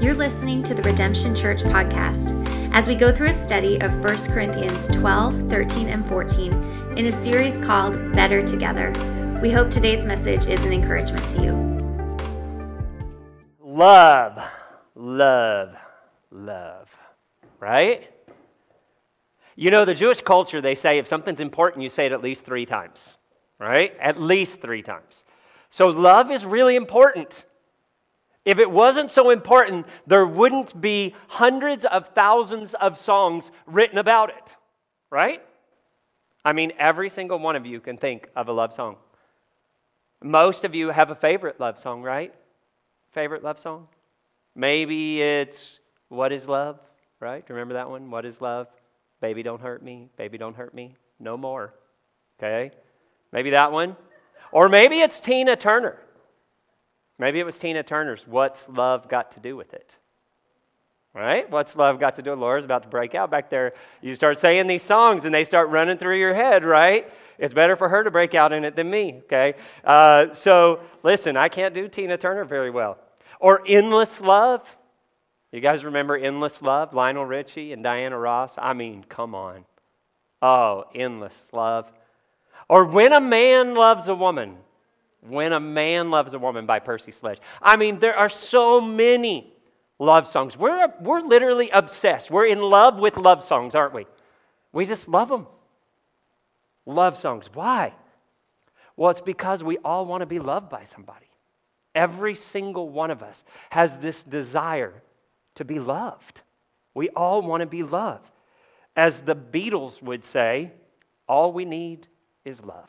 You're 0.00 0.14
listening 0.14 0.62
to 0.62 0.72
the 0.72 0.80
Redemption 0.80 1.34
Church 1.34 1.60
podcast 1.60 2.32
as 2.72 2.86
we 2.86 2.94
go 2.94 3.14
through 3.14 3.28
a 3.28 3.34
study 3.34 3.78
of 3.82 3.92
1 4.02 4.32
Corinthians 4.32 4.88
12, 4.88 5.50
13, 5.50 5.88
and 5.88 6.08
14 6.08 6.54
in 6.96 7.04
a 7.04 7.12
series 7.12 7.58
called 7.58 8.14
Better 8.14 8.42
Together. 8.42 8.94
We 9.42 9.50
hope 9.50 9.70
today's 9.70 10.06
message 10.06 10.46
is 10.46 10.64
an 10.64 10.72
encouragement 10.72 11.28
to 11.28 11.42
you. 11.42 11.52
Love, 13.62 14.42
love, 14.94 15.74
love, 16.30 16.88
right? 17.58 18.10
You 19.54 19.70
know, 19.70 19.84
the 19.84 19.92
Jewish 19.92 20.22
culture, 20.22 20.62
they 20.62 20.76
say 20.76 20.96
if 20.96 21.08
something's 21.08 21.40
important, 21.40 21.82
you 21.82 21.90
say 21.90 22.06
it 22.06 22.12
at 22.12 22.22
least 22.22 22.46
three 22.46 22.64
times, 22.64 23.18
right? 23.58 23.94
At 24.00 24.18
least 24.18 24.62
three 24.62 24.82
times. 24.82 25.26
So 25.68 25.88
love 25.88 26.30
is 26.30 26.46
really 26.46 26.74
important. 26.74 27.44
If 28.44 28.58
it 28.58 28.70
wasn't 28.70 29.10
so 29.10 29.30
important, 29.30 29.86
there 30.06 30.26
wouldn't 30.26 30.80
be 30.80 31.14
hundreds 31.28 31.84
of 31.84 32.08
thousands 32.08 32.74
of 32.74 32.96
songs 32.96 33.50
written 33.66 33.98
about 33.98 34.30
it, 34.30 34.56
right? 35.10 35.42
I 36.44 36.52
mean, 36.52 36.72
every 36.78 37.10
single 37.10 37.38
one 37.38 37.56
of 37.56 37.66
you 37.66 37.80
can 37.80 37.98
think 37.98 38.28
of 38.34 38.48
a 38.48 38.52
love 38.52 38.72
song. 38.72 38.96
Most 40.22 40.64
of 40.64 40.74
you 40.74 40.88
have 40.88 41.10
a 41.10 41.14
favorite 41.14 41.60
love 41.60 41.78
song, 41.78 42.02
right? 42.02 42.34
Favorite 43.12 43.42
love 43.42 43.60
song? 43.60 43.88
Maybe 44.54 45.20
it's 45.20 45.78
What 46.08 46.32
is 46.32 46.48
Love, 46.48 46.78
right? 47.20 47.44
Remember 47.48 47.74
that 47.74 47.90
one? 47.90 48.10
What 48.10 48.24
is 48.24 48.40
Love? 48.40 48.68
Baby, 49.20 49.42
don't 49.42 49.60
hurt 49.60 49.82
me. 49.82 50.08
Baby, 50.16 50.38
don't 50.38 50.56
hurt 50.56 50.74
me. 50.74 50.96
No 51.18 51.36
more. 51.36 51.74
Okay? 52.38 52.72
Maybe 53.32 53.50
that 53.50 53.70
one. 53.70 53.96
Or 54.52 54.68
maybe 54.68 55.00
it's 55.00 55.20
Tina 55.20 55.56
Turner. 55.56 55.98
Maybe 57.20 57.38
it 57.38 57.44
was 57.44 57.58
Tina 57.58 57.82
Turner's 57.82 58.26
What's 58.26 58.66
Love 58.66 59.06
Got 59.06 59.32
to 59.32 59.40
Do 59.40 59.54
with 59.54 59.74
It? 59.74 59.94
Right? 61.12 61.50
What's 61.50 61.74
love 61.74 61.98
got 61.98 62.14
to 62.14 62.22
do? 62.22 62.32
Laura's 62.34 62.64
about 62.64 62.84
to 62.84 62.88
break 62.88 63.16
out 63.16 63.32
back 63.32 63.50
there. 63.50 63.72
You 64.00 64.14
start 64.14 64.38
saying 64.38 64.68
these 64.68 64.84
songs 64.84 65.24
and 65.24 65.34
they 65.34 65.44
start 65.44 65.68
running 65.68 65.98
through 65.98 66.18
your 66.18 66.34
head, 66.34 66.64
right? 66.64 67.12
It's 67.36 67.52
better 67.52 67.74
for 67.74 67.88
her 67.88 68.04
to 68.04 68.12
break 68.12 68.36
out 68.36 68.52
in 68.52 68.64
it 68.64 68.76
than 68.76 68.88
me, 68.88 69.20
okay? 69.24 69.54
Uh, 69.82 70.32
so 70.32 70.80
listen, 71.02 71.36
I 71.36 71.48
can't 71.48 71.74
do 71.74 71.88
Tina 71.88 72.16
Turner 72.16 72.44
very 72.44 72.70
well. 72.70 72.96
Or 73.40 73.60
Endless 73.66 74.20
Love. 74.20 74.64
You 75.50 75.60
guys 75.60 75.84
remember 75.84 76.16
Endless 76.16 76.62
Love? 76.62 76.94
Lionel 76.94 77.26
Richie 77.26 77.72
and 77.72 77.82
Diana 77.82 78.16
Ross? 78.16 78.54
I 78.56 78.72
mean, 78.72 79.04
come 79.08 79.34
on. 79.34 79.64
Oh, 80.40 80.84
Endless 80.94 81.50
Love. 81.52 81.90
Or 82.68 82.84
When 82.84 83.12
a 83.12 83.20
Man 83.20 83.74
Loves 83.74 84.06
a 84.06 84.14
Woman. 84.14 84.58
When 85.22 85.52
a 85.52 85.60
Man 85.60 86.10
Loves 86.10 86.34
a 86.34 86.38
Woman 86.38 86.66
by 86.66 86.78
Percy 86.78 87.12
Sledge. 87.12 87.38
I 87.60 87.76
mean, 87.76 87.98
there 87.98 88.16
are 88.16 88.28
so 88.28 88.80
many 88.80 89.52
love 89.98 90.26
songs. 90.26 90.56
We're, 90.56 90.92
we're 91.00 91.20
literally 91.20 91.70
obsessed. 91.70 92.30
We're 92.30 92.46
in 92.46 92.60
love 92.60 92.98
with 92.98 93.16
love 93.16 93.44
songs, 93.44 93.74
aren't 93.74 93.94
we? 93.94 94.06
We 94.72 94.86
just 94.86 95.08
love 95.08 95.28
them. 95.28 95.46
Love 96.86 97.16
songs. 97.16 97.50
Why? 97.52 97.92
Well, 98.96 99.10
it's 99.10 99.20
because 99.20 99.62
we 99.62 99.78
all 99.78 100.06
want 100.06 100.22
to 100.22 100.26
be 100.26 100.38
loved 100.38 100.68
by 100.68 100.84
somebody. 100.84 101.26
Every 101.94 102.34
single 102.34 102.88
one 102.88 103.10
of 103.10 103.22
us 103.22 103.44
has 103.70 103.98
this 103.98 104.22
desire 104.24 105.02
to 105.56 105.64
be 105.64 105.78
loved. 105.78 106.42
We 106.94 107.08
all 107.10 107.42
want 107.42 107.60
to 107.60 107.66
be 107.66 107.82
loved. 107.82 108.30
As 108.96 109.20
the 109.20 109.36
Beatles 109.36 110.02
would 110.02 110.24
say, 110.24 110.72
all 111.28 111.52
we 111.52 111.64
need 111.64 112.08
is 112.44 112.64
love, 112.64 112.88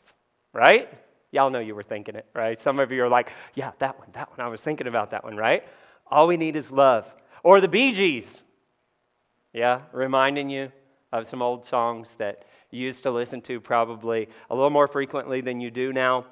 right? 0.53 0.89
Y'all 1.31 1.49
know 1.49 1.59
you 1.59 1.73
were 1.73 1.83
thinking 1.83 2.15
it, 2.15 2.25
right? 2.35 2.59
Some 2.59 2.79
of 2.79 2.91
you 2.91 3.03
are 3.03 3.09
like, 3.09 3.31
yeah, 3.53 3.71
that 3.79 3.97
one, 3.97 4.09
that 4.13 4.29
one. 4.29 4.45
I 4.45 4.49
was 4.49 4.61
thinking 4.61 4.87
about 4.87 5.11
that 5.11 5.23
one, 5.23 5.37
right? 5.37 5.63
All 6.07 6.27
we 6.27 6.37
need 6.37 6.55
is 6.55 6.71
love. 6.71 7.05
Or 7.43 7.61
the 7.61 7.69
Bee 7.69 7.93
Gees, 7.93 8.43
yeah, 9.53 9.81
reminding 9.93 10.49
you 10.49 10.71
of 11.11 11.27
some 11.27 11.41
old 11.41 11.65
songs 11.65 12.15
that 12.15 12.45
you 12.69 12.81
used 12.81 13.03
to 13.03 13.11
listen 13.11 13.41
to 13.41 13.59
probably 13.59 14.27
a 14.49 14.55
little 14.55 14.69
more 14.69 14.87
frequently 14.87 15.41
than 15.41 15.59
you 15.61 15.71
do 15.71 15.93
now. 15.93 16.25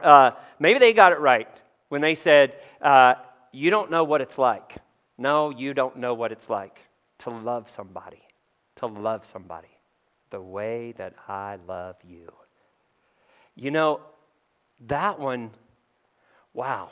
Uh, 0.00 0.32
maybe 0.58 0.78
they 0.78 0.92
got 0.92 1.12
it 1.12 1.20
right 1.20 1.48
when 1.88 2.00
they 2.00 2.14
said, 2.14 2.56
uh, 2.80 3.14
You 3.52 3.70
don't 3.70 3.90
know 3.90 4.04
what 4.04 4.20
it's 4.20 4.38
like. 4.38 4.76
No, 5.18 5.50
you 5.50 5.74
don't 5.74 5.96
know 5.96 6.14
what 6.14 6.32
it's 6.32 6.48
like 6.48 6.80
to 7.18 7.30
love 7.30 7.70
somebody, 7.70 8.22
to 8.76 8.86
love 8.86 9.24
somebody 9.24 9.68
the 10.30 10.40
way 10.40 10.92
that 10.96 11.14
I 11.28 11.58
love 11.68 11.96
you. 12.02 12.32
You 13.54 13.70
know, 13.70 14.00
that 14.86 15.18
one, 15.18 15.50
wow. 16.54 16.90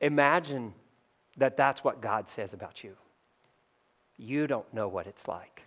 Imagine 0.00 0.74
that 1.36 1.56
that's 1.56 1.84
what 1.84 2.00
God 2.00 2.28
says 2.28 2.52
about 2.52 2.82
you. 2.82 2.96
You 4.16 4.46
don't 4.46 4.72
know 4.74 4.88
what 4.88 5.06
it's 5.06 5.26
like. 5.28 5.62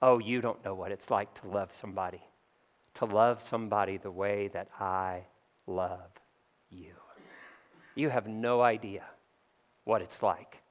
Oh, 0.00 0.18
you 0.18 0.40
don't 0.40 0.64
know 0.64 0.74
what 0.74 0.92
it's 0.92 1.10
like 1.10 1.32
to 1.42 1.48
love 1.48 1.72
somebody, 1.72 2.22
to 2.94 3.04
love 3.04 3.42
somebody 3.42 3.96
the 3.96 4.10
way 4.10 4.48
that 4.48 4.68
I 4.78 5.24
love 5.66 6.10
you. 6.70 6.92
You 7.94 8.10
have 8.10 8.28
no 8.28 8.62
idea 8.62 9.02
what 9.84 10.02
it's 10.02 10.22
like. 10.22 10.62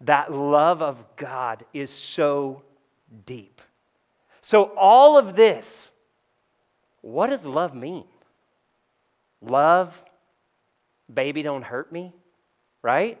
That 0.00 0.32
love 0.32 0.80
of 0.80 1.04
God 1.16 1.64
is 1.74 1.90
so 1.90 2.62
deep. 3.26 3.60
So, 4.40 4.72
all 4.76 5.18
of 5.18 5.36
this, 5.36 5.92
what 7.06 7.28
does 7.28 7.46
love 7.46 7.72
mean? 7.72 8.04
Love, 9.40 10.02
baby, 11.12 11.42
don't 11.42 11.62
hurt 11.62 11.92
me, 11.92 12.12
right? 12.82 13.20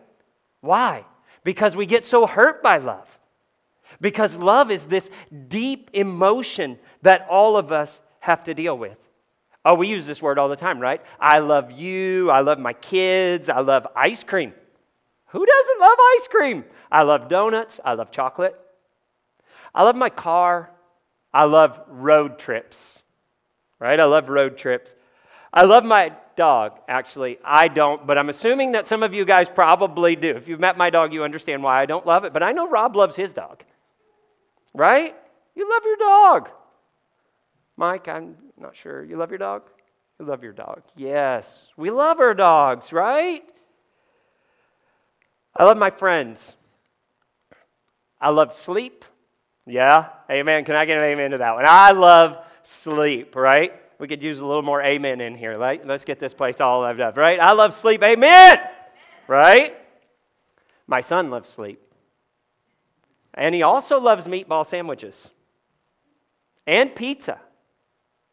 Why? 0.60 1.04
Because 1.44 1.76
we 1.76 1.86
get 1.86 2.04
so 2.04 2.26
hurt 2.26 2.64
by 2.64 2.78
love. 2.78 3.08
Because 4.00 4.36
love 4.36 4.72
is 4.72 4.86
this 4.86 5.08
deep 5.46 5.90
emotion 5.92 6.80
that 7.02 7.28
all 7.30 7.56
of 7.56 7.70
us 7.70 8.00
have 8.18 8.42
to 8.44 8.54
deal 8.54 8.76
with. 8.76 8.98
Oh, 9.64 9.74
we 9.74 9.86
use 9.86 10.04
this 10.04 10.20
word 10.20 10.38
all 10.40 10.48
the 10.48 10.56
time, 10.56 10.80
right? 10.80 11.00
I 11.20 11.38
love 11.38 11.70
you. 11.70 12.28
I 12.28 12.40
love 12.40 12.58
my 12.58 12.72
kids. 12.72 13.48
I 13.48 13.60
love 13.60 13.86
ice 13.94 14.24
cream. 14.24 14.52
Who 15.26 15.46
doesn't 15.46 15.80
love 15.80 15.98
ice 16.16 16.28
cream? 16.28 16.64
I 16.90 17.04
love 17.04 17.28
donuts. 17.28 17.78
I 17.84 17.92
love 17.94 18.10
chocolate. 18.10 18.58
I 19.72 19.84
love 19.84 19.94
my 19.94 20.10
car. 20.10 20.72
I 21.32 21.44
love 21.44 21.80
road 21.86 22.40
trips, 22.40 23.04
right? 23.78 23.98
I 23.98 24.04
love 24.04 24.28
road 24.28 24.56
trips. 24.56 24.94
I 25.52 25.64
love 25.64 25.84
my 25.84 26.12
dog, 26.36 26.80
actually. 26.88 27.38
I 27.44 27.68
don't, 27.68 28.06
but 28.06 28.18
I'm 28.18 28.28
assuming 28.28 28.72
that 28.72 28.86
some 28.86 29.02
of 29.02 29.14
you 29.14 29.24
guys 29.24 29.48
probably 29.48 30.16
do. 30.16 30.30
If 30.30 30.48
you've 30.48 30.60
met 30.60 30.76
my 30.76 30.90
dog, 30.90 31.12
you 31.12 31.24
understand 31.24 31.62
why 31.62 31.80
I 31.80 31.86
don't 31.86 32.06
love 32.06 32.24
it. 32.24 32.32
But 32.32 32.42
I 32.42 32.52
know 32.52 32.68
Rob 32.68 32.94
loves 32.94 33.16
his 33.16 33.32
dog, 33.32 33.62
right? 34.74 35.14
You 35.54 35.70
love 35.70 35.82
your 35.84 35.96
dog. 35.96 36.50
Mike, 37.76 38.08
I'm 38.08 38.36
not 38.58 38.76
sure. 38.76 39.04
You 39.04 39.16
love 39.16 39.30
your 39.30 39.38
dog? 39.38 39.62
You 40.18 40.26
love 40.26 40.42
your 40.42 40.52
dog. 40.52 40.82
Yes, 40.96 41.68
we 41.76 41.90
love 41.90 42.20
our 42.20 42.34
dogs, 42.34 42.92
right? 42.92 43.42
I 45.54 45.64
love 45.64 45.76
my 45.78 45.90
friends. 45.90 46.54
I 48.20 48.30
love 48.30 48.54
sleep. 48.54 49.04
Yeah? 49.66 50.08
Amen. 50.30 50.64
Can 50.64 50.76
I 50.76 50.84
get 50.84 50.98
an 50.98 51.04
amen 51.04 51.32
to 51.32 51.38
that 51.38 51.54
one? 51.54 51.64
I 51.66 51.92
love 51.92 52.38
sleep, 52.66 53.36
right? 53.36 53.72
We 53.98 54.08
could 54.08 54.22
use 54.22 54.40
a 54.40 54.46
little 54.46 54.62
more 54.62 54.82
amen 54.82 55.20
in 55.20 55.34
here. 55.34 55.58
Right? 55.58 55.84
Let's 55.86 56.04
get 56.04 56.20
this 56.20 56.34
place 56.34 56.60
all 56.60 56.80
loved 56.80 57.00
up, 57.00 57.16
right? 57.16 57.40
I 57.40 57.52
love 57.52 57.74
sleep. 57.74 58.02
Amen. 58.02 58.58
Right? 59.26 59.76
My 60.86 61.00
son 61.00 61.30
loves 61.30 61.48
sleep. 61.48 61.80
And 63.34 63.54
he 63.54 63.62
also 63.62 64.00
loves 64.00 64.26
meatball 64.26 64.66
sandwiches 64.66 65.30
and 66.66 66.94
pizza. 66.94 67.40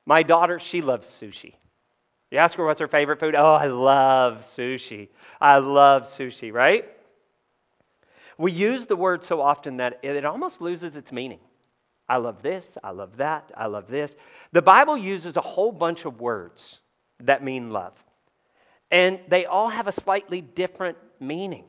My 0.05 0.23
daughter, 0.23 0.59
she 0.59 0.81
loves 0.81 1.07
sushi. 1.07 1.55
You 2.31 2.39
ask 2.39 2.57
her 2.57 2.65
what's 2.65 2.79
her 2.79 2.87
favorite 2.87 3.19
food? 3.19 3.35
Oh, 3.35 3.53
I 3.53 3.67
love 3.67 4.39
sushi. 4.39 5.09
I 5.39 5.59
love 5.59 6.03
sushi, 6.03 6.51
right? 6.51 6.89
We 8.37 8.51
use 8.51 8.87
the 8.87 8.95
word 8.95 9.23
so 9.23 9.41
often 9.41 9.77
that 9.77 9.99
it 10.01 10.25
almost 10.25 10.61
loses 10.61 10.95
its 10.95 11.11
meaning. 11.11 11.39
I 12.07 12.17
love 12.17 12.41
this, 12.41 12.77
I 12.83 12.91
love 12.91 13.17
that, 13.17 13.51
I 13.55 13.67
love 13.67 13.87
this. 13.87 14.15
The 14.51 14.61
Bible 14.61 14.97
uses 14.97 15.37
a 15.37 15.41
whole 15.41 15.71
bunch 15.71 16.05
of 16.05 16.19
words 16.19 16.81
that 17.19 17.43
mean 17.43 17.71
love, 17.71 17.93
and 18.91 19.19
they 19.27 19.45
all 19.45 19.69
have 19.69 19.87
a 19.87 19.91
slightly 19.91 20.41
different 20.41 20.97
meaning. 21.19 21.65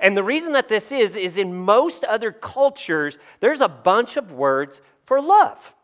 And 0.00 0.16
the 0.16 0.24
reason 0.24 0.52
that 0.52 0.68
this 0.68 0.92
is, 0.92 1.16
is 1.16 1.36
in 1.36 1.54
most 1.54 2.04
other 2.04 2.32
cultures, 2.32 3.18
there's 3.40 3.60
a 3.60 3.68
bunch 3.68 4.16
of 4.16 4.32
words 4.32 4.80
for 5.04 5.20
love. 5.20 5.74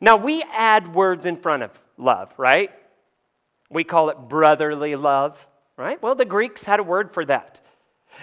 Now, 0.00 0.16
we 0.16 0.42
add 0.52 0.94
words 0.94 1.26
in 1.26 1.36
front 1.36 1.62
of 1.62 1.70
love, 1.98 2.32
right? 2.38 2.70
We 3.70 3.84
call 3.84 4.08
it 4.10 4.16
brotherly 4.16 4.96
love, 4.96 5.46
right? 5.76 6.02
Well, 6.02 6.14
the 6.14 6.24
Greeks 6.24 6.64
had 6.64 6.80
a 6.80 6.82
word 6.82 7.12
for 7.12 7.24
that. 7.26 7.60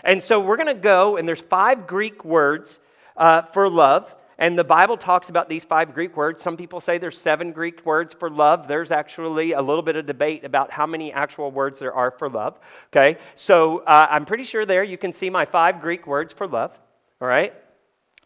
And 0.04 0.22
so 0.22 0.40
we're 0.40 0.58
going 0.58 0.68
to 0.68 0.82
go, 0.82 1.18
and 1.18 1.28
there's 1.28 1.42
five 1.42 1.88
Greek 1.88 2.26
words 2.26 2.80
uh, 3.16 3.44
for 3.44 3.70
love, 3.70 4.16
And 4.40 4.58
the 4.58 4.64
Bible 4.64 4.98
talks 4.98 5.30
about 5.30 5.50
these 5.50 5.64
five 5.64 5.96
Greek 5.96 6.16
words. 6.16 6.44
Some 6.44 6.58
people 6.58 6.80
say 6.80 7.00
there's 7.00 7.18
seven 7.18 7.52
Greek 7.52 7.84
words 7.86 8.14
for 8.14 8.30
love. 8.30 8.68
There's 8.68 8.92
actually 8.92 9.54
a 9.54 9.62
little 9.62 9.82
bit 9.82 9.96
of 9.96 10.06
debate 10.06 10.44
about 10.44 10.70
how 10.70 10.86
many 10.86 11.12
actual 11.12 11.50
words 11.50 11.80
there 11.80 11.94
are 11.94 12.12
for 12.12 12.30
love. 12.30 12.60
Okay, 12.92 13.18
so 13.34 13.80
uh, 13.80 14.08
I'm 14.10 14.26
pretty 14.26 14.44
sure 14.44 14.66
there 14.66 14.84
you 14.84 14.98
can 14.98 15.12
see 15.12 15.32
my 15.32 15.46
five 15.46 15.82
Greek 15.82 16.06
words 16.06 16.34
for 16.34 16.48
love. 16.48 16.78
All 17.20 17.28
right, 17.28 17.54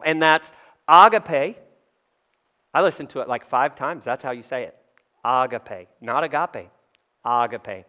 and 0.04 0.22
that's 0.22 0.52
agape. 0.88 1.58
I 2.74 2.82
listened 2.82 3.10
to 3.12 3.22
it 3.22 3.30
like 3.30 3.46
five 3.46 3.76
times. 3.76 4.04
That's 4.04 4.24
how 4.24 4.32
you 4.32 4.44
say 4.44 4.64
it. 4.64 4.76
Agape, 5.24 5.88
not 6.02 6.26
agape. 6.26 6.70
Agape. 7.24 7.86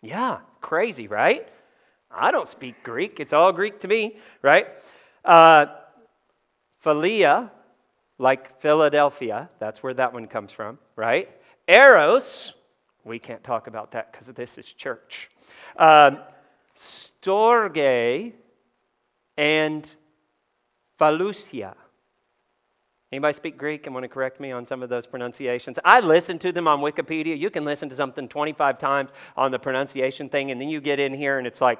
Yeah, 0.00 0.38
crazy, 0.60 1.08
right? 1.08 1.48
I 2.10 2.30
don't 2.30 2.46
speak 2.48 2.84
Greek. 2.84 3.18
It's 3.18 3.32
all 3.32 3.52
Greek 3.52 3.80
to 3.80 3.88
me, 3.88 4.16
right? 4.42 4.68
Uh, 5.24 5.66
Philia, 6.84 7.50
like 8.18 8.60
Philadelphia, 8.60 9.48
that's 9.58 9.82
where 9.82 9.94
that 9.94 10.12
one 10.12 10.26
comes 10.26 10.52
from, 10.52 10.78
right? 10.96 11.28
Eros, 11.66 12.54
we 13.04 13.18
can't 13.18 13.42
talk 13.42 13.66
about 13.66 13.92
that 13.92 14.12
because 14.12 14.26
this 14.28 14.58
is 14.58 14.72
church. 14.72 15.30
Um, 15.76 16.18
Storge 16.76 18.32
and 19.36 19.96
Phalusia. 20.98 21.74
Anybody 23.10 23.32
speak 23.32 23.56
Greek 23.56 23.86
and 23.86 23.94
want 23.94 24.04
to 24.04 24.08
correct 24.08 24.38
me 24.38 24.52
on 24.52 24.66
some 24.66 24.82
of 24.82 24.90
those 24.90 25.06
pronunciations? 25.06 25.78
I 25.82 26.00
listen 26.00 26.38
to 26.40 26.52
them 26.52 26.68
on 26.68 26.80
Wikipedia. 26.80 27.38
You 27.38 27.48
can 27.48 27.64
listen 27.64 27.88
to 27.88 27.94
something 27.94 28.28
25 28.28 28.78
times 28.78 29.10
on 29.34 29.50
the 29.50 29.58
pronunciation 29.58 30.28
thing, 30.28 30.50
and 30.50 30.60
then 30.60 30.68
you 30.68 30.82
get 30.82 31.00
in 31.00 31.14
here 31.14 31.38
and 31.38 31.46
it's 31.46 31.62
like, 31.62 31.78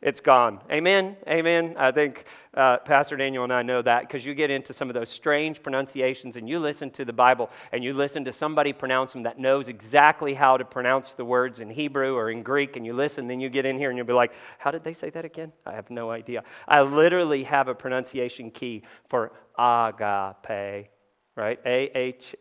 it's 0.00 0.20
gone. 0.20 0.60
Amen? 0.70 1.16
Amen? 1.26 1.74
I 1.76 1.90
think 1.90 2.24
uh, 2.54 2.78
Pastor 2.78 3.16
Daniel 3.16 3.42
and 3.44 3.52
I 3.52 3.62
know 3.62 3.82
that 3.82 4.02
because 4.02 4.24
you 4.24 4.34
get 4.34 4.50
into 4.50 4.72
some 4.72 4.88
of 4.88 4.94
those 4.94 5.08
strange 5.08 5.60
pronunciations 5.62 6.36
and 6.36 6.48
you 6.48 6.60
listen 6.60 6.90
to 6.90 7.04
the 7.04 7.12
Bible 7.12 7.50
and 7.72 7.82
you 7.82 7.92
listen 7.92 8.24
to 8.24 8.32
somebody 8.32 8.72
pronounce 8.72 9.12
them 9.12 9.24
that 9.24 9.40
knows 9.40 9.66
exactly 9.66 10.34
how 10.34 10.56
to 10.56 10.64
pronounce 10.64 11.14
the 11.14 11.24
words 11.24 11.58
in 11.58 11.68
Hebrew 11.68 12.14
or 12.14 12.30
in 12.30 12.42
Greek, 12.42 12.76
and 12.76 12.86
you 12.86 12.92
listen, 12.92 13.26
then 13.26 13.40
you 13.40 13.48
get 13.48 13.66
in 13.66 13.76
here 13.76 13.90
and 13.90 13.96
you'll 13.96 14.06
be 14.06 14.12
like, 14.12 14.32
how 14.58 14.70
did 14.70 14.84
they 14.84 14.92
say 14.92 15.10
that 15.10 15.24
again? 15.24 15.52
I 15.66 15.72
have 15.72 15.90
no 15.90 16.10
idea. 16.10 16.44
I 16.66 16.82
literally 16.82 17.42
have 17.44 17.68
a 17.68 17.74
pronunciation 17.74 18.50
key 18.50 18.82
for 19.08 19.32
agape, 19.58 20.88
right? 21.36 21.58
A 21.66 21.90
H 21.94 22.36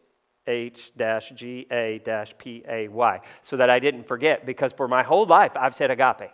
H 0.45 0.91
G 1.35 1.67
A 1.71 1.99
P 2.37 2.63
A 2.67 2.87
Y, 2.87 3.21
so 3.41 3.57
that 3.57 3.69
I 3.69 3.79
didn't 3.79 4.07
forget 4.07 4.45
because 4.45 4.73
for 4.73 4.87
my 4.87 5.03
whole 5.03 5.25
life 5.25 5.51
I've 5.55 5.75
said 5.75 5.91
agape. 5.91 6.31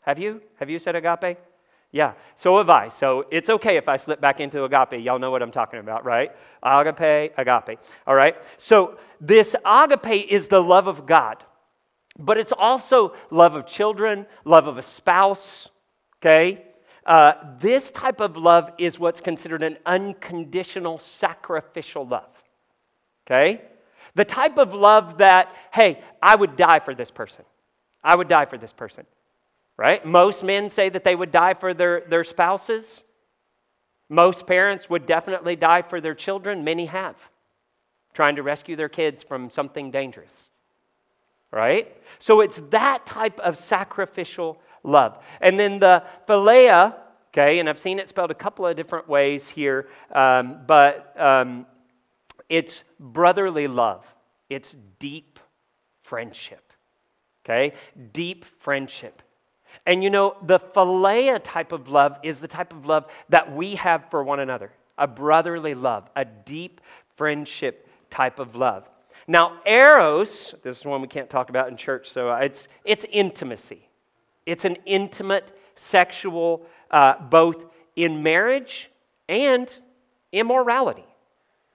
Have 0.00 0.18
you? 0.18 0.42
Have 0.58 0.70
you 0.70 0.78
said 0.78 0.96
agape? 0.96 1.38
Yeah, 1.90 2.12
so 2.34 2.58
have 2.58 2.68
I. 2.68 2.88
So 2.88 3.24
it's 3.30 3.48
okay 3.48 3.78
if 3.78 3.88
I 3.88 3.96
slip 3.96 4.20
back 4.20 4.40
into 4.40 4.64
agape. 4.64 5.02
Y'all 5.02 5.18
know 5.18 5.30
what 5.30 5.42
I'm 5.42 5.50
talking 5.50 5.80
about, 5.80 6.04
right? 6.04 6.32
Agape, 6.62 7.32
agape. 7.38 7.78
All 8.06 8.14
right? 8.14 8.36
So 8.58 8.98
this 9.20 9.56
agape 9.64 10.26
is 10.28 10.48
the 10.48 10.62
love 10.62 10.86
of 10.86 11.06
God, 11.06 11.44
but 12.18 12.36
it's 12.36 12.52
also 12.52 13.14
love 13.30 13.54
of 13.54 13.66
children, 13.66 14.26
love 14.44 14.66
of 14.66 14.76
a 14.76 14.82
spouse, 14.82 15.70
okay? 16.20 16.64
Uh, 17.08 17.32
this 17.58 17.90
type 17.90 18.20
of 18.20 18.36
love 18.36 18.70
is 18.76 18.98
what's 19.00 19.22
considered 19.22 19.62
an 19.62 19.78
unconditional 19.86 20.98
sacrificial 20.98 22.06
love. 22.06 22.28
Okay? 23.26 23.62
The 24.14 24.26
type 24.26 24.58
of 24.58 24.74
love 24.74 25.16
that, 25.16 25.56
hey, 25.72 26.02
I 26.22 26.36
would 26.36 26.54
die 26.56 26.80
for 26.80 26.94
this 26.94 27.10
person. 27.10 27.46
I 28.04 28.14
would 28.14 28.28
die 28.28 28.44
for 28.44 28.58
this 28.58 28.74
person. 28.74 29.06
Right? 29.78 30.04
Most 30.04 30.44
men 30.44 30.68
say 30.68 30.90
that 30.90 31.02
they 31.02 31.16
would 31.16 31.30
die 31.30 31.54
for 31.54 31.72
their, 31.72 32.02
their 32.02 32.24
spouses. 32.24 33.02
Most 34.10 34.46
parents 34.46 34.90
would 34.90 35.06
definitely 35.06 35.56
die 35.56 35.80
for 35.80 36.02
their 36.02 36.14
children. 36.14 36.62
Many 36.62 36.86
have, 36.86 37.16
trying 38.12 38.36
to 38.36 38.42
rescue 38.42 38.76
their 38.76 38.90
kids 38.90 39.22
from 39.22 39.48
something 39.48 39.90
dangerous. 39.90 40.50
Right? 41.50 41.96
So 42.18 42.42
it's 42.42 42.60
that 42.68 43.06
type 43.06 43.38
of 43.40 43.56
sacrificial 43.56 44.60
love. 44.82 45.18
And 45.40 45.58
then 45.58 45.78
the 45.78 46.02
philia, 46.28 46.94
okay, 47.32 47.58
and 47.58 47.68
I've 47.68 47.78
seen 47.78 47.98
it 47.98 48.08
spelled 48.08 48.30
a 48.30 48.34
couple 48.34 48.66
of 48.66 48.76
different 48.76 49.08
ways 49.08 49.48
here, 49.48 49.88
um, 50.12 50.60
but 50.66 51.18
um, 51.20 51.66
it's 52.48 52.84
brotherly 52.98 53.68
love, 53.68 54.04
it's 54.48 54.76
deep 54.98 55.38
friendship, 56.02 56.72
okay? 57.44 57.74
Deep 58.12 58.44
friendship. 58.44 59.22
And 59.86 60.02
you 60.02 60.10
know, 60.10 60.36
the 60.42 60.58
philia 60.58 61.40
type 61.42 61.72
of 61.72 61.88
love 61.88 62.18
is 62.22 62.38
the 62.38 62.48
type 62.48 62.72
of 62.72 62.86
love 62.86 63.06
that 63.28 63.54
we 63.54 63.76
have 63.76 64.10
for 64.10 64.22
one 64.22 64.40
another 64.40 64.72
a 64.98 65.06
brotherly 65.06 65.74
love, 65.74 66.10
a 66.16 66.24
deep 66.24 66.80
friendship 67.16 67.88
type 68.10 68.38
of 68.38 68.56
love. 68.56 68.88
Now, 69.26 69.60
eros, 69.64 70.54
this 70.62 70.78
is 70.78 70.84
one 70.84 71.00
we 71.00 71.08
can't 71.08 71.30
talk 71.30 71.50
about 71.50 71.68
in 71.68 71.76
church, 71.76 72.10
so 72.10 72.32
it's, 72.34 72.66
it's 72.84 73.04
intimacy. 73.10 73.87
It's 74.48 74.64
an 74.64 74.78
intimate 74.86 75.52
sexual, 75.74 76.66
uh, 76.90 77.20
both 77.20 77.66
in 77.96 78.22
marriage 78.22 78.90
and 79.28 79.70
immorality. 80.32 81.04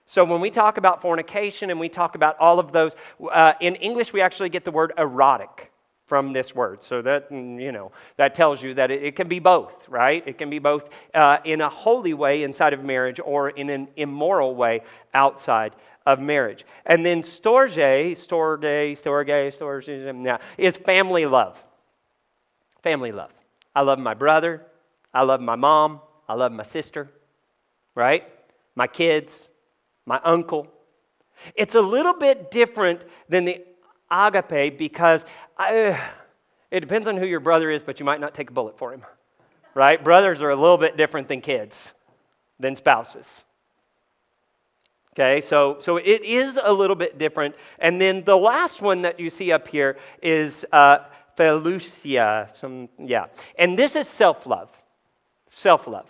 So 0.06 0.24
when 0.24 0.40
we 0.40 0.50
talk 0.50 0.76
about 0.76 1.00
fornication 1.00 1.70
and 1.70 1.78
we 1.78 1.88
talk 1.88 2.16
about 2.16 2.36
all 2.40 2.58
of 2.58 2.72
those, 2.72 2.96
uh, 3.32 3.52
in 3.60 3.76
English 3.76 4.12
we 4.12 4.20
actually 4.20 4.48
get 4.48 4.64
the 4.64 4.72
word 4.72 4.92
erotic 4.98 5.70
from 6.06 6.32
this 6.32 6.52
word. 6.52 6.82
So 6.82 7.00
that, 7.02 7.30
mm, 7.30 7.62
you 7.62 7.70
know, 7.70 7.92
that 8.16 8.34
tells 8.34 8.60
you 8.60 8.74
that 8.74 8.90
it, 8.90 9.04
it 9.04 9.16
can 9.16 9.28
be 9.28 9.38
both, 9.38 9.88
right? 9.88 10.24
It 10.26 10.36
can 10.36 10.50
be 10.50 10.58
both 10.58 10.90
uh, 11.14 11.38
in 11.44 11.60
a 11.60 11.68
holy 11.68 12.12
way 12.12 12.42
inside 12.42 12.72
of 12.72 12.82
marriage 12.82 13.20
or 13.24 13.50
in 13.50 13.70
an 13.70 13.86
immoral 13.96 14.56
way 14.56 14.82
outside 15.14 15.76
of 16.06 16.18
marriage. 16.18 16.66
And 16.86 17.06
then 17.06 17.22
storge, 17.22 18.12
storge, 18.16 18.92
storge, 19.00 19.56
storge, 19.56 20.24
yeah, 20.26 20.38
is 20.58 20.76
family 20.76 21.24
love. 21.24 21.62
Family 22.84 23.12
love. 23.12 23.30
I 23.74 23.80
love 23.80 23.98
my 23.98 24.12
brother. 24.12 24.60
I 25.14 25.24
love 25.24 25.40
my 25.40 25.56
mom. 25.56 26.00
I 26.28 26.34
love 26.34 26.52
my 26.52 26.64
sister, 26.64 27.10
right? 27.94 28.28
My 28.74 28.86
kids, 28.86 29.48
my 30.04 30.20
uncle. 30.22 30.68
It's 31.54 31.74
a 31.74 31.80
little 31.80 32.12
bit 32.12 32.50
different 32.50 33.06
than 33.30 33.46
the 33.46 33.64
agape 34.10 34.76
because 34.76 35.24
I, 35.56 35.98
it 36.70 36.80
depends 36.80 37.08
on 37.08 37.16
who 37.16 37.24
your 37.24 37.40
brother 37.40 37.70
is, 37.70 37.82
but 37.82 38.00
you 38.00 38.04
might 38.04 38.20
not 38.20 38.34
take 38.34 38.50
a 38.50 38.52
bullet 38.52 38.76
for 38.76 38.92
him, 38.92 39.02
right? 39.72 40.04
Brothers 40.04 40.42
are 40.42 40.50
a 40.50 40.56
little 40.56 40.76
bit 40.76 40.98
different 40.98 41.28
than 41.28 41.40
kids, 41.40 41.92
than 42.60 42.76
spouses. 42.76 43.44
Okay, 45.14 45.40
so, 45.40 45.78
so 45.80 45.96
it 45.96 46.22
is 46.22 46.60
a 46.62 46.72
little 46.72 46.96
bit 46.96 47.16
different. 47.16 47.54
And 47.78 47.98
then 47.98 48.24
the 48.24 48.36
last 48.36 48.82
one 48.82 49.02
that 49.02 49.18
you 49.18 49.30
see 49.30 49.52
up 49.52 49.68
here 49.68 49.96
is 50.20 50.66
uh, 50.70 50.98
Phalusia, 51.36 52.54
some, 52.54 52.88
yeah. 52.98 53.26
And 53.58 53.78
this 53.78 53.96
is 53.96 54.08
self 54.08 54.46
love. 54.46 54.70
Self 55.48 55.86
love, 55.86 56.08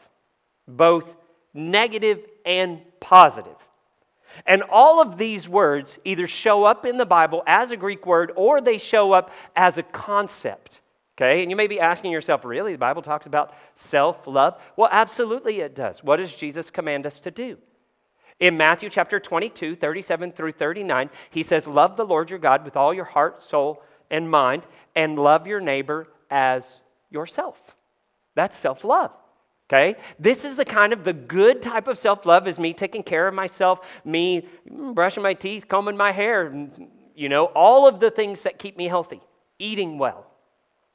both 0.67 1.17
negative 1.53 2.25
and 2.45 2.81
positive. 3.01 3.57
And 4.47 4.63
all 4.63 5.01
of 5.01 5.17
these 5.17 5.49
words 5.49 5.99
either 6.05 6.27
show 6.27 6.65
up 6.65 6.87
in 6.87 6.97
the 6.97 7.07
Bible 7.07 7.43
as 7.47 7.71
a 7.71 7.77
Greek 7.77 8.07
word 8.07 8.33
or 8.35 8.61
they 8.61 8.79
show 8.79 9.13
up 9.13 9.31
as 9.55 9.79
a 9.79 9.83
concept. 9.83 10.81
Okay, 11.17 11.43
and 11.43 11.51
you 11.51 11.57
may 11.57 11.69
be 11.69 11.79
asking 11.79 12.11
yourself, 12.11 12.45
really? 12.45 12.73
The 12.73 12.79
Bible 12.79 13.03
talks 13.03 13.27
about 13.29 13.55
self 13.75 14.27
love? 14.27 14.61
Well, 14.77 14.89
absolutely 14.91 15.61
it 15.61 15.75
does. 15.75 16.03
What 16.03 16.17
does 16.17 16.35
Jesus 16.35 16.71
command 16.71 17.07
us 17.07 17.21
to 17.21 17.31
do? 17.31 17.59
In 18.41 18.57
Matthew 18.57 18.91
chapter 18.91 19.21
22, 19.21 19.77
37 19.77 20.33
through 20.33 20.53
39, 20.53 21.11
he 21.31 21.45
says, 21.45 21.69
Love 21.69 21.97
the 21.97 22.05
Lord 22.05 22.31
your 22.31 22.41
God 22.41 22.65
with 22.65 22.77
all 22.77 22.93
your 22.93 23.05
heart, 23.05 23.41
soul, 23.41 23.83
and 24.15 24.31
mind, 24.31 24.67
and 24.95 25.19
love 25.19 25.47
your 25.47 25.61
neighbor 25.61 26.07
as 26.31 26.81
yourself. 27.11 27.75
That's 28.37 28.57
self 28.57 28.85
love. 28.85 29.11
Okay? 29.69 29.97
This 30.19 30.45
is 30.45 30.55
the 30.55 30.65
kind 30.65 30.93
of 30.93 31.03
the 31.03 31.13
good 31.13 31.61
type 31.63 31.89
of 31.89 31.99
self 31.99 32.25
love 32.25 32.47
is 32.47 32.59
me 32.59 32.73
taking 32.73 33.03
care 33.03 33.27
of 33.27 33.35
myself, 33.35 33.81
me 34.05 34.47
brushing 34.71 35.23
my 35.23 35.35
teeth, 35.35 35.67
combing 35.69 35.97
my 35.97 36.13
hair, 36.13 36.69
you 37.17 37.29
know, 37.29 37.47
all 37.47 37.89
of 37.89 37.99
the 37.99 38.11
things 38.11 38.43
that 38.43 38.59
keep 38.59 38.77
me 38.77 38.87
healthy, 38.87 39.21
eating 39.59 39.99
well. 39.99 40.27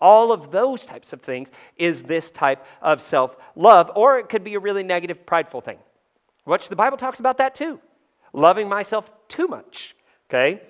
All 0.01 0.31
of 0.31 0.51
those 0.51 0.85
types 0.85 1.11
of 1.11 1.21
things 1.21 1.51
is 1.75 2.03
this 2.03 2.31
type 2.31 2.65
of 2.81 3.01
self 3.01 3.35
love, 3.55 3.91
or 3.95 4.17
it 4.17 4.29
could 4.29 4.45
be 4.45 4.53
a 4.55 4.59
really 4.59 4.83
negative, 4.83 5.25
prideful 5.25 5.59
thing, 5.59 5.79
which 6.45 6.69
the 6.69 6.75
Bible 6.77 6.97
talks 6.97 7.19
about 7.19 7.37
that 7.39 7.53
too. 7.53 7.81
Loving 8.31 8.69
myself 8.69 9.11
too 9.27 9.47
much. 9.47 9.95
Okay? 10.29 10.61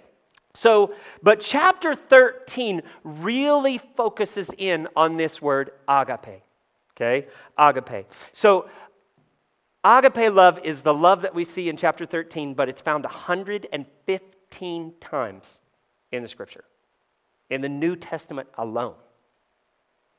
So, 0.59 0.93
but 1.23 1.39
chapter 1.39 1.95
13 1.95 2.81
really 3.05 3.77
focuses 3.77 4.49
in 4.57 4.89
on 4.93 5.15
this 5.15 5.41
word 5.41 5.71
agape. 5.87 6.43
Okay? 6.97 7.27
Agape. 7.57 8.11
So, 8.33 8.67
agape 9.85 10.33
love 10.33 10.59
is 10.65 10.81
the 10.81 10.93
love 10.93 11.21
that 11.21 11.33
we 11.33 11.45
see 11.45 11.69
in 11.69 11.77
chapter 11.77 12.05
13, 12.05 12.55
but 12.55 12.67
it's 12.67 12.81
found 12.81 13.05
115 13.05 14.93
times 14.99 15.59
in 16.11 16.23
the 16.23 16.27
scripture, 16.27 16.65
in 17.49 17.61
the 17.61 17.69
New 17.69 17.95
Testament 17.95 18.49
alone. 18.57 18.95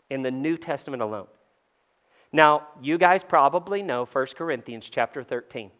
In 0.08 0.22
the 0.22 0.30
New 0.30 0.56
Testament 0.56 1.02
alone. 1.02 1.26
Now, 2.32 2.66
you 2.80 2.96
guys 2.96 3.22
probably 3.22 3.82
know 3.82 4.06
1 4.10 4.26
Corinthians 4.36 4.88
chapter 4.90 5.22
13. 5.22 5.70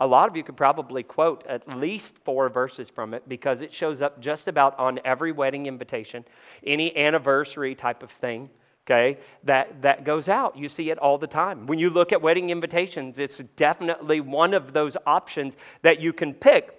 A 0.00 0.06
lot 0.06 0.28
of 0.28 0.36
you 0.36 0.44
could 0.44 0.56
probably 0.56 1.02
quote 1.02 1.44
at 1.46 1.76
least 1.76 2.18
four 2.24 2.48
verses 2.48 2.88
from 2.88 3.14
it 3.14 3.28
because 3.28 3.60
it 3.60 3.72
shows 3.72 4.00
up 4.00 4.20
just 4.20 4.46
about 4.46 4.78
on 4.78 5.00
every 5.04 5.32
wedding 5.32 5.66
invitation, 5.66 6.24
any 6.64 6.96
anniversary 6.96 7.74
type 7.74 8.02
of 8.04 8.10
thing, 8.12 8.48
okay, 8.86 9.18
that, 9.42 9.82
that 9.82 10.04
goes 10.04 10.28
out. 10.28 10.56
You 10.56 10.68
see 10.68 10.90
it 10.90 10.98
all 10.98 11.18
the 11.18 11.26
time. 11.26 11.66
When 11.66 11.80
you 11.80 11.90
look 11.90 12.12
at 12.12 12.22
wedding 12.22 12.50
invitations, 12.50 13.18
it's 13.18 13.38
definitely 13.56 14.20
one 14.20 14.54
of 14.54 14.72
those 14.72 14.96
options 15.04 15.56
that 15.82 16.00
you 16.00 16.12
can 16.12 16.32
pick 16.32 16.74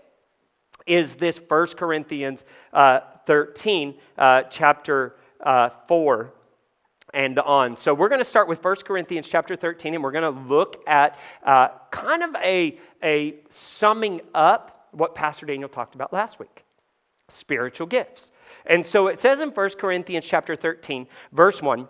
is 0.88 1.16
this 1.16 1.40
1 1.46 1.68
Corinthians 1.78 2.46
uh, 2.74 3.02
13, 3.26 3.96
uh, 4.18 4.44
chapter 4.44 5.18
uh, 5.42 5.70
4 5.88 6.34
and 7.14 7.40
on. 7.40 7.78
So 7.78 7.94
we're 7.94 8.10
going 8.10 8.22
to 8.22 8.26
start 8.26 8.48
with 8.48 8.64
1 8.64 8.76
Corinthians 8.86 9.28
chapter 9.28 9.56
13, 9.56 9.96
and 9.96 10.04
we're 10.04 10.12
going 10.12 10.34
to 10.34 10.42
look 10.42 10.84
at 10.88 11.18
uh, 11.44 11.70
kind 11.92 12.24
of 12.24 12.36
a, 12.36 12.78
a 13.04 13.36
summing 13.50 14.22
up 14.34 14.88
what 14.92 15.16
Pastor 15.16 15.46
Daniel 15.46 15.70
talked 15.70 15.96
about 15.96 16.14
last 16.14 16.40
week 16.40 16.64
spiritual 17.32 17.86
gifts. 17.86 18.32
And 18.66 18.84
so 18.86 19.08
it 19.08 19.20
says 19.20 19.40
in 19.40 19.50
1 19.50 19.70
Corinthians 19.78 20.26
chapter 20.26 20.56
13, 20.56 21.08
verse 21.32 21.62
1, 21.62 21.88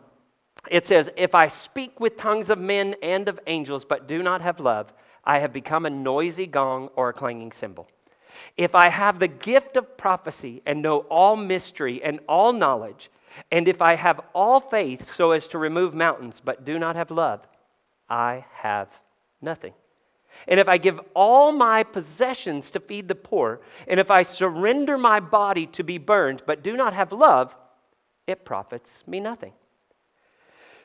it 0.69 0.85
says, 0.85 1.09
If 1.15 1.33
I 1.33 1.47
speak 1.47 1.99
with 1.99 2.17
tongues 2.17 2.49
of 2.49 2.59
men 2.59 2.95
and 3.01 3.29
of 3.29 3.39
angels, 3.47 3.85
but 3.85 4.07
do 4.07 4.21
not 4.21 4.41
have 4.41 4.59
love, 4.59 4.93
I 5.23 5.39
have 5.39 5.53
become 5.53 5.85
a 5.85 5.89
noisy 5.89 6.45
gong 6.45 6.89
or 6.95 7.09
a 7.09 7.13
clanging 7.13 7.51
cymbal. 7.51 7.87
If 8.57 8.75
I 8.75 8.89
have 8.89 9.19
the 9.19 9.27
gift 9.27 9.77
of 9.77 9.97
prophecy 9.97 10.61
and 10.65 10.81
know 10.81 10.99
all 11.09 11.35
mystery 11.35 12.03
and 12.03 12.19
all 12.27 12.53
knowledge, 12.53 13.09
and 13.51 13.67
if 13.67 13.81
I 13.81 13.95
have 13.95 14.21
all 14.33 14.59
faith 14.59 15.13
so 15.15 15.31
as 15.31 15.47
to 15.49 15.57
remove 15.57 15.93
mountains, 15.93 16.41
but 16.43 16.65
do 16.65 16.79
not 16.79 16.95
have 16.95 17.11
love, 17.11 17.41
I 18.09 18.45
have 18.53 18.89
nothing. 19.41 19.73
And 20.47 20.59
if 20.59 20.67
I 20.67 20.77
give 20.77 20.99
all 21.13 21.51
my 21.51 21.83
possessions 21.83 22.71
to 22.71 22.79
feed 22.79 23.07
the 23.07 23.15
poor, 23.15 23.61
and 23.87 23.99
if 23.99 24.11
I 24.11 24.23
surrender 24.23 24.97
my 24.97 25.19
body 25.19 25.65
to 25.67 25.83
be 25.83 25.97
burned, 25.97 26.43
but 26.45 26.63
do 26.63 26.77
not 26.77 26.93
have 26.93 27.11
love, 27.11 27.55
it 28.27 28.45
profits 28.45 29.03
me 29.07 29.19
nothing. 29.19 29.53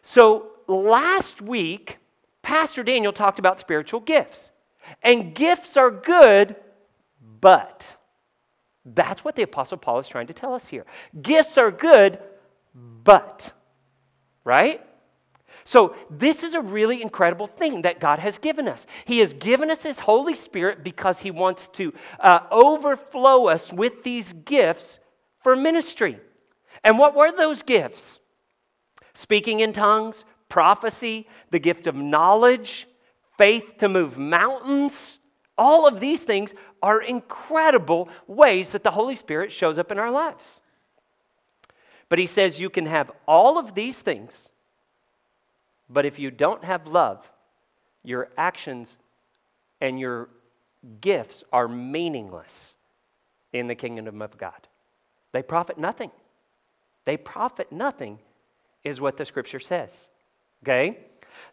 So 0.03 0.53
last 0.67 1.43
week, 1.43 1.99
Pastor 2.43 2.83
Daniel 2.83 3.13
talked 3.13 3.39
about 3.39 3.61
spiritual 3.61 4.01
gifts. 4.01 4.51
And 5.03 5.35
gifts 5.35 5.77
are 5.77 5.91
good, 5.91 6.57
but 7.41 7.97
that's 8.85 9.25
what 9.25 9.35
the 9.35 9.43
Apostle 9.43 9.79
Paul 9.79 9.99
is 9.99 10.09
trying 10.09 10.27
to 10.27 10.35
tell 10.35 10.53
us 10.53 10.69
here. 10.69 10.85
Gifts 11.23 11.57
are 11.57 11.71
good, 11.71 12.19
but, 12.75 13.53
right? 14.45 14.85
So, 15.67 15.97
this 16.11 16.43
is 16.43 16.55
a 16.55 16.61
really 16.61 17.01
incredible 17.01 17.47
thing 17.47 17.83
that 17.83 17.99
God 17.99 18.19
has 18.19 18.37
given 18.37 18.69
us. 18.69 18.87
He 19.07 19.21
has 19.21 19.33
given 19.33 19.71
us 19.71 19.83
His 19.83 20.01
Holy 20.01 20.35
Spirit 20.35 20.85
because 20.85 21.21
He 21.21 21.31
wants 21.31 21.69
to 21.69 21.95
uh, 22.21 22.41
overflow 22.51 23.47
us 23.47 23.73
with 23.73 24.03
these 24.03 24.33
gifts 24.33 24.99
for 25.43 25.57
ministry. 25.57 26.21
And 26.83 26.99
what 26.99 27.15
were 27.15 27.33
those 27.33 27.63
gifts? 27.63 28.21
Speaking 29.15 29.61
in 29.61 29.73
tongues, 29.73 30.25
prophecy, 30.49 31.27
the 31.51 31.59
gift 31.59 31.87
of 31.87 31.95
knowledge, 31.95 32.87
faith 33.39 33.77
to 33.79 33.89
move 33.89 34.19
mountains. 34.19 35.19
All 35.57 35.87
of 35.87 36.01
these 36.01 36.25
things 36.25 36.53
are 36.83 37.01
incredible 37.01 38.09
ways 38.27 38.71
that 38.71 38.83
the 38.83 38.91
Holy 38.91 39.17
Spirit 39.17 39.51
shows 39.51 39.79
up 39.79 39.91
in 39.91 39.99
our 39.99 40.11
lives. 40.11 40.61
But 42.15 42.21
he 42.21 42.27
says 42.27 42.61
you 42.61 42.71
can 42.71 42.87
have 42.87 43.11
all 43.27 43.59
of 43.59 43.75
these 43.75 43.99
things, 43.99 44.49
but 45.91 46.07
if 46.07 46.17
you 46.17 46.31
don't 46.31 46.63
have 46.63 46.87
love, 46.87 47.29
your 48.05 48.29
actions 48.39 48.99
and 49.81 49.99
your 49.99 50.29
gifts 51.01 51.43
are 51.53 51.67
meaningless 51.67 52.75
in 53.53 53.67
the 53.67 53.75
kingdom 53.75 54.23
of 54.23 54.39
God. 54.39 54.69
They 55.33 55.43
profit 55.43 55.77
nothing. 55.77 56.13
They 57.05 57.17
profit 57.17 57.73
nothing, 57.73 58.21
is 58.85 59.01
what 59.01 59.17
the 59.17 59.25
scripture 59.25 59.59
says. 59.59 60.09
Okay? 60.63 60.99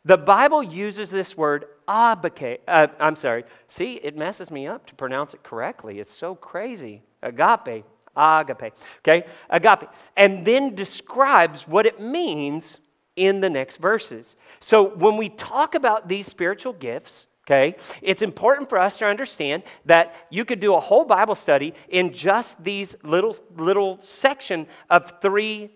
The 0.05 0.17
Bible 0.19 0.61
uses 0.61 1.09
this 1.09 1.35
word 1.35 1.65
agape. 1.87 2.61
Uh, 2.67 2.85
I'm 2.99 3.15
sorry. 3.15 3.45
See, 3.67 3.95
it 3.95 4.15
messes 4.15 4.51
me 4.51 4.67
up 4.67 4.85
to 4.85 4.93
pronounce 4.93 5.33
it 5.33 5.41
correctly. 5.41 5.99
It's 5.99 6.13
so 6.13 6.35
crazy. 6.35 7.01
Agape. 7.23 7.83
Agape. 8.15 8.73
Okay? 8.99 9.25
Agape. 9.49 9.89
And 10.17 10.45
then 10.45 10.75
describes 10.75 11.67
what 11.67 11.85
it 11.85 11.99
means 11.99 12.79
in 13.15 13.41
the 13.41 13.49
next 13.49 13.77
verses. 13.77 14.35
So 14.59 14.95
when 14.95 15.17
we 15.17 15.29
talk 15.29 15.75
about 15.75 16.07
these 16.07 16.27
spiritual 16.27 16.73
gifts, 16.73 17.27
okay, 17.45 17.75
it's 18.01 18.21
important 18.21 18.69
for 18.69 18.77
us 18.77 18.97
to 18.97 19.05
understand 19.05 19.63
that 19.85 20.15
you 20.29 20.45
could 20.45 20.59
do 20.59 20.75
a 20.75 20.79
whole 20.79 21.05
Bible 21.05 21.35
study 21.35 21.73
in 21.89 22.13
just 22.13 22.63
these 22.63 22.95
little 23.03 23.35
little 23.57 23.99
section 24.01 24.67
of 24.89 25.21
three 25.21 25.71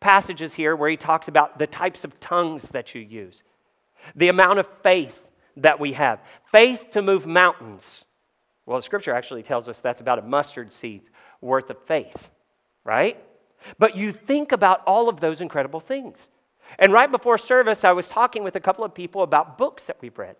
passages 0.00 0.54
here 0.54 0.74
where 0.74 0.88
he 0.88 0.96
talks 0.96 1.28
about 1.28 1.58
the 1.58 1.66
types 1.66 2.04
of 2.04 2.18
tongues 2.20 2.68
that 2.70 2.94
you 2.94 3.02
use, 3.02 3.42
the 4.16 4.28
amount 4.28 4.58
of 4.58 4.68
faith 4.82 5.26
that 5.56 5.78
we 5.78 5.92
have, 5.92 6.20
faith 6.50 6.90
to 6.92 7.02
move 7.02 7.26
mountains. 7.26 8.06
Well, 8.64 8.78
the 8.78 8.82
scripture 8.82 9.12
actually 9.12 9.42
tells 9.42 9.68
us 9.68 9.80
that's 9.80 10.00
about 10.00 10.18
a 10.18 10.22
mustard 10.22 10.72
seed's 10.72 11.10
worth 11.40 11.70
of 11.70 11.78
faith, 11.84 12.30
right? 12.84 13.22
But 13.78 13.96
you 13.96 14.12
think 14.12 14.52
about 14.52 14.82
all 14.86 15.08
of 15.08 15.20
those 15.20 15.40
incredible 15.40 15.80
things. 15.80 16.30
And 16.78 16.92
right 16.92 17.10
before 17.10 17.38
service, 17.38 17.84
I 17.84 17.92
was 17.92 18.08
talking 18.08 18.42
with 18.42 18.56
a 18.56 18.60
couple 18.60 18.84
of 18.84 18.94
people 18.94 19.22
about 19.22 19.58
books 19.58 19.84
that 19.84 19.96
we've 20.00 20.16
read. 20.18 20.36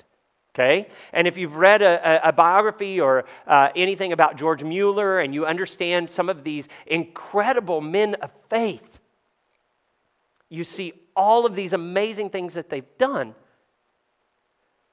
Okay? 0.55 0.89
And 1.13 1.27
if 1.29 1.39
you've 1.39 1.57
read 1.57 1.81
a, 1.81 2.29
a 2.29 2.33
biography 2.33 3.01
or 3.01 3.25
uh, 3.47 3.69
anything 3.77 4.13
about 4.13 4.37
George 4.37 4.65
Mueller 4.65 5.21
and 5.21 5.33
you 5.33 5.47
understand 5.47 6.11
some 6.11 6.29
of 6.29 6.45
these 6.45 6.69
incredible 6.87 7.81
men 7.81 8.15
of 8.17 8.31
faith, 8.49 8.99
you 10.49 10.65
see 10.65 10.93
all 11.15 11.47
of 11.47 11.55
these 11.55 11.73
amazing 11.73 12.31
things 12.31 12.55
that 12.55 12.69
they've 12.69 12.99
done 12.99 13.35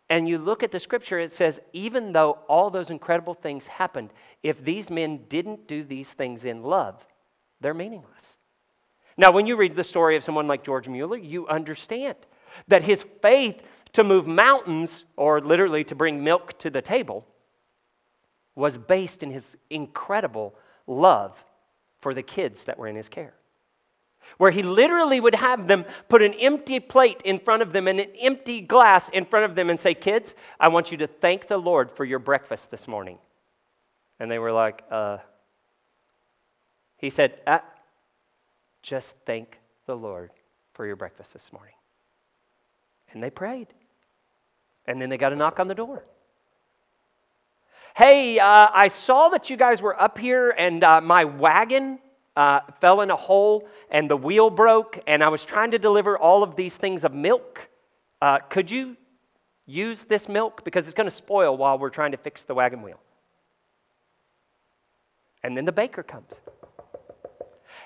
and 0.10 0.28
you 0.28 0.38
look 0.38 0.64
at 0.64 0.72
the 0.72 0.80
scripture, 0.80 1.20
it 1.20 1.34
says, 1.34 1.60
even 1.74 2.14
though 2.14 2.40
all 2.48 2.70
those 2.70 2.90
incredible 2.90 3.34
things 3.34 3.68
happened, 3.68 4.12
if 4.42 4.64
these 4.64 4.90
men 4.90 5.26
didn't 5.28 5.68
do 5.68 5.84
these 5.84 6.14
things 6.14 6.46
in 6.46 6.64
love, 6.64 7.06
they're 7.60 7.74
meaningless. 7.74 8.38
Now, 9.18 9.32
when 9.32 9.48
you 9.48 9.58
read 9.58 9.76
the 9.76 9.84
story 9.84 10.16
of 10.16 10.24
someone 10.24 10.48
like 10.48 10.64
George 10.64 10.88
Mueller, 10.88 11.18
you 11.18 11.48
understand 11.48 12.16
that 12.68 12.84
his 12.84 13.06
faith 13.22 13.62
to 13.94 14.04
move 14.04 14.28
mountains, 14.28 15.06
or 15.16 15.42
literally 15.42 15.84
to 15.86 15.96
bring 15.96 16.24
milk 16.24 16.58
to 16.60 16.70
the 16.70 16.82
table, 16.82 17.26
was 18.56 18.78
based 18.78 19.24
in 19.24 19.32
his 19.32 19.58
incredible 19.70 20.56
love 20.86 21.44
for 22.00 22.14
the 22.14 22.22
kids 22.22 22.64
that 22.66 22.78
were 22.78 22.88
in 22.88 22.96
his 22.96 23.10
care 23.10 23.37
where 24.38 24.52
he 24.52 24.62
literally 24.62 25.20
would 25.20 25.36
have 25.36 25.68
them 25.68 25.86
put 26.10 26.22
an 26.22 26.34
empty 26.34 26.80
plate 26.80 27.22
in 27.24 27.40
front 27.40 27.62
of 27.62 27.74
them 27.74 27.88
and 27.88 28.00
an 28.00 28.10
empty 28.20 28.62
glass 28.62 29.10
in 29.10 29.26
front 29.26 29.46
of 29.46 29.56
them 29.56 29.70
and 29.70 29.80
say, 29.80 29.94
Kids, 29.94 30.36
I 30.60 30.68
want 30.68 30.92
you 30.92 30.98
to 30.98 31.08
thank 31.08 31.48
the 31.48 31.58
Lord 31.58 31.92
for 31.92 32.06
your 32.06 32.20
breakfast 32.20 32.72
this 32.72 32.88
morning. 32.88 33.18
And 34.20 34.30
they 34.30 34.40
were 34.40 34.52
like, 34.52 34.84
uh, 34.92 35.18
He 36.98 37.10
said, 37.10 37.40
ah, 37.48 37.64
Just 38.82 39.16
thank 39.26 39.60
the 39.86 39.96
Lord 39.96 40.32
for 40.74 40.86
your 40.86 40.96
breakfast 40.96 41.34
this 41.34 41.52
morning. 41.52 41.74
And 43.12 43.24
they 43.24 43.30
prayed. 43.30 43.68
And 44.86 45.02
then 45.02 45.10
they 45.10 45.18
got 45.18 45.34
a 45.34 45.36
knock 45.36 45.60
on 45.60 45.68
the 45.68 45.76
door. 45.76 46.06
Hey, 47.98 48.38
uh, 48.38 48.68
I 48.72 48.90
saw 48.90 49.30
that 49.30 49.50
you 49.50 49.58
guys 49.58 49.82
were 49.82 50.00
up 50.00 50.20
here 50.20 50.52
and 50.52 50.84
uh, 50.84 51.02
my 51.02 51.26
wagon 51.26 51.98
uh, 52.38 52.62
fell 52.80 53.02
in 53.02 53.10
a 53.10 53.16
hole 53.16 53.68
and 53.90 54.10
the 54.10 54.16
wheel 54.16 54.52
broke, 54.52 55.00
and 55.08 55.24
I 55.24 55.30
was 55.30 55.44
trying 55.44 55.72
to 55.72 55.80
deliver 55.80 56.18
all 56.18 56.44
of 56.44 56.56
these 56.56 56.76
things 56.76 57.04
of 57.04 57.14
milk. 57.14 57.68
Uh, 58.22 58.38
could 58.38 58.70
you 58.70 58.96
use 59.66 60.04
this 60.04 60.30
milk? 60.30 60.64
Because 60.64 60.86
it's 60.86 60.94
going 60.94 61.10
to 61.10 61.16
spoil 61.16 61.58
while 61.58 61.80
we're 61.80 61.90
trying 61.90 62.12
to 62.12 62.18
fix 62.18 62.44
the 62.44 62.54
wagon 62.54 62.84
wheel. 62.84 63.00
And 65.44 65.58
then 65.58 65.66
the 65.66 65.72
baker 65.72 66.04
comes. 66.04 66.32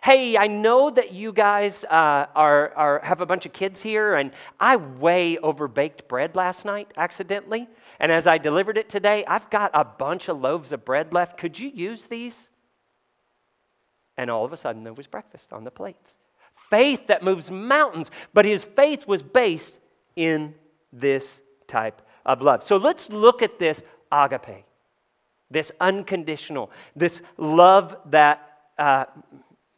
Hey, 0.03 0.35
I 0.35 0.47
know 0.47 0.89
that 0.89 1.13
you 1.13 1.31
guys 1.31 1.85
uh, 1.85 2.25
are, 2.35 2.73
are, 2.75 2.99
have 3.03 3.21
a 3.21 3.25
bunch 3.25 3.45
of 3.45 3.53
kids 3.53 3.81
here, 3.81 4.15
and 4.15 4.31
I 4.59 4.75
way 4.75 5.37
overbaked 5.37 6.09
bread 6.09 6.35
last 6.35 6.65
night 6.65 6.91
accidentally. 6.97 7.69
And 7.99 8.11
as 8.11 8.27
I 8.27 8.37
delivered 8.37 8.77
it 8.77 8.89
today, 8.89 9.23
I've 9.25 9.49
got 9.49 9.71
a 9.73 9.85
bunch 9.85 10.27
of 10.27 10.41
loaves 10.41 10.73
of 10.73 10.83
bread 10.83 11.13
left. 11.13 11.37
Could 11.37 11.57
you 11.57 11.69
use 11.69 12.03
these? 12.03 12.49
And 14.21 14.29
all 14.29 14.45
of 14.45 14.53
a 14.53 14.57
sudden, 14.57 14.83
there 14.83 14.93
was 14.93 15.07
breakfast 15.07 15.51
on 15.51 15.63
the 15.63 15.71
plates. 15.71 16.15
Faith 16.69 17.07
that 17.07 17.23
moves 17.23 17.49
mountains, 17.49 18.11
but 18.35 18.45
his 18.45 18.63
faith 18.63 19.07
was 19.07 19.23
based 19.23 19.79
in 20.15 20.53
this 20.93 21.41
type 21.65 22.03
of 22.23 22.43
love. 22.43 22.61
So 22.61 22.77
let's 22.77 23.09
look 23.09 23.41
at 23.41 23.57
this 23.57 23.81
agape, 24.11 24.63
this 25.49 25.71
unconditional, 25.81 26.69
this 26.95 27.23
love 27.39 27.97
that 28.11 28.59
uh, 28.77 29.05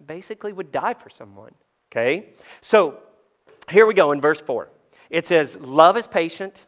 basically 0.06 0.52
would 0.52 0.74
die 0.74 0.96
for 0.96 1.10
someone. 1.10 1.56
Okay? 1.90 2.32
So 2.60 2.98
here 3.72 3.86
we 3.86 3.94
go 3.94 4.12
in 4.12 4.20
verse 4.20 4.42
4. 4.42 4.68
It 5.10 5.26
says, 5.26 5.56
Love 5.56 5.96
is 5.96 6.06
patient, 6.06 6.66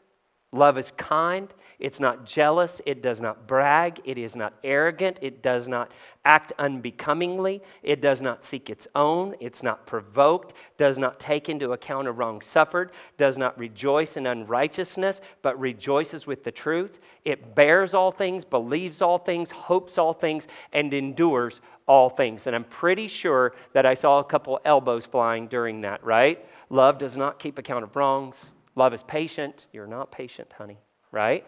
love 0.54 0.78
is 0.78 0.94
kind, 0.96 1.54
it's 1.80 2.00
not 2.00 2.26
jealous. 2.26 2.82
It 2.86 3.02
does 3.02 3.20
not 3.20 3.48
brag. 3.48 4.02
It 4.06 4.18
is 4.18 4.36
not 4.36 4.54
arrogant. 4.64 5.20
It 5.22 5.42
does 5.42 5.68
not 5.68 5.92
act 6.24 6.54
unbecomingly. 6.58 7.62
It 7.84 8.02
does 8.02 8.22
not 8.22 8.44
seek 8.44 8.70
its 8.70 8.88
own. 8.96 9.36
It's 9.40 9.62
not 9.62 9.86
provoked. 9.86 10.54
Does 10.78 10.98
not 10.98 11.20
take 11.20 11.50
into 11.50 11.74
account 11.74 12.08
a 12.08 12.12
wrong 12.12 12.42
suffered. 12.42 12.92
Does 13.18 13.38
not 13.38 13.58
rejoice 13.58 14.18
in 14.18 14.26
unrighteousness, 14.26 15.22
but 15.42 15.60
rejoices 15.60 16.26
with 16.26 16.44
the 16.44 16.52
truth. 16.52 17.00
It 17.26 17.56
bears 17.56 17.94
all 17.94 18.12
things, 18.12 18.46
believes 18.46 19.02
all 19.02 19.18
things, 19.18 19.52
hopes 19.52 19.98
all 19.98 20.14
things, 20.14 20.48
and 20.72 20.94
endures 20.94 21.62
all 21.88 22.10
things. 22.10 22.48
And 22.48 22.56
I'm 22.56 22.64
pretty 22.64 23.08
sure 23.08 23.54
that 23.74 23.86
I 23.86 23.94
saw 23.94 24.20
a 24.20 24.24
couple 24.24 24.60
elbows 24.66 25.06
flying 25.06 25.48
during 25.48 25.82
that, 25.82 26.04
right? 26.04 26.44
Love 26.70 26.98
does 26.98 27.18
not 27.18 27.38
keep 27.40 27.60
account 27.60 27.84
of 27.84 27.96
wrongs. 27.96 28.52
Love 28.76 28.94
is 28.94 29.04
patient. 29.04 29.68
You're 29.72 29.88
not 29.88 30.12
patient, 30.12 30.52
honey, 30.58 30.80
right? 31.12 31.46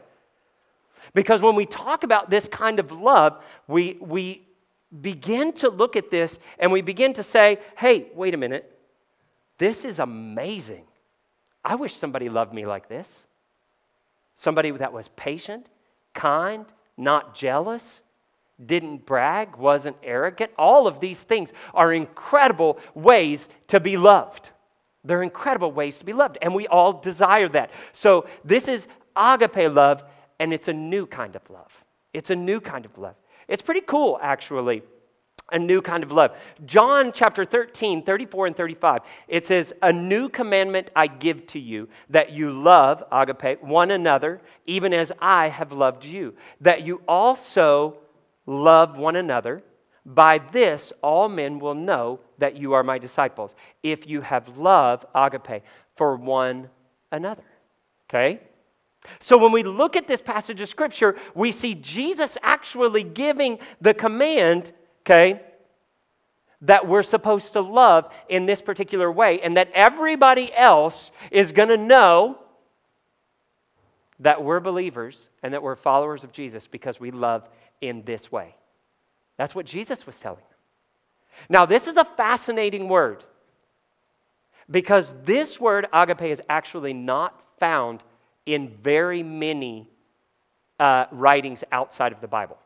Because 1.13 1.41
when 1.41 1.55
we 1.55 1.65
talk 1.65 2.03
about 2.03 2.29
this 2.29 2.47
kind 2.47 2.79
of 2.79 2.91
love, 2.91 3.43
we, 3.67 3.97
we 3.99 4.47
begin 5.01 5.53
to 5.53 5.69
look 5.69 5.95
at 5.95 6.09
this 6.11 6.39
and 6.59 6.71
we 6.71 6.81
begin 6.81 7.13
to 7.13 7.23
say, 7.23 7.59
hey, 7.77 8.07
wait 8.13 8.33
a 8.33 8.37
minute, 8.37 8.71
this 9.57 9.85
is 9.85 9.99
amazing. 9.99 10.83
I 11.63 11.75
wish 11.75 11.95
somebody 11.95 12.29
loved 12.29 12.53
me 12.53 12.65
like 12.65 12.87
this. 12.87 13.25
Somebody 14.35 14.71
that 14.71 14.93
was 14.93 15.09
patient, 15.09 15.65
kind, 16.13 16.65
not 16.95 17.35
jealous, 17.35 18.01
didn't 18.63 19.05
brag, 19.05 19.55
wasn't 19.55 19.97
arrogant. 20.03 20.51
All 20.57 20.87
of 20.87 20.99
these 20.99 21.21
things 21.23 21.51
are 21.73 21.91
incredible 21.91 22.79
ways 22.93 23.49
to 23.67 23.79
be 23.79 23.97
loved. 23.97 24.51
They're 25.03 25.23
incredible 25.23 25.71
ways 25.71 25.99
to 25.99 26.05
be 26.05 26.13
loved, 26.13 26.37
and 26.41 26.53
we 26.53 26.67
all 26.67 26.93
desire 26.93 27.47
that. 27.49 27.71
So, 27.93 28.27
this 28.43 28.67
is 28.67 28.87
agape 29.15 29.73
love 29.73 30.03
and 30.39 30.53
it's 30.53 30.67
a 30.67 30.73
new 30.73 31.05
kind 31.05 31.35
of 31.35 31.49
love. 31.49 31.71
It's 32.13 32.29
a 32.29 32.35
new 32.35 32.59
kind 32.59 32.85
of 32.85 32.97
love. 32.97 33.15
It's 33.47 33.61
pretty 33.61 33.81
cool, 33.81 34.19
actually. 34.21 34.83
A 35.51 35.59
new 35.59 35.81
kind 35.81 36.03
of 36.03 36.11
love. 36.11 36.35
John 36.65 37.11
chapter 37.13 37.45
13, 37.45 38.03
34 38.03 38.47
and 38.47 38.55
35, 38.55 39.01
it 39.29 39.45
says, 39.45 39.73
A 39.81 39.93
new 39.93 40.27
commandment 40.27 40.91
I 40.95 41.07
give 41.07 41.47
to 41.47 41.59
you, 41.59 41.87
that 42.09 42.31
you 42.31 42.51
love, 42.51 43.03
agape, 43.11 43.63
one 43.63 43.91
another, 43.91 44.41
even 44.65 44.93
as 44.93 45.13
I 45.19 45.47
have 45.47 45.71
loved 45.71 46.03
you, 46.03 46.35
that 46.59 46.85
you 46.85 47.01
also 47.07 47.97
love 48.45 48.97
one 48.97 49.15
another. 49.15 49.63
By 50.05 50.39
this, 50.39 50.91
all 51.01 51.29
men 51.29 51.59
will 51.59 51.75
know 51.75 52.19
that 52.39 52.57
you 52.57 52.73
are 52.73 52.83
my 52.83 52.97
disciples, 52.97 53.55
if 53.83 54.07
you 54.07 54.21
have 54.21 54.57
love, 54.57 55.05
agape, 55.15 55.63
for 55.95 56.17
one 56.17 56.69
another. 57.11 57.43
Okay? 58.09 58.41
So 59.19 59.37
when 59.37 59.51
we 59.51 59.63
look 59.63 59.95
at 59.95 60.07
this 60.07 60.21
passage 60.21 60.61
of 60.61 60.69
scripture, 60.69 61.15
we 61.33 61.51
see 61.51 61.75
Jesus 61.75 62.37
actually 62.41 63.03
giving 63.03 63.59
the 63.81 63.93
command, 63.93 64.71
okay, 65.05 65.41
that 66.61 66.87
we're 66.87 67.03
supposed 67.03 67.53
to 67.53 67.61
love 67.61 68.11
in 68.29 68.45
this 68.45 68.61
particular 68.61 69.11
way, 69.11 69.41
and 69.41 69.57
that 69.57 69.69
everybody 69.73 70.53
else 70.53 71.11
is 71.31 71.51
going 71.51 71.69
to 71.69 71.77
know 71.77 72.37
that 74.19 74.43
we're 74.43 74.59
believers 74.59 75.29
and 75.43 75.53
that 75.53 75.61
we're 75.61 75.75
followers 75.75 76.23
of 76.23 76.31
Jesus 76.31 76.65
because 76.67 76.99
we 76.99 77.11
love 77.11 77.47
in 77.81 78.03
this 78.03 78.31
way. 78.31 78.55
That's 79.37 79.53
what 79.53 79.65
Jesus 79.65 80.07
was 80.07 80.19
telling 80.19 80.39
them. 80.39 80.57
Now, 81.49 81.65
this 81.67 81.85
is 81.85 81.97
a 81.97 82.05
fascinating 82.05 82.89
word 82.89 83.23
because 84.69 85.13
this 85.23 85.59
word 85.59 85.87
agape 85.93 86.23
is 86.23 86.41
actually 86.49 86.93
not 86.93 87.39
found 87.59 88.01
in 88.47 88.69
very 88.81 89.21
many 89.21 89.87
uh, 90.79 91.05
writings 91.11 91.63
outside 91.71 92.11
of 92.11 92.21
the 92.21 92.27
Bible. 92.27 92.57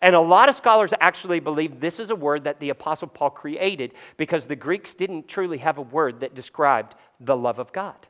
And 0.00 0.14
a 0.14 0.20
lot 0.20 0.48
of 0.48 0.56
scholars 0.56 0.92
actually 1.00 1.40
believe 1.40 1.78
this 1.78 2.00
is 2.00 2.10
a 2.10 2.16
word 2.16 2.44
that 2.44 2.58
the 2.58 2.70
Apostle 2.70 3.08
Paul 3.08 3.30
created 3.30 3.92
because 4.16 4.46
the 4.46 4.56
Greeks 4.56 4.94
didn't 4.94 5.28
truly 5.28 5.58
have 5.58 5.78
a 5.78 5.82
word 5.82 6.20
that 6.20 6.34
described 6.34 6.94
the 7.20 7.36
love 7.36 7.58
of 7.58 7.72
God. 7.72 8.08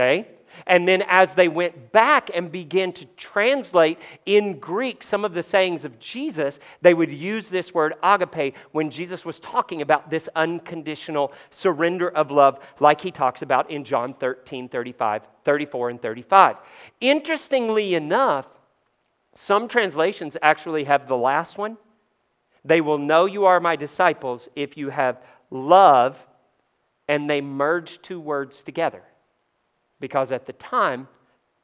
Okay? 0.00 0.28
And 0.66 0.88
then 0.88 1.02
as 1.06 1.34
they 1.34 1.46
went 1.46 1.92
back 1.92 2.30
and 2.34 2.50
began 2.50 2.92
to 2.94 3.04
translate 3.16 3.98
in 4.26 4.58
Greek 4.58 5.02
some 5.02 5.24
of 5.24 5.34
the 5.34 5.42
sayings 5.42 5.84
of 5.84 5.98
Jesus, 5.98 6.58
they 6.80 6.94
would 6.94 7.12
use 7.12 7.48
this 7.48 7.72
word 7.72 7.94
agape 8.02 8.54
when 8.72 8.90
Jesus 8.90 9.24
was 9.24 9.38
talking 9.38 9.80
about 9.80 10.10
this 10.10 10.28
unconditional 10.34 11.32
surrender 11.50 12.08
of 12.08 12.30
love, 12.30 12.58
like 12.80 13.00
he 13.00 13.10
talks 13.10 13.42
about 13.42 13.70
in 13.70 13.84
John 13.84 14.14
13, 14.14 14.68
35, 14.68 15.22
34, 15.44 15.90
and 15.90 16.02
35. 16.02 16.56
Interestingly 17.00 17.94
enough, 17.94 18.48
some 19.34 19.68
translations 19.68 20.36
actually 20.42 20.84
have 20.84 21.06
the 21.06 21.16
last 21.16 21.58
one. 21.58 21.76
They 22.64 22.80
will 22.80 22.98
know 22.98 23.26
you 23.26 23.44
are 23.44 23.60
my 23.60 23.76
disciples 23.76 24.48
if 24.56 24.76
you 24.76 24.88
have 24.88 25.22
love, 25.50 26.26
and 27.06 27.30
they 27.30 27.40
merge 27.40 28.02
two 28.02 28.20
words 28.20 28.62
together 28.62 29.04
because 30.00 30.32
at 30.32 30.46
the 30.46 30.52
time, 30.54 31.08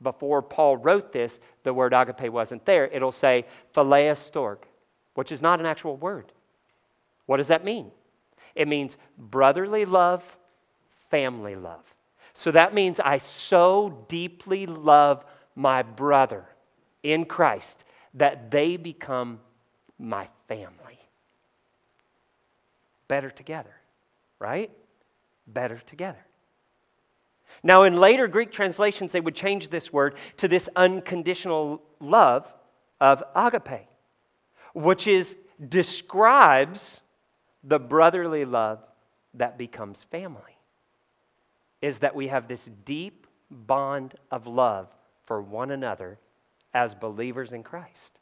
before 0.03 0.43
Paul 0.43 0.77
wrote 0.77 1.13
this, 1.13 1.41
the 1.63 1.73
word 1.73 1.95
agape 1.95 2.31
wasn't 2.31 2.67
there. 2.67 2.87
It'll 2.87 3.13
say 3.13 3.47
philea 3.75 4.59
which 5.15 5.33
is 5.33 5.41
not 5.41 5.59
an 5.59 5.67
actual 5.67 5.97
word. 5.97 6.33
What 7.25 7.39
does 7.39 7.49
that 7.49 7.65
mean? 7.65 7.91
It 8.55 8.69
means 8.69 8.97
brotherly 9.19 9.85
love, 9.85 10.23
family 11.11 11.57
love. 11.57 11.83
So 12.35 12.51
that 12.51 12.75
means 12.75 13.01
I 13.01 13.19
so 13.19 14.05
deeply 14.09 14.67
love 14.67 15.25
my 15.55 15.83
brother 15.83 16.45
in 17.03 17.25
Christ 17.25 17.85
that 18.15 18.51
they 18.51 18.77
become 18.77 19.41
my 19.99 20.29
family. 20.49 20.99
Better 23.09 23.31
together, 23.31 23.75
right? 24.39 24.71
Better 25.47 25.79
together. 25.79 26.26
Now, 27.63 27.83
in 27.83 27.97
later 27.97 28.29
Greek 28.29 28.53
translations, 28.53 29.13
they 29.13 29.21
would 29.21 29.35
change 29.35 29.69
this 29.69 29.93
word 29.93 30.15
to 30.39 30.49
this 30.49 30.69
unconditional 30.77 31.83
love 32.01 32.53
of 33.01 33.23
agape, 33.35 33.89
which 34.75 35.07
is 35.07 35.37
describes 35.69 37.01
the 37.65 37.79
brotherly 37.79 38.45
love 38.45 38.81
that 39.35 39.59
becomes 39.59 40.05
family. 40.05 40.43
Is 41.83 42.01
that 42.01 42.15
we 42.15 42.29
have 42.29 42.49
this 42.49 42.71
deep 42.85 43.27
bond 43.51 44.15
of 44.31 44.47
love 44.47 44.89
for 45.25 45.41
one 45.41 45.71
another 45.71 46.19
as 46.73 46.95
believers 46.95 47.53
in 47.53 47.63
Christ. 47.63 48.19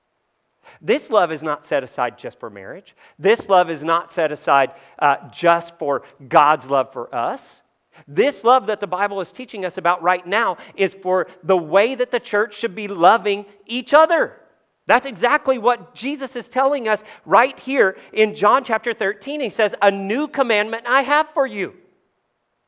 This 0.80 1.10
love 1.10 1.30
is 1.30 1.42
not 1.42 1.66
set 1.66 1.84
aside 1.84 2.18
just 2.18 2.40
for 2.40 2.48
marriage. 2.48 2.96
This 3.18 3.48
love 3.48 3.68
is 3.68 3.84
not 3.84 4.12
set 4.12 4.32
aside 4.32 4.72
uh, 4.98 5.28
just 5.30 5.78
for 5.78 6.02
God's 6.26 6.66
love 6.66 6.92
for 6.92 7.14
us. 7.14 7.62
This 8.06 8.44
love 8.44 8.66
that 8.66 8.80
the 8.80 8.86
Bible 8.86 9.20
is 9.20 9.32
teaching 9.32 9.64
us 9.64 9.78
about 9.78 10.02
right 10.02 10.26
now 10.26 10.58
is 10.76 10.94
for 10.94 11.28
the 11.42 11.56
way 11.56 11.94
that 11.94 12.10
the 12.10 12.20
church 12.20 12.56
should 12.56 12.74
be 12.74 12.88
loving 12.88 13.46
each 13.66 13.94
other. 13.94 14.40
That's 14.86 15.06
exactly 15.06 15.56
what 15.56 15.94
Jesus 15.94 16.36
is 16.36 16.48
telling 16.48 16.88
us 16.88 17.02
right 17.24 17.58
here 17.58 17.96
in 18.12 18.34
John 18.34 18.64
chapter 18.64 18.92
13. 18.92 19.40
He 19.40 19.48
says, 19.48 19.74
A 19.80 19.90
new 19.90 20.28
commandment 20.28 20.84
I 20.86 21.02
have 21.02 21.28
for 21.32 21.46
you. 21.46 21.74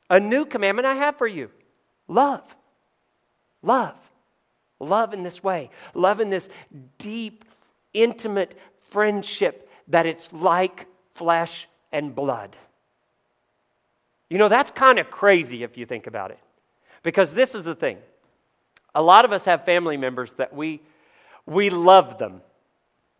A 0.08 0.18
new 0.18 0.46
commandment 0.46 0.86
I 0.86 0.94
have 0.94 1.18
for 1.18 1.26
you 1.26 1.50
love. 2.08 2.44
Love. 3.62 3.96
Love 4.78 5.12
in 5.12 5.22
this 5.22 5.42
way. 5.42 5.70
Love 5.94 6.20
in 6.20 6.30
this 6.30 6.48
deep, 6.98 7.44
intimate 7.92 8.56
friendship 8.90 9.68
that 9.88 10.06
it's 10.06 10.32
like 10.32 10.86
flesh 11.14 11.68
and 11.92 12.14
blood. 12.14 12.56
You 14.28 14.38
know, 14.38 14.48
that's 14.48 14.70
kind 14.70 14.98
of 14.98 15.10
crazy 15.10 15.62
if 15.62 15.76
you 15.76 15.86
think 15.86 16.06
about 16.06 16.30
it. 16.30 16.38
Because 17.02 17.32
this 17.32 17.54
is 17.54 17.64
the 17.64 17.74
thing. 17.74 17.98
A 18.94 19.02
lot 19.02 19.24
of 19.24 19.32
us 19.32 19.44
have 19.44 19.64
family 19.64 19.96
members 19.96 20.32
that 20.34 20.54
we 20.54 20.80
we 21.46 21.70
love 21.70 22.18
them, 22.18 22.42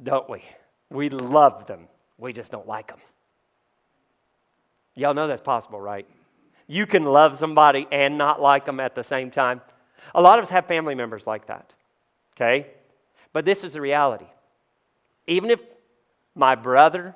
don't 0.02 0.28
we? 0.28 0.42
We 0.90 1.08
love 1.08 1.66
them. 1.66 1.86
We 2.18 2.32
just 2.32 2.50
don't 2.50 2.66
like 2.66 2.88
them. 2.88 2.98
Y'all 4.94 5.14
know 5.14 5.28
that's 5.28 5.40
possible, 5.42 5.80
right? 5.80 6.06
You 6.66 6.86
can 6.86 7.04
love 7.04 7.36
somebody 7.36 7.86
and 7.92 8.18
not 8.18 8.40
like 8.40 8.64
them 8.64 8.80
at 8.80 8.94
the 8.94 9.04
same 9.04 9.30
time. 9.30 9.60
A 10.14 10.20
lot 10.20 10.38
of 10.38 10.44
us 10.44 10.50
have 10.50 10.66
family 10.66 10.94
members 10.94 11.26
like 11.26 11.46
that. 11.46 11.72
Okay? 12.34 12.66
But 13.32 13.44
this 13.44 13.62
is 13.62 13.74
the 13.74 13.80
reality. 13.80 14.26
Even 15.26 15.50
if 15.50 15.60
my 16.34 16.54
brother 16.54 17.14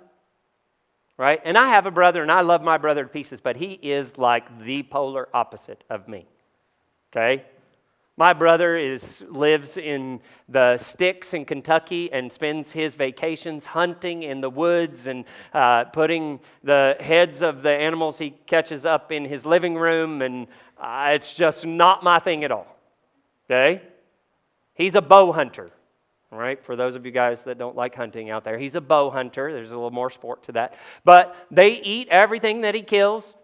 right? 1.20 1.42
And 1.44 1.58
I 1.58 1.66
have 1.66 1.84
a 1.84 1.90
brother, 1.90 2.22
and 2.22 2.32
I 2.32 2.40
love 2.40 2.62
my 2.62 2.78
brother 2.78 3.02
to 3.02 3.08
pieces, 3.10 3.42
but 3.42 3.56
he 3.56 3.72
is 3.82 4.16
like 4.16 4.64
the 4.64 4.82
polar 4.82 5.28
opposite 5.34 5.84
of 5.90 6.08
me, 6.08 6.26
okay? 7.12 7.44
My 8.16 8.32
brother 8.32 8.74
is, 8.78 9.22
lives 9.28 9.76
in 9.76 10.22
the 10.48 10.78
sticks 10.78 11.34
in 11.34 11.44
Kentucky 11.44 12.10
and 12.10 12.32
spends 12.32 12.72
his 12.72 12.94
vacations 12.94 13.66
hunting 13.66 14.22
in 14.22 14.40
the 14.40 14.48
woods 14.48 15.06
and 15.06 15.26
uh, 15.52 15.84
putting 15.84 16.40
the 16.64 16.96
heads 17.00 17.42
of 17.42 17.62
the 17.62 17.70
animals 17.70 18.16
he 18.16 18.30
catches 18.46 18.86
up 18.86 19.12
in 19.12 19.26
his 19.26 19.44
living 19.44 19.74
room. 19.74 20.22
And 20.22 20.46
uh, 20.78 21.10
it's 21.12 21.34
just 21.34 21.66
not 21.66 22.02
my 22.02 22.18
thing 22.18 22.44
at 22.44 22.50
all. 22.50 22.78
Okay? 23.44 23.82
He's 24.72 24.94
a 24.94 25.02
bow 25.02 25.32
hunter. 25.32 25.68
Right, 26.32 26.64
for 26.64 26.76
those 26.76 26.94
of 26.94 27.04
you 27.04 27.10
guys 27.10 27.42
that 27.42 27.58
don't 27.58 27.74
like 27.74 27.96
hunting 27.96 28.30
out 28.30 28.44
there, 28.44 28.56
he's 28.56 28.76
a 28.76 28.80
bow 28.80 29.10
hunter. 29.10 29.52
There's 29.52 29.72
a 29.72 29.74
little 29.74 29.90
more 29.90 30.10
sport 30.10 30.44
to 30.44 30.52
that. 30.52 30.74
But 31.04 31.34
they 31.50 31.72
eat 31.72 32.06
everything 32.08 32.60
that 32.60 32.72
he 32.72 32.82
kills, 32.82 33.34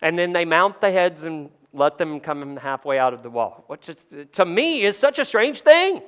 and 0.00 0.18
then 0.18 0.32
they 0.32 0.44
mount 0.44 0.80
the 0.80 0.90
heads 0.90 1.22
and 1.22 1.50
let 1.72 1.98
them 1.98 2.18
come 2.18 2.56
halfway 2.56 2.98
out 2.98 3.14
of 3.14 3.22
the 3.22 3.30
wall, 3.30 3.62
which 3.68 3.88
is, 3.88 4.06
to 4.32 4.44
me 4.44 4.82
is 4.82 4.96
such 4.96 5.20
a 5.20 5.24
strange 5.24 5.60
thing. 5.60 6.02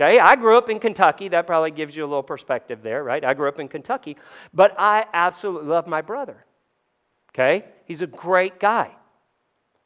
Okay, 0.00 0.20
I 0.20 0.36
grew 0.36 0.56
up 0.56 0.70
in 0.70 0.78
Kentucky. 0.78 1.26
That 1.26 1.44
probably 1.44 1.72
gives 1.72 1.96
you 1.96 2.04
a 2.04 2.06
little 2.06 2.22
perspective 2.22 2.80
there, 2.80 3.02
right? 3.02 3.24
I 3.24 3.34
grew 3.34 3.48
up 3.48 3.58
in 3.58 3.66
Kentucky, 3.66 4.16
but 4.54 4.76
I 4.78 5.06
absolutely 5.12 5.68
love 5.68 5.88
my 5.88 6.02
brother. 6.02 6.44
Okay, 7.34 7.64
he's 7.84 8.00
a 8.00 8.06
great 8.06 8.60
guy. 8.60 8.92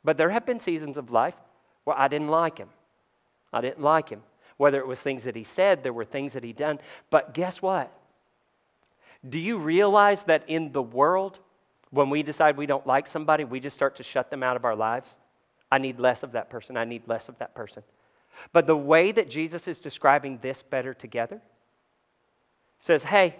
But 0.04 0.18
there 0.18 0.28
have 0.28 0.44
been 0.44 0.58
seasons 0.58 0.98
of 0.98 1.10
life 1.10 1.36
where 1.84 1.98
I 1.98 2.08
didn't 2.08 2.28
like 2.28 2.58
him. 2.58 2.68
I 3.54 3.62
didn't 3.62 3.80
like 3.80 4.10
him. 4.10 4.22
Whether 4.56 4.78
it 4.78 4.86
was 4.86 5.00
things 5.00 5.24
that 5.24 5.36
he 5.36 5.44
said, 5.44 5.82
there 5.82 5.92
were 5.92 6.04
things 6.04 6.32
that 6.34 6.44
he 6.44 6.52
done. 6.52 6.78
But 7.10 7.34
guess 7.34 7.60
what? 7.60 7.92
Do 9.28 9.38
you 9.38 9.58
realize 9.58 10.24
that 10.24 10.44
in 10.48 10.72
the 10.72 10.82
world, 10.82 11.38
when 11.90 12.10
we 12.10 12.22
decide 12.22 12.56
we 12.56 12.66
don't 12.66 12.86
like 12.86 13.06
somebody, 13.06 13.44
we 13.44 13.60
just 13.60 13.74
start 13.74 13.96
to 13.96 14.02
shut 14.02 14.30
them 14.30 14.42
out 14.42 14.56
of 14.56 14.64
our 14.64 14.76
lives? 14.76 15.18
I 15.70 15.78
need 15.78 15.98
less 15.98 16.22
of 16.22 16.32
that 16.32 16.50
person. 16.50 16.76
I 16.76 16.84
need 16.84 17.02
less 17.06 17.28
of 17.28 17.38
that 17.38 17.54
person. 17.54 17.82
But 18.52 18.66
the 18.66 18.76
way 18.76 19.12
that 19.12 19.30
Jesus 19.30 19.68
is 19.68 19.78
describing 19.78 20.38
this 20.42 20.62
better 20.62 20.94
together 20.94 21.40
says, 22.78 23.04
hey, 23.04 23.36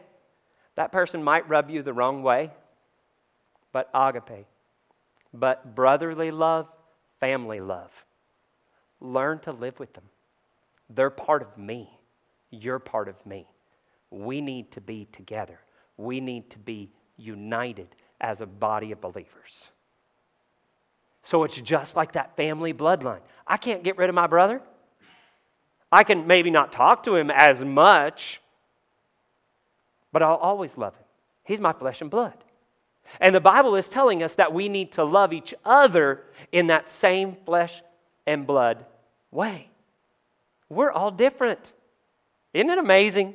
that 0.76 0.92
person 0.92 1.22
might 1.22 1.48
rub 1.48 1.68
you 1.68 1.82
the 1.82 1.92
wrong 1.92 2.22
way, 2.22 2.50
but 3.72 3.90
agape, 3.92 4.46
but 5.34 5.74
brotherly 5.74 6.30
love, 6.30 6.68
family 7.20 7.60
love. 7.60 8.04
Learn 9.00 9.40
to 9.40 9.52
live 9.52 9.78
with 9.80 9.92
them. 9.94 10.04
They're 10.94 11.10
part 11.10 11.42
of 11.42 11.56
me. 11.56 11.90
You're 12.50 12.78
part 12.78 13.08
of 13.08 13.24
me. 13.24 13.46
We 14.10 14.40
need 14.40 14.70
to 14.72 14.80
be 14.80 15.06
together. 15.12 15.58
We 15.96 16.20
need 16.20 16.50
to 16.50 16.58
be 16.58 16.90
united 17.16 17.88
as 18.20 18.40
a 18.40 18.46
body 18.46 18.92
of 18.92 19.00
believers. 19.00 19.68
So 21.22 21.44
it's 21.44 21.60
just 21.60 21.96
like 21.96 22.12
that 22.12 22.36
family 22.36 22.74
bloodline. 22.74 23.20
I 23.46 23.56
can't 23.56 23.82
get 23.82 23.96
rid 23.96 24.08
of 24.08 24.14
my 24.14 24.26
brother. 24.26 24.60
I 25.90 26.04
can 26.04 26.26
maybe 26.26 26.50
not 26.50 26.72
talk 26.72 27.02
to 27.04 27.16
him 27.16 27.30
as 27.30 27.64
much, 27.64 28.40
but 30.12 30.22
I'll 30.22 30.36
always 30.36 30.76
love 30.76 30.94
him. 30.94 31.04
He's 31.44 31.60
my 31.60 31.72
flesh 31.72 32.00
and 32.00 32.10
blood. 32.10 32.34
And 33.20 33.34
the 33.34 33.40
Bible 33.40 33.76
is 33.76 33.88
telling 33.88 34.22
us 34.22 34.34
that 34.36 34.52
we 34.52 34.68
need 34.68 34.92
to 34.92 35.04
love 35.04 35.32
each 35.32 35.54
other 35.64 36.24
in 36.50 36.68
that 36.68 36.88
same 36.88 37.36
flesh 37.44 37.82
and 38.26 38.46
blood 38.46 38.84
way. 39.30 39.68
We're 40.72 40.90
all 40.90 41.10
different. 41.10 41.72
Isn't 42.54 42.70
it 42.70 42.78
amazing? 42.78 43.34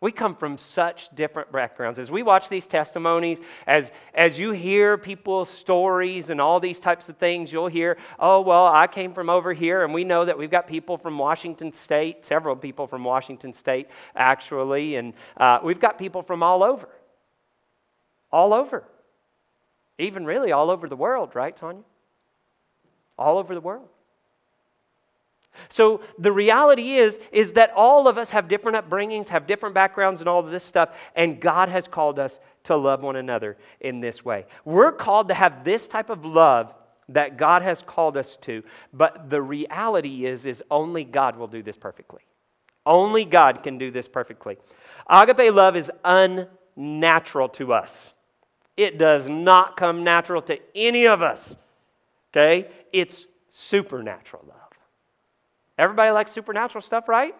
We 0.00 0.12
come 0.12 0.36
from 0.36 0.58
such 0.58 1.08
different 1.16 1.50
backgrounds. 1.50 1.98
As 1.98 2.08
we 2.08 2.22
watch 2.22 2.48
these 2.48 2.68
testimonies, 2.68 3.40
as, 3.66 3.90
as 4.14 4.38
you 4.38 4.52
hear 4.52 4.96
people's 4.96 5.48
stories 5.50 6.30
and 6.30 6.40
all 6.40 6.60
these 6.60 6.78
types 6.78 7.08
of 7.08 7.16
things, 7.16 7.52
you'll 7.52 7.66
hear, 7.66 7.96
oh, 8.20 8.40
well, 8.40 8.66
I 8.66 8.86
came 8.86 9.12
from 9.12 9.28
over 9.28 9.52
here, 9.52 9.82
and 9.82 9.92
we 9.92 10.04
know 10.04 10.24
that 10.24 10.38
we've 10.38 10.52
got 10.52 10.68
people 10.68 10.98
from 10.98 11.18
Washington 11.18 11.72
State, 11.72 12.24
several 12.24 12.54
people 12.54 12.86
from 12.86 13.02
Washington 13.02 13.52
State, 13.52 13.88
actually, 14.14 14.94
and 14.94 15.14
uh, 15.36 15.58
we've 15.64 15.80
got 15.80 15.98
people 15.98 16.22
from 16.22 16.44
all 16.44 16.62
over. 16.62 16.88
All 18.30 18.54
over. 18.54 18.84
Even 19.98 20.24
really 20.24 20.52
all 20.52 20.70
over 20.70 20.88
the 20.88 20.96
world, 20.96 21.34
right, 21.34 21.56
Tanya? 21.56 21.82
All 23.18 23.36
over 23.36 23.52
the 23.52 23.60
world. 23.60 23.88
So 25.68 26.00
the 26.18 26.32
reality 26.32 26.94
is 26.94 27.18
is 27.32 27.52
that 27.54 27.72
all 27.74 28.08
of 28.08 28.18
us 28.18 28.30
have 28.30 28.48
different 28.48 28.76
upbringings, 28.76 29.28
have 29.28 29.46
different 29.46 29.74
backgrounds 29.74 30.20
and 30.20 30.28
all 30.28 30.40
of 30.40 30.50
this 30.50 30.64
stuff 30.64 30.90
and 31.14 31.40
God 31.40 31.68
has 31.68 31.88
called 31.88 32.18
us 32.18 32.40
to 32.64 32.76
love 32.76 33.02
one 33.02 33.16
another 33.16 33.56
in 33.80 34.00
this 34.00 34.24
way. 34.24 34.46
We're 34.64 34.92
called 34.92 35.28
to 35.28 35.34
have 35.34 35.64
this 35.64 35.88
type 35.88 36.10
of 36.10 36.24
love 36.24 36.74
that 37.08 37.38
God 37.38 37.62
has 37.62 37.82
called 37.82 38.16
us 38.16 38.36
to, 38.42 38.62
but 38.92 39.30
the 39.30 39.40
reality 39.40 40.26
is 40.26 40.44
is 40.44 40.62
only 40.70 41.04
God 41.04 41.36
will 41.36 41.46
do 41.46 41.62
this 41.62 41.76
perfectly. 41.76 42.20
Only 42.84 43.24
God 43.24 43.62
can 43.62 43.78
do 43.78 43.90
this 43.90 44.08
perfectly. 44.08 44.56
Agape 45.08 45.52
love 45.52 45.76
is 45.76 45.90
unnatural 46.04 47.48
to 47.50 47.72
us. 47.72 48.14
It 48.76 48.96
does 48.96 49.28
not 49.28 49.76
come 49.76 50.04
natural 50.04 50.40
to 50.42 50.58
any 50.74 51.06
of 51.06 51.22
us. 51.22 51.56
Okay? 52.32 52.70
It's 52.92 53.26
supernatural 53.50 54.44
love. 54.46 54.67
Everybody 55.78 56.10
likes 56.10 56.32
supernatural 56.32 56.82
stuff, 56.82 57.08
right? 57.08 57.34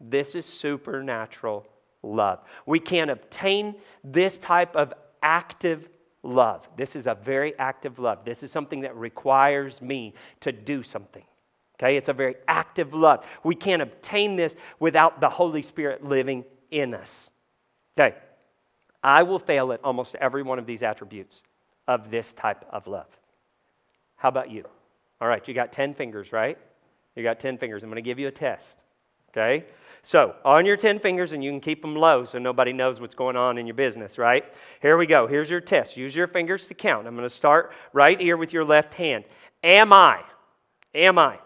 This 0.00 0.34
is 0.34 0.46
supernatural 0.46 1.66
love. 2.02 2.40
We 2.66 2.78
can't 2.78 3.10
obtain 3.10 3.76
this 4.04 4.38
type 4.38 4.76
of 4.76 4.92
active 5.22 5.88
love. 6.22 6.68
This 6.76 6.96
is 6.96 7.06
a 7.06 7.14
very 7.14 7.58
active 7.58 7.98
love. 7.98 8.24
This 8.24 8.42
is 8.42 8.50
something 8.50 8.80
that 8.82 8.94
requires 8.96 9.80
me 9.80 10.14
to 10.40 10.52
do 10.52 10.82
something. 10.82 11.24
Okay? 11.78 11.96
It's 11.96 12.08
a 12.08 12.14
very 12.14 12.36
active 12.46 12.92
love. 12.92 13.24
We 13.42 13.54
can't 13.54 13.82
obtain 13.82 14.36
this 14.36 14.54
without 14.78 15.20
the 15.20 15.30
Holy 15.30 15.62
Spirit 15.62 16.04
living 16.04 16.44
in 16.70 16.94
us. 16.94 17.30
Okay. 17.98 18.16
I 19.02 19.22
will 19.22 19.38
fail 19.38 19.72
at 19.72 19.82
almost 19.82 20.14
every 20.16 20.42
one 20.42 20.58
of 20.58 20.66
these 20.66 20.82
attributes 20.82 21.42
of 21.88 22.10
this 22.10 22.34
type 22.34 22.66
of 22.70 22.86
love. 22.86 23.08
How 24.16 24.28
about 24.28 24.50
you? 24.50 24.66
All 25.20 25.28
right, 25.28 25.46
you 25.48 25.54
got 25.54 25.72
10 25.72 25.94
fingers, 25.94 26.32
right? 26.32 26.58
You 27.20 27.24
got 27.24 27.38
10 27.38 27.58
fingers. 27.58 27.82
I'm 27.82 27.90
going 27.90 28.02
to 28.02 28.08
give 28.08 28.18
you 28.18 28.28
a 28.28 28.32
test. 28.32 28.82
Okay? 29.30 29.66
So, 30.02 30.34
on 30.44 30.64
your 30.64 30.78
10 30.78 30.98
fingers, 30.98 31.32
and 31.32 31.44
you 31.44 31.50
can 31.50 31.60
keep 31.60 31.82
them 31.82 31.94
low 31.94 32.24
so 32.24 32.38
nobody 32.38 32.72
knows 32.72 33.00
what's 33.00 33.14
going 33.14 33.36
on 33.36 33.58
in 33.58 33.66
your 33.66 33.74
business, 33.74 34.16
right? 34.16 34.44
Here 34.80 34.96
we 34.96 35.04
go. 35.06 35.26
Here's 35.26 35.50
your 35.50 35.60
test. 35.60 35.96
Use 35.96 36.16
your 36.16 36.26
fingers 36.26 36.66
to 36.68 36.74
count. 36.74 37.06
I'm 37.06 37.14
going 37.14 37.28
to 37.28 37.34
start 37.34 37.72
right 37.92 38.18
here 38.18 38.38
with 38.38 38.54
your 38.54 38.64
left 38.64 38.94
hand. 38.94 39.24
Am 39.62 39.92
I? 39.92 40.22
Am 40.94 41.18
I? 41.18 41.38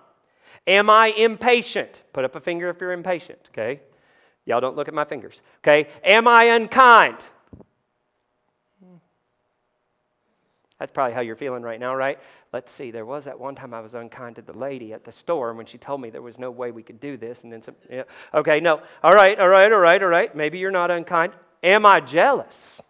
Am 0.69 0.89
I 0.89 1.09
impatient? 1.09 2.03
Put 2.13 2.25
up 2.25 2.37
a 2.37 2.41
finger 2.41 2.71
if 2.71 2.81
you're 2.81 2.93
impatient, 2.93 3.41
okay? 3.51 3.81
Y'all 4.47 4.61
don't 4.61 4.77
look 4.77 4.87
at 4.87 4.95
my 4.95 5.05
fingers, 5.05 5.43
okay? 5.59 5.89
Am 6.05 6.29
I 6.29 6.45
unkind? 6.45 7.19
That's 10.79 10.91
probably 10.91 11.15
how 11.15 11.21
you're 11.21 11.37
feeling 11.37 11.63
right 11.63 11.79
now, 11.79 11.95
right? 11.95 12.19
Let's 12.53 12.73
see, 12.73 12.91
there 12.91 13.07
was 13.07 13.25
that 13.25 13.39
one 13.39 13.55
time 13.55 13.73
I 13.73 13.81
was 13.81 13.95
unkind 13.95 14.37
to 14.37 14.43
the 14.43 14.53
lady 14.53 14.93
at 14.93 15.05
the 15.05 15.13
store 15.13 15.53
when 15.55 15.67
she 15.67 15.79
told 15.79 16.01
me 16.01 16.11
there 16.11 16.21
was 16.21 16.39
no 16.39 16.51
way 16.51 16.73
we 16.73 16.83
could 16.83 16.99
do 16.99 17.17
this. 17.17 17.45
And 17.45 17.53
then 17.53 17.63
some, 17.63 17.77
yeah. 17.89 18.03
Okay, 18.33 18.61
no. 18.61 18.83
All 19.03 19.13
right, 19.13 19.39
all 19.39 19.49
right, 19.49 19.73
all 19.73 19.79
right, 19.79 20.03
all 20.03 20.09
right. 20.09 20.35
Maybe 20.35 20.59
you're 20.59 20.73
not 20.73 20.91
unkind. 20.91 21.33
Am 21.63 21.87
I 21.87 22.01
jealous? 22.01 22.83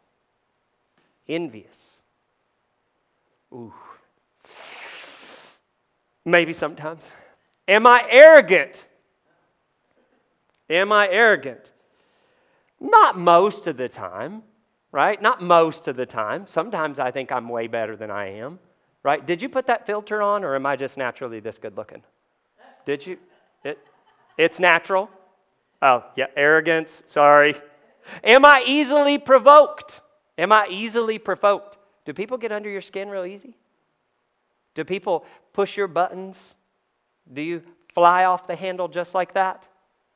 Envious? 1.29 2.01
Ooh. 3.53 3.73
Maybe 6.25 6.55
sometimes. 6.55 7.12
Am 7.68 7.87
I 7.87 8.05
arrogant? 8.09 8.87
Am 10.70 10.90
I 10.90 11.09
arrogant? 11.09 11.70
Not 12.81 13.18
most 13.18 13.66
of 13.66 13.77
the 13.77 13.88
time 13.88 14.42
right? 14.94 15.20
Not 15.20 15.42
most 15.42 15.88
of 15.88 15.96
the 15.96 16.07
time. 16.07 16.46
Sometimes 16.46 17.00
I 17.00 17.11
think 17.11 17.33
I'm 17.33 17.48
way 17.48 17.66
better 17.66 17.96
than 17.96 18.12
I 18.12 18.38
am, 18.38 18.61
right? 19.02 19.26
Did 19.26 19.42
you 19.42 19.48
put 19.48 19.66
that 19.66 19.87
filter 19.87 20.22
on, 20.22 20.44
or 20.44 20.54
am 20.54 20.66
I 20.66 20.76
just 20.76 20.96
naturally 20.96 21.40
this 21.40 21.59
good 21.59 21.76
looking? 21.76 22.04
Did 22.87 23.04
you? 23.04 23.18
It, 23.64 23.76
it's 24.38 24.61
natural. 24.61 25.11
Oh, 25.83 26.04
yeah, 26.14 26.26
arrogance, 26.37 27.02
sorry. 27.07 27.57
Am 28.22 28.44
I 28.44 28.62
easily 28.64 29.18
provoked? 29.18 30.00
Am 30.38 30.52
I 30.52 30.68
easily 30.70 31.18
provoked? 31.18 31.76
Do 32.04 32.12
people 32.12 32.38
get 32.38 32.52
under 32.52 32.70
your 32.70 32.80
skin 32.80 33.09
real 33.09 33.24
easy? 33.24 33.57
Do 34.76 34.85
people 34.85 35.26
push 35.52 35.76
your 35.76 35.88
buttons? 35.88 36.54
Do 37.33 37.42
you 37.42 37.62
fly 37.92 38.26
off 38.26 38.46
the 38.46 38.54
handle 38.54 38.87
just 38.87 39.12
like 39.12 39.35
that? 39.35 39.66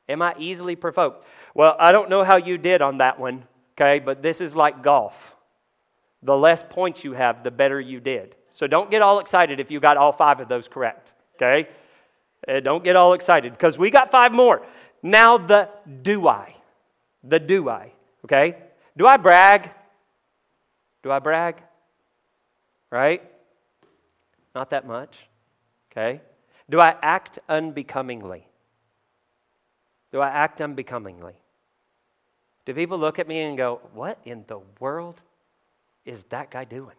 Am 0.08 0.22
I 0.22 0.36
easily 0.38 0.76
provoked? 0.76 1.26
Well, 1.52 1.74
I 1.80 1.90
don't 1.90 2.08
know 2.08 2.22
how 2.22 2.36
you 2.36 2.58
did 2.58 2.80
on 2.80 2.98
that 2.98 3.18
one. 3.18 3.42
Okay, 3.78 4.00
but 4.00 4.22
this 4.22 4.40
is 4.40 4.56
like 4.56 4.82
golf. 4.82 5.36
The 6.24 6.36
less 6.36 6.64
points 6.68 7.04
you 7.04 7.12
have, 7.12 7.44
the 7.44 7.52
better 7.52 7.80
you 7.80 8.00
did. 8.00 8.34
So 8.50 8.66
don't 8.66 8.90
get 8.90 9.02
all 9.02 9.20
excited 9.20 9.60
if 9.60 9.70
you 9.70 9.78
got 9.78 9.96
all 9.96 10.10
five 10.10 10.40
of 10.40 10.48
those 10.48 10.66
correct. 10.66 11.12
Okay? 11.36 11.68
Uh, 12.46 12.58
don't 12.58 12.82
get 12.82 12.96
all 12.96 13.12
excited 13.12 13.52
because 13.52 13.78
we 13.78 13.90
got 13.90 14.10
five 14.10 14.32
more. 14.32 14.66
Now, 15.00 15.38
the 15.38 15.68
do 16.02 16.26
I. 16.26 16.56
The 17.22 17.38
do 17.38 17.68
I. 17.68 17.92
Okay? 18.24 18.56
Do 18.96 19.06
I 19.06 19.16
brag? 19.16 19.70
Do 21.04 21.12
I 21.12 21.20
brag? 21.20 21.62
Right? 22.90 23.22
Not 24.56 24.70
that 24.70 24.88
much. 24.88 25.16
Okay? 25.92 26.20
Do 26.68 26.80
I 26.80 26.96
act 27.00 27.38
unbecomingly? 27.48 28.44
Do 30.10 30.20
I 30.20 30.30
act 30.30 30.60
unbecomingly? 30.60 31.34
Do 32.68 32.74
people 32.74 32.98
look 32.98 33.18
at 33.18 33.26
me 33.26 33.40
and 33.40 33.56
go, 33.56 33.80
What 33.94 34.18
in 34.26 34.44
the 34.46 34.60
world 34.78 35.22
is 36.04 36.24
that 36.24 36.50
guy 36.50 36.64
doing? 36.64 36.96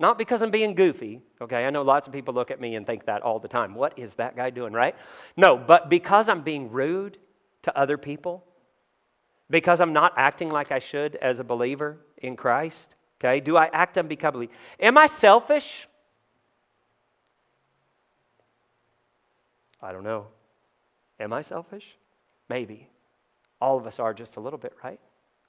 Not 0.00 0.16
because 0.16 0.40
I'm 0.40 0.50
being 0.50 0.74
goofy, 0.74 1.20
okay? 1.38 1.66
I 1.66 1.68
know 1.68 1.82
lots 1.82 2.06
of 2.06 2.14
people 2.14 2.32
look 2.32 2.50
at 2.50 2.62
me 2.62 2.76
and 2.76 2.86
think 2.86 3.04
that 3.04 3.20
all 3.20 3.38
the 3.38 3.46
time. 3.46 3.74
What 3.74 3.98
is 3.98 4.14
that 4.14 4.34
guy 4.34 4.48
doing, 4.48 4.72
right? 4.72 4.96
No, 5.36 5.58
but 5.58 5.90
because 5.90 6.30
I'm 6.30 6.40
being 6.40 6.70
rude 6.70 7.18
to 7.64 7.78
other 7.78 7.98
people, 7.98 8.42
because 9.50 9.82
I'm 9.82 9.92
not 9.92 10.14
acting 10.16 10.48
like 10.48 10.72
I 10.72 10.78
should 10.78 11.16
as 11.16 11.38
a 11.38 11.44
believer 11.44 11.98
in 12.16 12.36
Christ, 12.36 12.94
okay? 13.20 13.38
Do 13.38 13.58
I 13.58 13.66
act 13.66 13.98
unbecomingly? 13.98 14.48
Am 14.80 14.96
I 14.96 15.08
selfish? 15.08 15.86
I 19.82 19.92
don't 19.92 20.04
know. 20.04 20.28
Am 21.20 21.34
I 21.34 21.42
selfish? 21.42 21.98
Maybe. 22.48 22.88
All 23.60 23.76
of 23.76 23.86
us 23.86 23.98
are 23.98 24.14
just 24.14 24.36
a 24.36 24.40
little 24.40 24.58
bit, 24.58 24.74
right? 24.82 25.00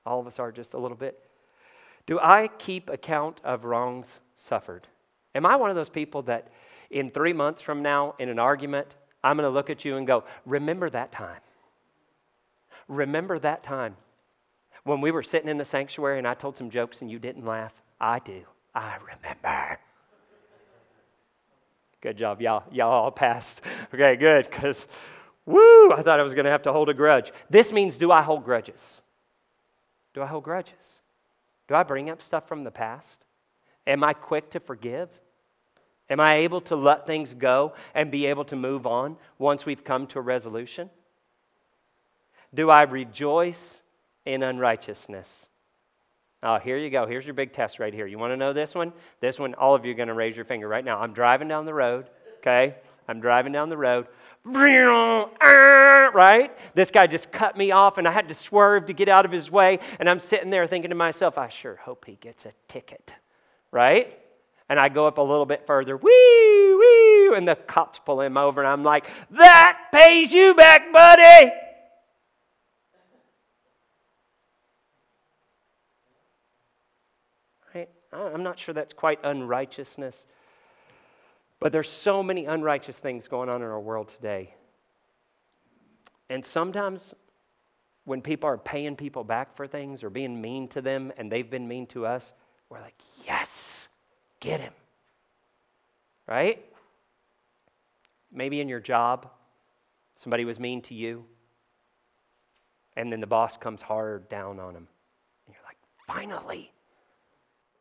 All 0.05 0.19
of 0.19 0.27
us 0.27 0.39
are 0.39 0.51
just 0.51 0.73
a 0.73 0.77
little 0.77 0.97
bit. 0.97 1.19
Do 2.05 2.19
I 2.19 2.47
keep 2.57 2.89
account 2.89 3.39
of 3.43 3.65
wrongs 3.65 4.19
suffered? 4.35 4.87
Am 5.35 5.45
I 5.45 5.55
one 5.55 5.69
of 5.69 5.75
those 5.75 5.89
people 5.89 6.23
that 6.23 6.47
in 6.89 7.11
three 7.11 7.33
months 7.33 7.61
from 7.61 7.83
now, 7.83 8.15
in 8.17 8.29
an 8.29 8.39
argument, 8.39 8.95
I'm 9.23 9.37
going 9.37 9.45
to 9.45 9.53
look 9.53 9.69
at 9.69 9.85
you 9.85 9.97
and 9.97 10.07
go, 10.07 10.23
Remember 10.45 10.89
that 10.89 11.11
time? 11.11 11.41
Remember 12.87 13.37
that 13.39 13.61
time 13.61 13.95
when 14.83 15.01
we 15.01 15.11
were 15.11 15.21
sitting 15.21 15.49
in 15.49 15.57
the 15.57 15.65
sanctuary 15.65 16.17
and 16.17 16.27
I 16.27 16.33
told 16.33 16.57
some 16.57 16.71
jokes 16.71 17.01
and 17.01 17.11
you 17.11 17.19
didn't 17.19 17.45
laugh? 17.45 17.73
I 18.01 18.19
do. 18.19 18.41
I 18.73 18.97
remember. 18.97 19.79
Good 22.01 22.17
job. 22.17 22.41
Y'all, 22.41 22.63
y'all 22.71 22.91
all 22.91 23.11
passed. 23.11 23.61
Okay, 23.93 24.15
good, 24.15 24.49
because 24.49 24.87
woo, 25.49 25.91
I 25.91 26.01
thought 26.03 26.19
I 26.19 26.23
was 26.23 26.33
going 26.33 26.45
to 26.45 26.51
have 26.51 26.63
to 26.63 26.71
hold 26.71 26.89
a 26.89 26.93
grudge. 26.93 27.31
This 27.49 27.71
means 27.71 27.97
do 27.97 28.12
I 28.12 28.21
hold 28.21 28.45
grudges? 28.45 29.01
Do 30.13 30.21
I 30.21 30.27
hold 30.27 30.43
grudges? 30.43 31.01
Do 31.67 31.75
I 31.75 31.83
bring 31.83 32.09
up 32.09 32.21
stuff 32.21 32.47
from 32.47 32.63
the 32.63 32.71
past? 32.71 33.25
Am 33.85 34.03
I 34.03 34.13
quick 34.13 34.49
to 34.51 34.59
forgive? 34.59 35.09
Am 36.09 36.19
I 36.19 36.35
able 36.35 36.62
to 36.62 36.75
let 36.75 37.05
things 37.05 37.33
go 37.33 37.73
and 37.93 38.09
be 38.09 38.25
able 38.25 38.45
to 38.45 38.55
move 38.55 38.88
on 38.88 39.17
once 39.38 39.65
we've 39.65 39.83
come 39.83 40.07
to 40.07 40.19
a 40.19 40.21
resolution? 40.21 40.89
Do 42.53 42.69
I 42.69 42.83
rejoice 42.83 43.83
in 44.25 44.41
unrighteousness? 44.41 45.47
Oh, 46.41 46.57
here 46.57 46.77
you 46.77 46.89
go. 46.89 47.05
Here's 47.05 47.25
your 47.25 47.33
big 47.33 47.51
test 47.51 47.79
right 47.79 47.93
here. 47.93 48.07
You 48.07 48.17
want 48.17 48.31
to 48.31 48.38
know 48.38 48.53
this 48.53 48.73
one? 48.73 48.93
This 49.19 49.38
one, 49.38 49.53
all 49.55 49.75
of 49.75 49.85
you 49.85 49.91
are 49.91 49.95
going 49.95 50.07
to 50.07 50.13
raise 50.13 50.35
your 50.35 50.45
finger 50.45 50.67
right 50.67 50.85
now. 50.85 50.99
I'm 50.99 51.13
driving 51.13 51.47
down 51.47 51.65
the 51.65 51.73
road, 51.73 52.09
okay? 52.38 52.75
I'm 53.07 53.19
driving 53.19 53.51
down 53.51 53.69
the 53.69 53.77
road. 53.77 54.07
Right? 56.13 56.51
This 56.75 56.91
guy 56.91 57.07
just 57.07 57.31
cut 57.31 57.57
me 57.57 57.71
off, 57.71 57.97
and 57.97 58.07
I 58.07 58.12
had 58.12 58.27
to 58.29 58.33
swerve 58.33 58.88
to 58.88 58.93
get 58.93 59.09
out 59.09 59.25
of 59.25 59.31
his 59.31 59.51
way. 59.51 59.79
And 59.99 60.09
I'm 60.09 60.19
sitting 60.19 60.49
there 60.49 60.67
thinking 60.67 60.89
to 60.89 60.95
myself, 60.95 61.38
I 61.38 61.49
sure 61.49 61.75
hope 61.75 62.05
he 62.05 62.15
gets 62.15 62.45
a 62.45 62.53
ticket. 62.67 63.13
Right? 63.71 64.19
And 64.69 64.79
I 64.79 64.89
go 64.89 65.07
up 65.07 65.17
a 65.17 65.21
little 65.21 65.45
bit 65.45 65.65
further, 65.65 65.97
wee, 65.97 66.12
wee, 66.12 67.35
and 67.35 67.47
the 67.47 67.55
cops 67.55 67.99
pull 67.99 68.21
him 68.21 68.38
over, 68.38 68.62
and 68.62 68.67
I'm 68.67 68.83
like, 68.83 69.09
that 69.31 69.77
pays 69.91 70.31
you 70.31 70.53
back, 70.53 70.91
buddy. 70.91 71.51
I'm 78.12 78.43
not 78.43 78.57
sure 78.57 78.73
that's 78.73 78.93
quite 78.93 79.19
unrighteousness. 79.23 80.25
But 81.59 81.71
there's 81.71 81.89
so 81.89 82.23
many 82.23 82.45
unrighteous 82.45 82.97
things 82.97 83.27
going 83.27 83.49
on 83.49 83.61
in 83.61 83.67
our 83.67 83.79
world 83.79 84.07
today. 84.09 84.53
And 86.29 86.45
sometimes 86.45 87.13
when 88.05 88.21
people 88.21 88.47
are 88.49 88.57
paying 88.57 88.95
people 88.95 89.23
back 89.23 89.55
for 89.55 89.67
things 89.67 90.03
or 90.03 90.09
being 90.09 90.39
mean 90.41 90.67
to 90.69 90.81
them 90.81 91.11
and 91.17 91.31
they've 91.31 91.49
been 91.49 91.67
mean 91.67 91.85
to 91.87 92.05
us, 92.05 92.33
we're 92.69 92.79
like, 92.79 92.95
yes, 93.25 93.89
get 94.39 94.61
him. 94.61 94.73
Right? 96.27 96.65
Maybe 98.31 98.61
in 98.61 98.69
your 98.69 98.79
job, 98.79 99.29
somebody 100.15 100.45
was 100.45 100.59
mean 100.59 100.81
to 100.83 100.93
you, 100.93 101.25
and 102.95 103.11
then 103.11 103.19
the 103.19 103.27
boss 103.27 103.57
comes 103.57 103.81
hard 103.81 104.29
down 104.29 104.59
on 104.59 104.75
him. 104.75 104.87
And 105.47 105.55
you're 105.55 105.63
like, 105.65 105.77
finally, 106.05 106.71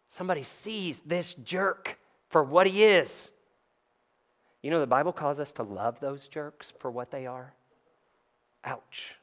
Somebody 0.09 0.43
sees 0.43 0.99
this 1.05 1.35
jerk 1.35 1.99
for 2.29 2.43
what 2.43 2.67
he 2.67 2.85
is. 2.85 3.31
You 4.63 4.71
know, 4.71 4.81
the 4.81 4.87
Bible 4.87 5.13
calls 5.13 5.39
us 5.39 5.53
to 5.53 5.63
love 5.63 6.01
those 6.01 6.27
jerks 6.27 6.73
for 6.79 6.91
what 6.91 7.11
they 7.11 7.27
are. 7.27 7.55
Ouch. 8.65 9.15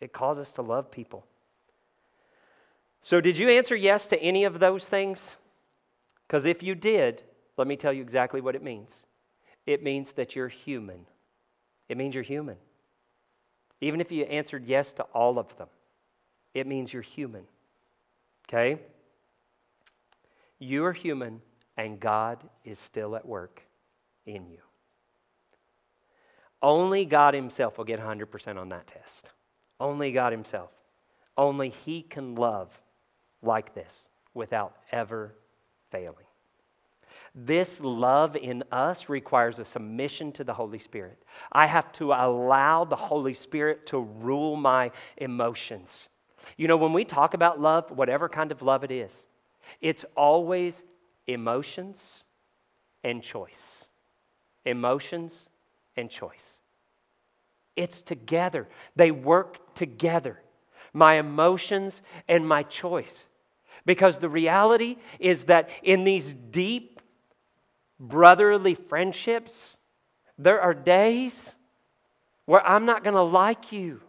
It 0.00 0.12
calls 0.12 0.38
us 0.38 0.52
to 0.52 0.62
love 0.62 0.90
people. 0.90 1.26
So, 3.00 3.20
did 3.20 3.38
you 3.38 3.48
answer 3.48 3.74
yes 3.74 4.06
to 4.08 4.20
any 4.20 4.44
of 4.44 4.58
those 4.58 4.86
things? 4.86 5.36
Because 6.26 6.44
if 6.44 6.62
you 6.62 6.74
did, 6.74 7.22
let 7.56 7.66
me 7.66 7.76
tell 7.76 7.92
you 7.92 8.02
exactly 8.02 8.40
what 8.40 8.54
it 8.54 8.62
means 8.62 9.04
it 9.66 9.82
means 9.82 10.12
that 10.12 10.36
you're 10.36 10.48
human. 10.48 11.06
It 11.88 11.96
means 11.96 12.14
you're 12.14 12.22
human. 12.22 12.56
Even 13.80 14.00
if 14.00 14.12
you 14.12 14.24
answered 14.24 14.64
yes 14.64 14.92
to 14.94 15.02
all 15.12 15.38
of 15.38 15.56
them, 15.56 15.68
it 16.54 16.66
means 16.66 16.92
you're 16.92 17.02
human. 17.02 17.44
Okay? 18.48 18.80
You 20.60 20.84
are 20.84 20.92
human, 20.92 21.42
and 21.76 21.98
God 21.98 22.48
is 22.64 22.78
still 22.78 23.16
at 23.16 23.26
work 23.26 23.65
in 24.26 24.46
you. 24.48 24.58
Only 26.62 27.04
God 27.04 27.34
Himself 27.34 27.78
will 27.78 27.84
get 27.84 28.00
100% 28.00 28.56
on 28.56 28.68
that 28.70 28.86
test. 28.86 29.30
Only 29.78 30.12
God 30.12 30.32
Himself. 30.32 30.70
Only 31.36 31.68
He 31.68 32.02
can 32.02 32.34
love 32.34 32.70
like 33.42 33.74
this 33.74 34.08
without 34.34 34.74
ever 34.90 35.34
failing. 35.90 36.26
This 37.34 37.80
love 37.80 38.34
in 38.34 38.64
us 38.72 39.10
requires 39.10 39.58
a 39.58 39.64
submission 39.64 40.32
to 40.32 40.44
the 40.44 40.54
Holy 40.54 40.78
Spirit. 40.78 41.22
I 41.52 41.66
have 41.66 41.92
to 41.92 42.12
allow 42.12 42.84
the 42.84 42.96
Holy 42.96 43.34
Spirit 43.34 43.86
to 43.88 43.98
rule 43.98 44.56
my 44.56 44.90
emotions. 45.18 46.08
You 46.56 46.66
know, 46.66 46.78
when 46.78 46.94
we 46.94 47.04
talk 47.04 47.34
about 47.34 47.60
love, 47.60 47.90
whatever 47.90 48.30
kind 48.30 48.52
of 48.52 48.62
love 48.62 48.84
it 48.84 48.90
is, 48.90 49.26
it's 49.82 50.06
always 50.16 50.82
emotions 51.26 52.24
and 53.04 53.22
choice. 53.22 53.86
Emotions 54.66 55.48
and 55.96 56.10
choice. 56.10 56.58
It's 57.74 58.02
together, 58.02 58.68
they 58.94 59.10
work 59.10 59.74
together. 59.74 60.40
My 60.92 61.14
emotions 61.14 62.02
and 62.28 62.46
my 62.46 62.62
choice. 62.62 63.26
Because 63.84 64.18
the 64.18 64.28
reality 64.28 64.96
is 65.18 65.44
that 65.44 65.68
in 65.82 66.04
these 66.04 66.34
deep 66.34 67.00
brotherly 68.00 68.74
friendships, 68.74 69.76
there 70.38 70.60
are 70.60 70.74
days 70.74 71.54
where 72.46 72.66
I'm 72.66 72.84
not 72.84 73.04
going 73.04 73.14
to 73.14 73.22
like 73.22 73.72
you. 73.72 74.00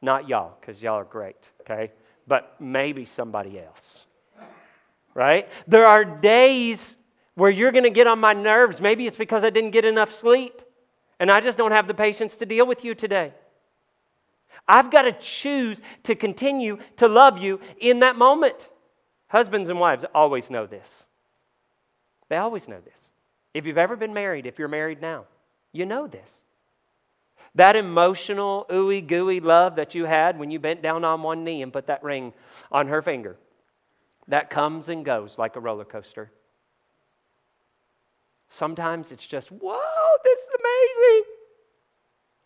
Not 0.00 0.28
y'all, 0.28 0.56
because 0.60 0.82
y'all 0.82 1.00
are 1.00 1.04
great, 1.04 1.50
okay? 1.62 1.92
But 2.26 2.54
maybe 2.60 3.04
somebody 3.04 3.58
else 3.58 4.06
right? 5.16 5.48
There 5.66 5.86
are 5.86 6.04
days 6.04 6.98
where 7.36 7.50
you're 7.50 7.70
going 7.70 7.84
to 7.84 7.90
get 7.90 8.08
on 8.08 8.18
my 8.18 8.32
nerves. 8.32 8.80
Maybe 8.80 9.06
it's 9.06 9.16
because 9.16 9.44
I 9.44 9.50
didn't 9.50 9.70
get 9.70 9.84
enough 9.84 10.12
sleep 10.12 10.62
and 11.20 11.30
I 11.30 11.40
just 11.40 11.56
don't 11.56 11.72
have 11.72 11.86
the 11.86 11.94
patience 11.94 12.36
to 12.38 12.46
deal 12.46 12.66
with 12.66 12.84
you 12.84 12.94
today. 12.94 13.32
I've 14.66 14.90
got 14.90 15.02
to 15.02 15.12
choose 15.12 15.80
to 16.02 16.14
continue 16.14 16.78
to 16.96 17.06
love 17.06 17.38
you 17.38 17.60
in 17.78 18.00
that 18.00 18.16
moment. 18.16 18.70
Husbands 19.28 19.70
and 19.70 19.78
wives 19.78 20.04
always 20.14 20.50
know 20.50 20.66
this. 20.66 21.06
They 22.28 22.36
always 22.36 22.66
know 22.66 22.80
this. 22.80 23.12
If 23.54 23.66
you've 23.66 23.78
ever 23.78 23.96
been 23.96 24.12
married, 24.12 24.46
if 24.46 24.58
you're 24.58 24.68
married 24.68 25.00
now, 25.00 25.26
you 25.72 25.86
know 25.86 26.06
this. 26.06 26.42
That 27.54 27.76
emotional, 27.76 28.66
ooey 28.70 29.06
gooey 29.06 29.40
love 29.40 29.76
that 29.76 29.94
you 29.94 30.04
had 30.04 30.38
when 30.38 30.50
you 30.50 30.58
bent 30.58 30.82
down 30.82 31.04
on 31.04 31.22
one 31.22 31.44
knee 31.44 31.62
and 31.62 31.72
put 31.72 31.86
that 31.86 32.02
ring 32.02 32.32
on 32.72 32.88
her 32.88 33.02
finger 33.02 33.36
that 34.28 34.50
comes 34.50 34.88
and 34.88 35.04
goes 35.04 35.38
like 35.38 35.56
a 35.56 35.60
roller 35.60 35.84
coaster. 35.84 36.30
Sometimes 38.48 39.12
it's 39.12 39.26
just, 39.26 39.50
whoa, 39.50 39.78
this 40.24 40.38
is 40.38 40.48
amazing. 40.60 41.24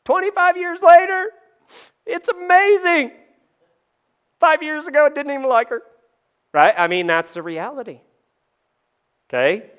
25 0.04 0.56
years 0.56 0.80
later, 0.82 1.30
it's 2.06 2.28
amazing. 2.28 3.12
Five 4.38 4.62
years 4.62 4.86
ago, 4.86 5.06
I 5.06 5.08
didn't 5.10 5.32
even 5.32 5.48
like 5.48 5.68
her. 5.68 5.82
Right? 6.52 6.74
I 6.76 6.88
mean, 6.88 7.06
that's 7.06 7.34
the 7.34 7.42
reality. 7.42 8.00
Okay? 9.28 9.70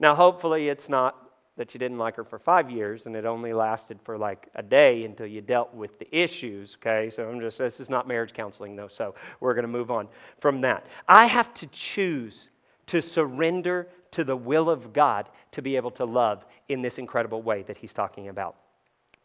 Now, 0.00 0.14
hopefully, 0.14 0.68
it's 0.68 0.88
not 0.88 1.28
that 1.58 1.74
you 1.74 1.78
didn't 1.78 1.98
like 1.98 2.14
her 2.14 2.24
for 2.24 2.38
five 2.38 2.70
years 2.70 3.06
and 3.06 3.16
it 3.16 3.26
only 3.26 3.52
lasted 3.52 3.98
for 4.04 4.16
like 4.16 4.48
a 4.54 4.62
day 4.62 5.04
until 5.04 5.26
you 5.26 5.40
dealt 5.40 5.74
with 5.74 5.98
the 5.98 6.16
issues, 6.16 6.76
okay? 6.80 7.10
So 7.10 7.28
I'm 7.28 7.40
just, 7.40 7.58
this 7.58 7.80
is 7.80 7.90
not 7.90 8.06
marriage 8.06 8.32
counseling 8.32 8.76
though, 8.76 8.86
so 8.86 9.16
we're 9.40 9.54
going 9.54 9.64
to 9.64 9.68
move 9.68 9.90
on 9.90 10.08
from 10.40 10.60
that. 10.60 10.86
I 11.08 11.26
have 11.26 11.52
to 11.54 11.66
choose 11.66 12.48
to 12.86 13.02
surrender 13.02 13.88
to 14.12 14.24
the 14.24 14.36
will 14.36 14.70
of 14.70 14.92
God 14.92 15.28
to 15.52 15.62
be 15.62 15.76
able 15.76 15.90
to 15.92 16.04
love 16.04 16.44
in 16.68 16.82
this 16.82 16.98
incredible 16.98 17.42
way 17.42 17.62
that 17.62 17.76
he's 17.76 17.92
talking 17.92 18.28
about. 18.28 18.56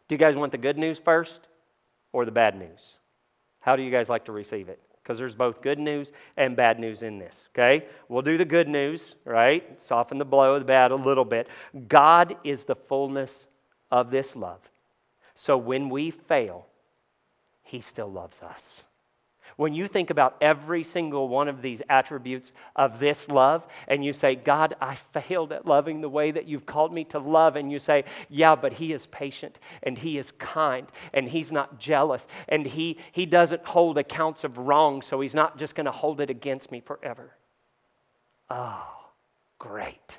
Do 0.08 0.14
you 0.14 0.18
guys 0.18 0.36
want 0.36 0.52
the 0.52 0.58
good 0.58 0.78
news 0.78 0.98
first 0.98 1.48
or 2.12 2.24
the 2.24 2.30
bad 2.30 2.56
news? 2.58 2.98
How 3.60 3.76
do 3.76 3.82
you 3.82 3.90
guys 3.90 4.08
like 4.08 4.26
to 4.26 4.32
receive 4.32 4.68
it? 4.68 4.80
Because 5.02 5.18
there's 5.18 5.34
both 5.34 5.60
good 5.60 5.78
news 5.78 6.12
and 6.36 6.56
bad 6.56 6.78
news 6.78 7.02
in 7.02 7.18
this, 7.18 7.48
okay? 7.52 7.86
We'll 8.08 8.22
do 8.22 8.38
the 8.38 8.44
good 8.44 8.68
news, 8.68 9.16
right? 9.24 9.80
Soften 9.82 10.18
the 10.18 10.24
blow 10.24 10.54
of 10.54 10.60
the 10.60 10.66
bad 10.66 10.90
a 10.90 10.96
little 10.96 11.24
bit. 11.24 11.48
God 11.88 12.36
is 12.44 12.64
the 12.64 12.76
fullness 12.76 13.46
of 13.90 14.10
this 14.10 14.34
love. 14.34 14.60
So 15.34 15.58
when 15.58 15.88
we 15.90 16.10
fail, 16.10 16.66
He 17.62 17.80
still 17.80 18.10
loves 18.10 18.40
us. 18.40 18.84
When 19.56 19.72
you 19.72 19.86
think 19.86 20.10
about 20.10 20.36
every 20.40 20.82
single 20.82 21.28
one 21.28 21.48
of 21.48 21.62
these 21.62 21.80
attributes 21.88 22.52
of 22.74 22.98
this 22.98 23.28
love, 23.28 23.66
and 23.86 24.04
you 24.04 24.12
say, 24.12 24.34
God, 24.34 24.74
I 24.80 24.96
failed 24.96 25.52
at 25.52 25.66
loving 25.66 26.00
the 26.00 26.08
way 26.08 26.32
that 26.32 26.46
you've 26.46 26.66
called 26.66 26.92
me 26.92 27.04
to 27.04 27.18
love, 27.18 27.54
and 27.54 27.70
you 27.70 27.78
say, 27.78 28.04
Yeah, 28.28 28.56
but 28.56 28.74
He 28.74 28.92
is 28.92 29.06
patient, 29.06 29.58
and 29.82 29.98
He 29.98 30.18
is 30.18 30.32
kind, 30.32 30.88
and 31.12 31.28
He's 31.28 31.52
not 31.52 31.78
jealous, 31.78 32.26
and 32.48 32.66
He, 32.66 32.98
he 33.12 33.26
doesn't 33.26 33.64
hold 33.64 33.96
accounts 33.96 34.42
of 34.42 34.58
wrong, 34.58 35.02
so 35.02 35.20
He's 35.20 35.34
not 35.34 35.56
just 35.56 35.76
going 35.76 35.86
to 35.86 35.92
hold 35.92 36.20
it 36.20 36.30
against 36.30 36.72
me 36.72 36.80
forever. 36.80 37.30
Oh, 38.50 39.10
great. 39.58 40.18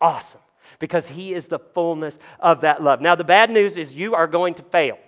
Awesome. 0.00 0.40
Because 0.80 1.08
He 1.08 1.32
is 1.32 1.46
the 1.46 1.60
fullness 1.60 2.18
of 2.40 2.62
that 2.62 2.82
love. 2.82 3.00
Now, 3.00 3.14
the 3.14 3.24
bad 3.24 3.50
news 3.50 3.76
is 3.76 3.94
you 3.94 4.14
are 4.14 4.26
going 4.26 4.54
to 4.54 4.62
fail. 4.64 4.98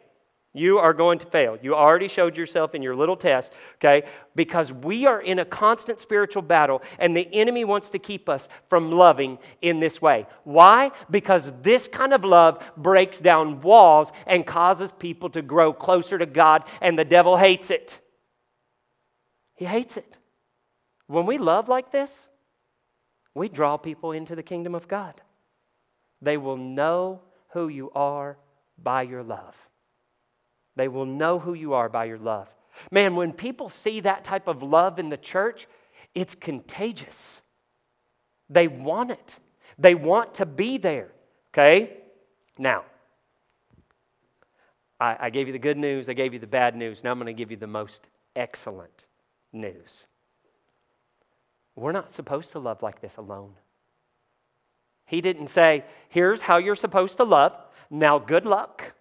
You 0.57 0.79
are 0.79 0.93
going 0.93 1.19
to 1.19 1.27
fail. 1.27 1.59
You 1.61 1.75
already 1.75 2.07
showed 2.07 2.37
yourself 2.37 2.77
in 2.77 2.81
your 2.81 2.95
little 2.95 3.17
test, 3.17 3.53
okay? 3.77 4.07
Because 4.37 4.73
we 4.73 5.05
are 5.05 5.21
in 5.21 5.40
a 5.40 5.45
constant 5.45 5.99
spiritual 5.99 6.43
battle, 6.43 6.81
and 7.01 7.17
the 7.17 7.29
enemy 7.35 7.64
wants 7.64 7.90
to 7.90 7.99
keep 7.99 8.29
us 8.29 8.49
from 8.69 8.93
loving 8.93 9.38
in 9.61 9.81
this 9.81 10.01
way. 10.01 10.27
Why? 10.45 10.93
Because 11.11 11.53
this 11.62 11.88
kind 11.88 12.14
of 12.14 12.25
love 12.25 12.62
breaks 12.77 13.19
down 13.19 13.62
walls 13.62 14.12
and 14.29 14.47
causes 14.47 14.93
people 14.93 15.29
to 15.31 15.43
grow 15.43 15.73
closer 15.73 16.19
to 16.19 16.27
God, 16.27 16.62
and 16.81 16.97
the 16.97 17.05
devil 17.05 17.37
hates 17.37 17.73
it. 17.73 18.01
He 19.57 19.64
hates 19.64 19.97
it. 19.97 20.19
When 21.09 21.27
we 21.27 21.37
love 21.37 21.69
like 21.69 21.90
this, 21.90 22.29
we 23.35 23.49
draw 23.49 23.77
people 23.77 24.12
into 24.12 24.37
the 24.37 24.43
kingdom 24.45 24.77
of 24.77 24.87
God. 24.87 25.21
They 26.23 26.37
will 26.37 26.57
know 26.57 27.23
who 27.49 27.67
you 27.67 27.90
are 27.90 28.38
by 28.81 29.03
your 29.03 29.25
love. 29.25 29.57
They 30.76 30.88
will 30.88 31.06
know 31.06 31.38
who 31.38 31.54
you 31.54 31.74
are 31.74 31.88
by 31.88 32.06
your 32.06 32.18
love. 32.18 32.48
Man, 32.90 33.14
when 33.14 33.32
people 33.32 33.68
see 33.68 34.00
that 34.00 34.24
type 34.24 34.48
of 34.48 34.62
love 34.62 34.98
in 34.98 35.08
the 35.08 35.16
church, 35.16 35.68
it's 36.14 36.34
contagious. 36.34 37.40
They 38.50 38.68
want 38.68 39.10
it, 39.10 39.38
they 39.78 39.94
want 39.94 40.34
to 40.34 40.46
be 40.46 40.78
there. 40.78 41.10
Okay? 41.52 41.98
Now, 42.58 42.84
I, 45.00 45.16
I 45.20 45.30
gave 45.30 45.46
you 45.46 45.52
the 45.52 45.58
good 45.58 45.78
news, 45.78 46.08
I 46.08 46.12
gave 46.14 46.32
you 46.32 46.38
the 46.38 46.46
bad 46.46 46.76
news. 46.76 47.04
Now 47.04 47.12
I'm 47.12 47.18
going 47.18 47.26
to 47.26 47.32
give 47.32 47.50
you 47.50 47.56
the 47.56 47.66
most 47.66 48.06
excellent 48.34 49.04
news. 49.52 50.06
We're 51.76 51.92
not 51.92 52.12
supposed 52.12 52.52
to 52.52 52.58
love 52.58 52.82
like 52.82 53.00
this 53.00 53.16
alone. 53.16 53.54
He 55.06 55.20
didn't 55.20 55.48
say, 55.48 55.84
here's 56.08 56.42
how 56.42 56.58
you're 56.58 56.76
supposed 56.76 57.16
to 57.18 57.24
love. 57.24 57.52
Now, 57.90 58.18
good 58.18 58.46
luck. 58.46 58.94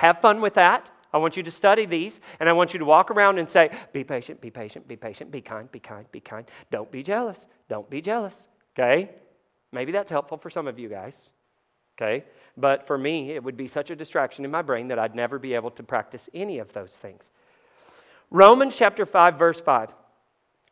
Have 0.00 0.22
fun 0.22 0.40
with 0.40 0.54
that. 0.54 0.88
I 1.12 1.18
want 1.18 1.36
you 1.36 1.42
to 1.42 1.50
study 1.50 1.84
these, 1.84 2.20
and 2.38 2.48
I 2.48 2.54
want 2.54 2.72
you 2.72 2.78
to 2.78 2.86
walk 2.86 3.10
around 3.10 3.36
and 3.36 3.46
say, 3.46 3.70
Be 3.92 4.02
patient, 4.02 4.40
be 4.40 4.48
patient, 4.50 4.88
be 4.88 4.96
patient, 4.96 5.30
be 5.30 5.42
kind, 5.42 5.70
be 5.70 5.78
kind, 5.78 6.10
be 6.10 6.20
kind. 6.20 6.46
Don't 6.70 6.90
be 6.90 7.02
jealous. 7.02 7.46
Don't 7.68 7.90
be 7.90 8.00
jealous. 8.00 8.48
Okay? 8.74 9.10
Maybe 9.72 9.92
that's 9.92 10.10
helpful 10.10 10.38
for 10.38 10.48
some 10.48 10.66
of 10.66 10.78
you 10.78 10.88
guys. 10.88 11.28
Okay? 12.00 12.24
But 12.56 12.86
for 12.86 12.96
me, 12.96 13.32
it 13.32 13.44
would 13.44 13.58
be 13.58 13.66
such 13.66 13.90
a 13.90 13.96
distraction 13.96 14.46
in 14.46 14.50
my 14.50 14.62
brain 14.62 14.88
that 14.88 14.98
I'd 14.98 15.14
never 15.14 15.38
be 15.38 15.52
able 15.52 15.70
to 15.72 15.82
practice 15.82 16.30
any 16.32 16.60
of 16.60 16.72
those 16.72 16.96
things. 16.96 17.30
Romans 18.30 18.74
chapter 18.74 19.04
5, 19.04 19.38
verse 19.38 19.60
5. 19.60 19.90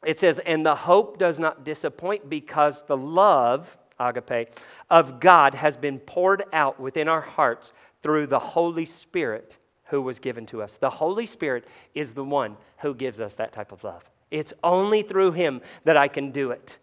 It 0.07 0.19
says, 0.19 0.39
And 0.47 0.65
the 0.65 0.75
hope 0.75 1.19
does 1.19 1.39
not 1.39 1.65
disappoint 1.65 2.31
because 2.31 2.83
the 2.87 2.97
love, 2.97 3.77
agape, 4.01 4.55
of 4.89 5.21
God 5.21 5.55
has 5.55 5.77
been 5.77 5.99
poured 5.99 6.45
out 6.51 6.81
within 6.81 7.09
our 7.09 7.21
hearts 7.21 7.75
through 8.03 8.27
the 8.27 8.39
Holy 8.39 8.85
Spirit 8.85 9.59
who 9.85 10.03
was 10.03 10.19
given 10.19 10.47
to 10.47 10.63
us. 10.63 10.77
The 10.77 10.91
Holy 10.91 11.27
Spirit 11.27 11.65
is 11.95 12.15
the 12.15 12.25
one 12.25 12.57
who 12.79 12.95
gives 12.95 13.21
us 13.21 13.35
that 13.35 13.53
type 13.53 13.73
of 13.73 13.83
love. 13.85 14.05
It's 14.31 14.53
only 14.63 15.03
through 15.03 15.33
Him 15.33 15.63
that 15.85 15.97
I 15.97 16.09
can 16.09 16.31
do 16.31 16.51
it. 16.51 16.79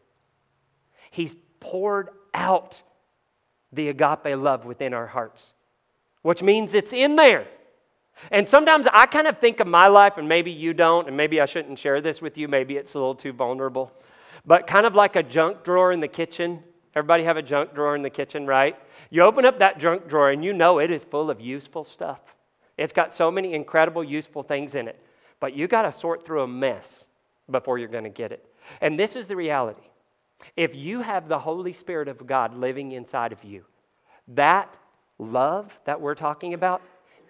He's 1.12 1.36
poured 1.60 2.10
out 2.34 2.82
the 3.72 3.90
agape 3.90 4.38
love 4.38 4.66
within 4.66 4.94
our 4.94 5.08
hearts, 5.08 5.54
which 6.24 6.42
means 6.42 6.74
it's 6.74 6.94
in 6.94 7.16
there. 7.16 7.48
And 8.32 8.48
sometimes 8.48 8.88
I 8.92 9.06
kind 9.06 9.28
of 9.28 9.40
think 9.40 9.60
of 9.60 9.68
my 9.68 9.88
life, 9.88 10.14
and 10.18 10.28
maybe 10.28 10.52
you 10.52 10.74
don't, 10.74 11.08
and 11.08 11.18
maybe 11.18 11.42
I 11.42 11.46
shouldn't 11.46 11.78
share 11.78 12.02
this 12.02 12.22
with 12.22 12.38
you. 12.38 12.48
Maybe 12.48 12.78
it's 12.78 12.94
a 12.94 12.98
little 12.98 13.16
too 13.16 13.34
vulnerable. 13.34 13.92
But 14.46 14.68
kind 14.68 14.86
of 14.86 14.96
like 14.96 15.16
a 15.16 15.24
junk 15.24 15.64
drawer 15.64 15.92
in 15.92 16.00
the 16.00 16.08
kitchen. 16.08 16.64
Everybody 16.96 17.24
have 17.24 17.38
a 17.38 17.42
junk 17.42 17.76
drawer 17.76 17.96
in 17.96 18.02
the 18.02 18.10
kitchen, 18.10 18.48
right? 18.48 18.78
You 19.16 19.22
open 19.22 19.46
up 19.46 19.60
that 19.60 19.80
junk 19.80 20.10
drawer 20.10 20.30
and 20.30 20.44
you 20.44 20.52
know 20.52 20.80
it 20.80 20.92
is 20.92 21.02
full 21.02 21.30
of 21.30 21.40
useful 21.40 21.86
stuff. 21.86 22.20
It's 22.78 22.92
got 22.92 23.14
so 23.14 23.32
many 23.32 23.54
incredible, 23.54 24.04
useful 24.04 24.44
things 24.44 24.76
in 24.76 24.90
it. 24.90 25.00
But 25.40 25.56
you 25.56 25.70
got 25.70 25.84
to 25.84 25.94
sort 25.94 26.26
through 26.26 26.42
a 26.42 26.48
mess 26.50 27.06
before 27.50 27.78
you're 27.78 27.88
going 27.88 28.04
to 28.04 28.10
get 28.10 28.34
it. 28.34 28.46
And 28.82 29.00
this 29.00 29.16
is 29.16 29.28
the 29.28 29.38
reality. 29.38 29.88
If 30.58 30.76
you 30.76 31.00
have 31.00 31.30
the 31.30 31.40
Holy 31.40 31.72
Spirit 31.72 32.10
of 32.10 32.28
God 32.28 32.58
living 32.58 32.92
inside 32.92 33.32
of 33.32 33.42
you, 33.42 33.64
that 34.28 34.78
love 35.18 35.80
that 35.86 36.02
we're 36.02 36.14
talking 36.14 36.54
about, 36.54 36.82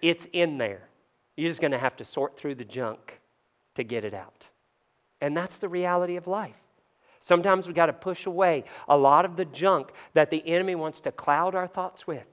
it's 0.02 0.26
in 0.32 0.58
there. 0.58 0.88
You're 1.36 1.50
just 1.50 1.60
going 1.60 1.70
to 1.70 1.78
have 1.78 1.94
to 1.98 2.04
sort 2.04 2.36
through 2.36 2.56
the 2.56 2.64
junk 2.64 3.20
to 3.76 3.84
get 3.84 4.04
it 4.04 4.12
out. 4.12 4.48
And 5.20 5.36
that's 5.36 5.58
the 5.58 5.68
reality 5.68 6.16
of 6.16 6.26
life. 6.26 6.65
Sometimes 7.26 7.66
we 7.66 7.74
got 7.74 7.86
to 7.86 7.92
push 7.92 8.26
away 8.26 8.62
a 8.86 8.96
lot 8.96 9.24
of 9.24 9.34
the 9.34 9.46
junk 9.46 9.90
that 10.14 10.30
the 10.30 10.46
enemy 10.46 10.76
wants 10.76 11.00
to 11.00 11.10
cloud 11.10 11.56
our 11.56 11.66
thoughts 11.66 12.06
with. 12.06 12.24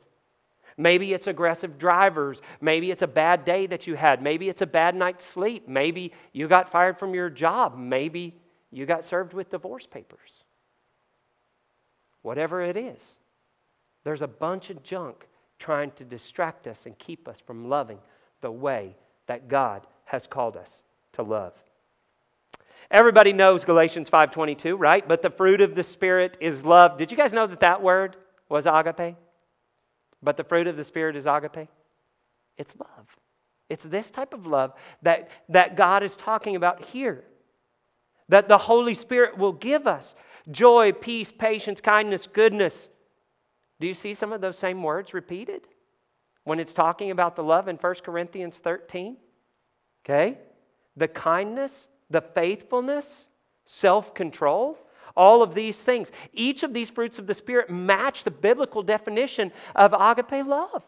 Maybe 0.78 1.14
it's 1.14 1.26
aggressive 1.26 1.80
drivers. 1.80 2.44
Maybe 2.62 2.92
it's 2.92 3.02
a 3.02 3.08
bad 3.08 3.44
day 3.44 3.66
that 3.66 3.88
you 3.88 3.96
had. 3.96 4.22
Maybe 4.22 4.50
it's 4.50 4.62
a 4.62 4.68
bad 4.68 4.94
night's 4.94 5.26
sleep. 5.26 5.68
Maybe 5.68 6.12
you 6.32 6.48
got 6.48 6.70
fired 6.70 7.00
from 7.00 7.16
your 7.16 7.32
job. 7.32 7.76
Maybe 7.76 8.36
you 8.70 8.86
got 8.86 9.04
served 9.04 9.34
with 9.34 9.50
divorce 9.50 9.88
papers. 9.88 10.44
Whatever 12.22 12.62
it 12.62 12.78
is, 12.78 13.18
there's 14.04 14.22
a 14.22 14.28
bunch 14.28 14.70
of 14.70 14.84
junk 14.84 15.28
trying 15.58 15.90
to 15.94 16.04
distract 16.04 16.68
us 16.68 16.86
and 16.86 17.00
keep 17.00 17.28
us 17.28 17.40
from 17.40 17.68
loving 17.68 17.98
the 18.42 18.52
way 18.52 18.96
that 19.26 19.48
God 19.48 19.88
has 20.06 20.28
called 20.28 20.56
us 20.56 20.84
to 21.14 21.24
love. 21.24 21.54
Everybody 22.92 23.34
knows 23.34 23.66
Galatians 23.66 24.10
5:22, 24.10 24.78
right? 24.78 25.08
But 25.08 25.22
the 25.22 25.30
fruit 25.30 25.62
of 25.62 25.76
the 25.76 25.84
spirit 25.84 26.38
is 26.40 26.66
love. 26.66 26.98
Did 26.98 27.12
you 27.12 27.18
guys 27.18 27.34
know 27.34 27.48
that 27.48 27.62
that 27.62 27.82
word 27.82 28.18
was 28.50 28.66
agape? 28.66 29.16
But 30.22 30.38
the 30.38 30.44
fruit 30.44 30.68
of 30.68 30.78
the 30.78 30.84
spirit 30.84 31.16
is 31.16 31.26
agape. 31.26 31.70
It's 32.58 32.76
love. 32.80 33.18
It's 33.70 33.84
this 33.84 34.12
type 34.12 34.34
of 34.34 34.46
love 34.46 34.74
that, 35.02 35.30
that 35.50 35.76
God 35.76 36.04
is 36.04 36.16
talking 36.16 36.56
about 36.56 36.86
here. 36.86 37.24
That 38.30 38.48
the 38.48 38.58
Holy 38.58 38.94
Spirit 38.94 39.38
will 39.38 39.52
give 39.52 39.88
us 39.88 40.16
joy, 40.50 40.92
peace, 40.92 41.32
patience, 41.32 41.82
kindness, 41.82 42.28
goodness. 42.28 42.90
Do 43.80 43.88
you 43.88 43.94
see 43.94 44.14
some 44.14 44.32
of 44.32 44.42
those 44.42 44.58
same 44.58 44.84
words 44.84 45.14
repeated 45.14 45.68
when 46.44 46.60
it's 46.60 46.74
talking 46.74 47.12
about 47.12 47.36
the 47.36 47.44
love 47.44 47.68
in 47.68 47.78
1 47.78 47.96
Corinthians 48.04 48.58
13? 48.58 49.18
Okay? 50.06 50.38
The 50.96 51.08
kindness, 51.08 51.88
the 52.14 52.22
faithfulness, 52.22 53.26
self 53.66 54.14
control, 54.14 54.78
all 55.18 55.44
of 55.44 55.54
these 55.54 55.82
things. 55.82 56.12
Each 56.32 56.64
of 56.64 56.74
these 56.74 56.90
fruits 56.90 57.20
of 57.20 57.28
the 57.28 57.34
Spirit 57.34 57.70
match 57.70 58.24
the 58.24 58.32
biblical 58.32 58.82
definition 58.84 59.52
of 59.76 59.94
agape 59.94 60.46
love. 60.48 60.84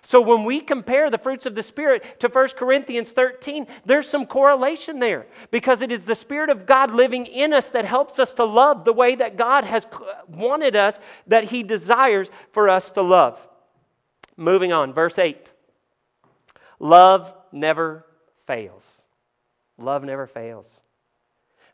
So 0.00 0.20
when 0.20 0.44
we 0.44 0.60
compare 0.60 1.10
the 1.10 1.18
fruits 1.18 1.46
of 1.46 1.54
the 1.54 1.62
Spirit 1.62 2.18
to 2.20 2.28
1 2.28 2.48
Corinthians 2.56 3.12
13, 3.12 3.66
there's 3.84 4.08
some 4.08 4.26
correlation 4.26 4.98
there 4.98 5.26
because 5.50 5.80
it 5.80 5.92
is 5.92 6.02
the 6.02 6.14
Spirit 6.14 6.50
of 6.50 6.66
God 6.66 6.90
living 6.92 7.26
in 7.26 7.52
us 7.52 7.68
that 7.68 7.84
helps 7.84 8.18
us 8.18 8.34
to 8.34 8.44
love 8.44 8.84
the 8.84 8.92
way 8.92 9.14
that 9.14 9.36
God 9.36 9.64
has 9.64 9.86
wanted 10.28 10.74
us, 10.74 10.98
that 11.26 11.44
He 11.44 11.62
desires 11.62 12.30
for 12.52 12.68
us 12.68 12.90
to 12.92 13.02
love. 13.02 13.38
Moving 14.36 14.72
on, 14.72 14.92
verse 14.92 15.18
8 15.18 15.52
Love 16.80 17.32
never 17.52 18.04
fails. 18.46 19.01
Love 19.82 20.04
never 20.04 20.26
fails. 20.26 20.82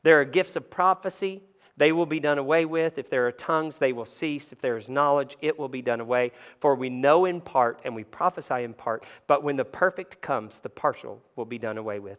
There 0.02 0.20
are 0.20 0.24
gifts 0.24 0.56
of 0.56 0.70
prophecy, 0.70 1.42
they 1.78 1.92
will 1.92 2.06
be 2.06 2.18
done 2.18 2.38
away 2.38 2.64
with. 2.64 2.98
If 2.98 3.08
there 3.08 3.28
are 3.28 3.32
tongues, 3.32 3.78
they 3.78 3.92
will 3.92 4.04
cease. 4.04 4.52
If 4.52 4.60
there 4.60 4.76
is 4.76 4.90
knowledge, 4.90 5.36
it 5.40 5.56
will 5.56 5.68
be 5.68 5.80
done 5.80 6.00
away. 6.00 6.32
For 6.58 6.74
we 6.74 6.90
know 6.90 7.24
in 7.24 7.40
part 7.40 7.80
and 7.84 7.94
we 7.94 8.02
prophesy 8.02 8.64
in 8.64 8.74
part, 8.74 9.04
but 9.28 9.44
when 9.44 9.54
the 9.54 9.64
perfect 9.64 10.20
comes, 10.20 10.58
the 10.58 10.68
partial 10.68 11.22
will 11.36 11.44
be 11.44 11.58
done 11.58 11.78
away 11.78 12.00
with. 12.00 12.18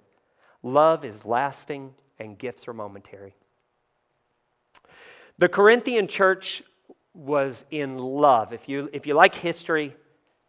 Love 0.64 1.04
is 1.04 1.26
lasting 1.26 1.94
and 2.20 2.38
gifts 2.38 2.70
are 2.70 2.74
momentary. 2.74 3.36
The 5.38 5.50
Corinthian 5.50 6.08
church 6.08 6.64
was 7.14 7.66
in 7.70 7.98
love. 7.98 8.54
If 8.54 8.70
you, 8.70 8.90
if 8.94 9.06
you 9.06 9.14
like 9.14 9.36
history, 9.36 9.94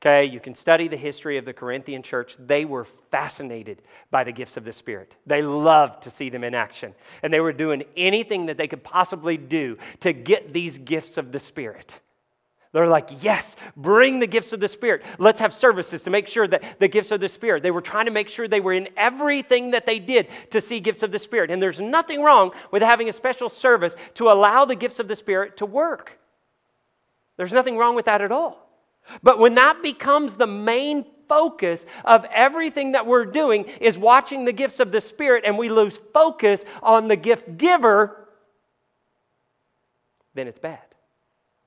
okay, 0.01 0.25
you 0.25 0.41
can 0.41 0.55
study 0.55 0.89
the 0.89 0.97
history 0.97 1.37
of 1.37 1.45
the 1.45 1.53
Corinthian 1.53 2.03
church. 2.03 2.37
They 2.39 2.65
were 2.65 2.85
fascinated 2.85 3.83
by 4.11 4.25
the 4.25 4.33
gifts 4.33 4.57
of 4.57 4.65
the 4.65 4.73
Spirit. 4.73 5.17
They 5.27 5.43
loved 5.43 6.05
to 6.05 6.11
see 6.11 6.31
them 6.31 6.43
in 6.43 6.55
action. 6.55 6.95
And 7.23 7.33
they 7.33 7.41
were 7.41 7.53
doing 7.53 7.85
anything 7.97 8.47
that 8.47 8.57
they 8.57 8.67
could 8.67 8.83
possibly 8.83 9.37
do 9.37 9.77
to 10.01 10.13
get 10.13 10.53
these 10.55 10.79
gifts 10.79 11.19
of 11.19 11.33
the 11.33 11.41
Spirit. 11.41 12.01
They're 12.73 12.87
like, 12.87 13.11
yes, 13.21 13.57
bring 13.77 14.21
the 14.21 14.27
gifts 14.27 14.53
of 14.53 14.61
the 14.61 14.69
Spirit. 14.69 15.03
Let's 15.19 15.41
have 15.41 15.53
services 15.53 16.03
to 16.03 16.11
make 16.11 16.29
sure 16.29 16.47
that 16.49 16.79
the 16.79 16.89
gifts 16.89 17.11
of 17.11 17.21
the 17.21 17.29
Spirit, 17.29 17.63
they 17.63 17.73
were 17.73 17.83
trying 17.83 18.07
to 18.07 18.13
make 18.13 18.29
sure 18.29 18.49
they 18.49 18.61
were 18.61 18.73
in 18.73 18.89
everything 18.97 19.73
that 19.73 19.87
they 19.87 19.99
did 19.99 20.29
to 20.51 20.61
see 20.61 20.81
gifts 20.81 21.03
of 21.03 21.11
the 21.11 21.19
Spirit. 21.19 21.51
And 21.51 21.61
there's 21.61 21.81
nothing 21.81 22.23
wrong 22.23 22.53
with 22.71 22.83
having 22.83 23.09
a 23.09 23.13
special 23.13 23.49
service 23.49 23.97
to 24.15 24.31
allow 24.31 24.65
the 24.65 24.77
gifts 24.77 25.01
of 25.01 25.09
the 25.09 25.17
Spirit 25.17 25.59
to 25.59 25.67
work. 25.67 26.19
There's 27.37 27.53
nothing 27.53 27.77
wrong 27.77 27.97
with 27.97 28.07
that 28.07 28.23
at 28.23 28.33
all. 28.33 28.70
But 29.23 29.39
when 29.39 29.55
that 29.55 29.83
becomes 29.83 30.37
the 30.37 30.47
main 30.47 31.05
focus 31.29 31.87
of 32.05 32.25
everything 32.27 32.93
that 32.93 33.07
we're 33.07 33.25
doing 33.25 33.65
is 33.81 33.97
watching 33.97 34.45
the 34.45 34.53
gifts 34.53 34.81
of 34.81 34.91
the 34.91 35.01
Spirit 35.01 35.45
and 35.47 35.57
we 35.57 35.69
lose 35.69 35.99
focus 36.13 36.65
on 36.83 37.09
the 37.09 37.17
gift 37.17 37.57
giver, 37.57 38.29
then 40.35 40.49
it's 40.49 40.59
bad. 40.59 40.81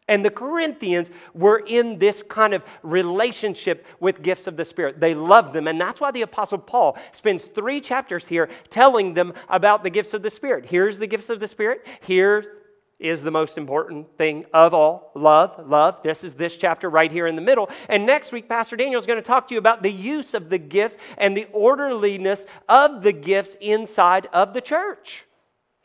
And 0.10 0.26
the 0.26 0.30
Corinthians 0.30 1.10
were 1.34 1.60
in 1.60 1.98
this 1.98 2.24
kind 2.24 2.54
of 2.54 2.62
relationship 2.82 3.86
with 4.02 4.22
gifts 4.22 4.48
of 4.48 4.58
the 4.58 4.66
Spirit. 4.66 5.00
They 5.00 5.16
loved 5.16 5.54
them. 5.54 5.68
And 5.68 5.80
that's 5.80 6.02
why 6.02 6.12
the 6.12 6.24
Apostle 6.24 6.58
Paul 6.58 6.98
spends 7.14 7.46
three 7.46 7.80
chapters 7.80 8.28
here 8.28 8.50
telling 8.70 9.14
them 9.14 9.34
about 9.48 9.82
the 9.82 9.90
gifts 9.90 10.14
of 10.14 10.22
the 10.22 10.30
Spirit. 10.30 10.66
Here's 10.66 10.98
the 10.98 11.08
gifts 11.08 11.30
of 11.30 11.40
the 11.40 11.48
Spirit. 11.48 11.88
Here 12.02 12.58
is 13.04 13.22
the 13.22 13.30
most 13.30 13.58
important 13.58 14.18
thing 14.18 14.46
of 14.54 14.74
all 14.74 15.12
love. 15.14 15.68
Love. 15.68 16.02
This 16.04 16.24
is 16.24 16.34
this 16.36 16.56
chapter 16.56 16.90
right 16.90 17.12
here 17.12 17.28
in 17.28 17.36
the 17.36 17.42
middle. 17.42 17.70
And 17.90 18.06
next 18.06 18.32
week, 18.32 18.48
Pastor 18.48 18.78
Daniel 18.78 19.00
is 19.00 19.06
going 19.06 19.18
to 19.18 19.22
talk 19.22 19.50
to 19.50 19.54
you 19.54 19.60
about 19.60 19.84
the 19.84 19.92
use 19.92 20.34
of 20.34 20.50
the 20.50 20.58
gifts 20.58 20.98
and 21.18 21.36
the 21.36 21.48
orderliness 21.52 22.46
of 22.70 23.04
the 23.04 23.12
gifts 23.12 23.58
inside 23.60 24.28
of 24.32 24.54
the 24.54 24.62
church, 24.62 25.26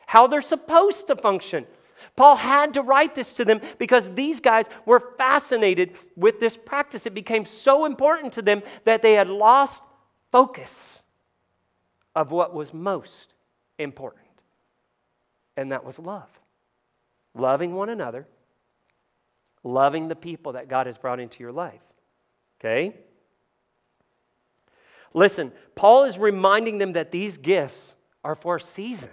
how 0.07 0.29
they're 0.29 0.41
supposed 0.41 1.09
to 1.09 1.17
function. 1.17 1.67
Paul 2.15 2.37
had 2.37 2.75
to 2.75 2.83
write 2.83 3.17
this 3.17 3.33
to 3.35 3.45
them 3.45 3.61
because 3.79 4.15
these 4.15 4.41
guys 4.41 4.67
were 4.87 5.01
fascinated 5.19 5.95
with 6.17 6.39
this 6.39 6.57
practice. 6.57 7.05
It 7.05 7.15
became 7.15 7.45
so 7.45 7.85
important 7.85 8.33
to 8.35 8.43
them 8.43 8.63
that 8.85 9.03
they 9.03 9.15
had 9.15 9.29
lost 9.29 9.83
focus 10.31 11.03
of 12.15 12.31
what 12.31 12.55
was 12.55 12.73
most 12.73 13.35
important, 13.77 14.25
and 15.57 15.73
that 15.73 15.85
was 15.85 15.99
love. 15.99 16.29
Loving 17.39 17.75
one 17.75 17.89
another, 17.89 18.27
loving 19.63 20.09
the 20.09 20.17
people 20.17 20.53
that 20.53 20.69
God 20.69 20.87
has 20.87 20.99
brought 20.99 21.21
into 21.21 21.41
your 21.41 21.53
life. 21.53 21.81
Okay? 22.61 22.97
Listen, 25.15 25.53
Paul 25.75 26.05
is 26.05 26.19
reminding 26.19 26.79
them 26.79 26.95
that 26.95 27.13
these 27.13 27.39
gifts 27.39 27.95
are 28.25 28.35
for 28.35 28.57
a 28.57 28.61
season. 28.61 29.11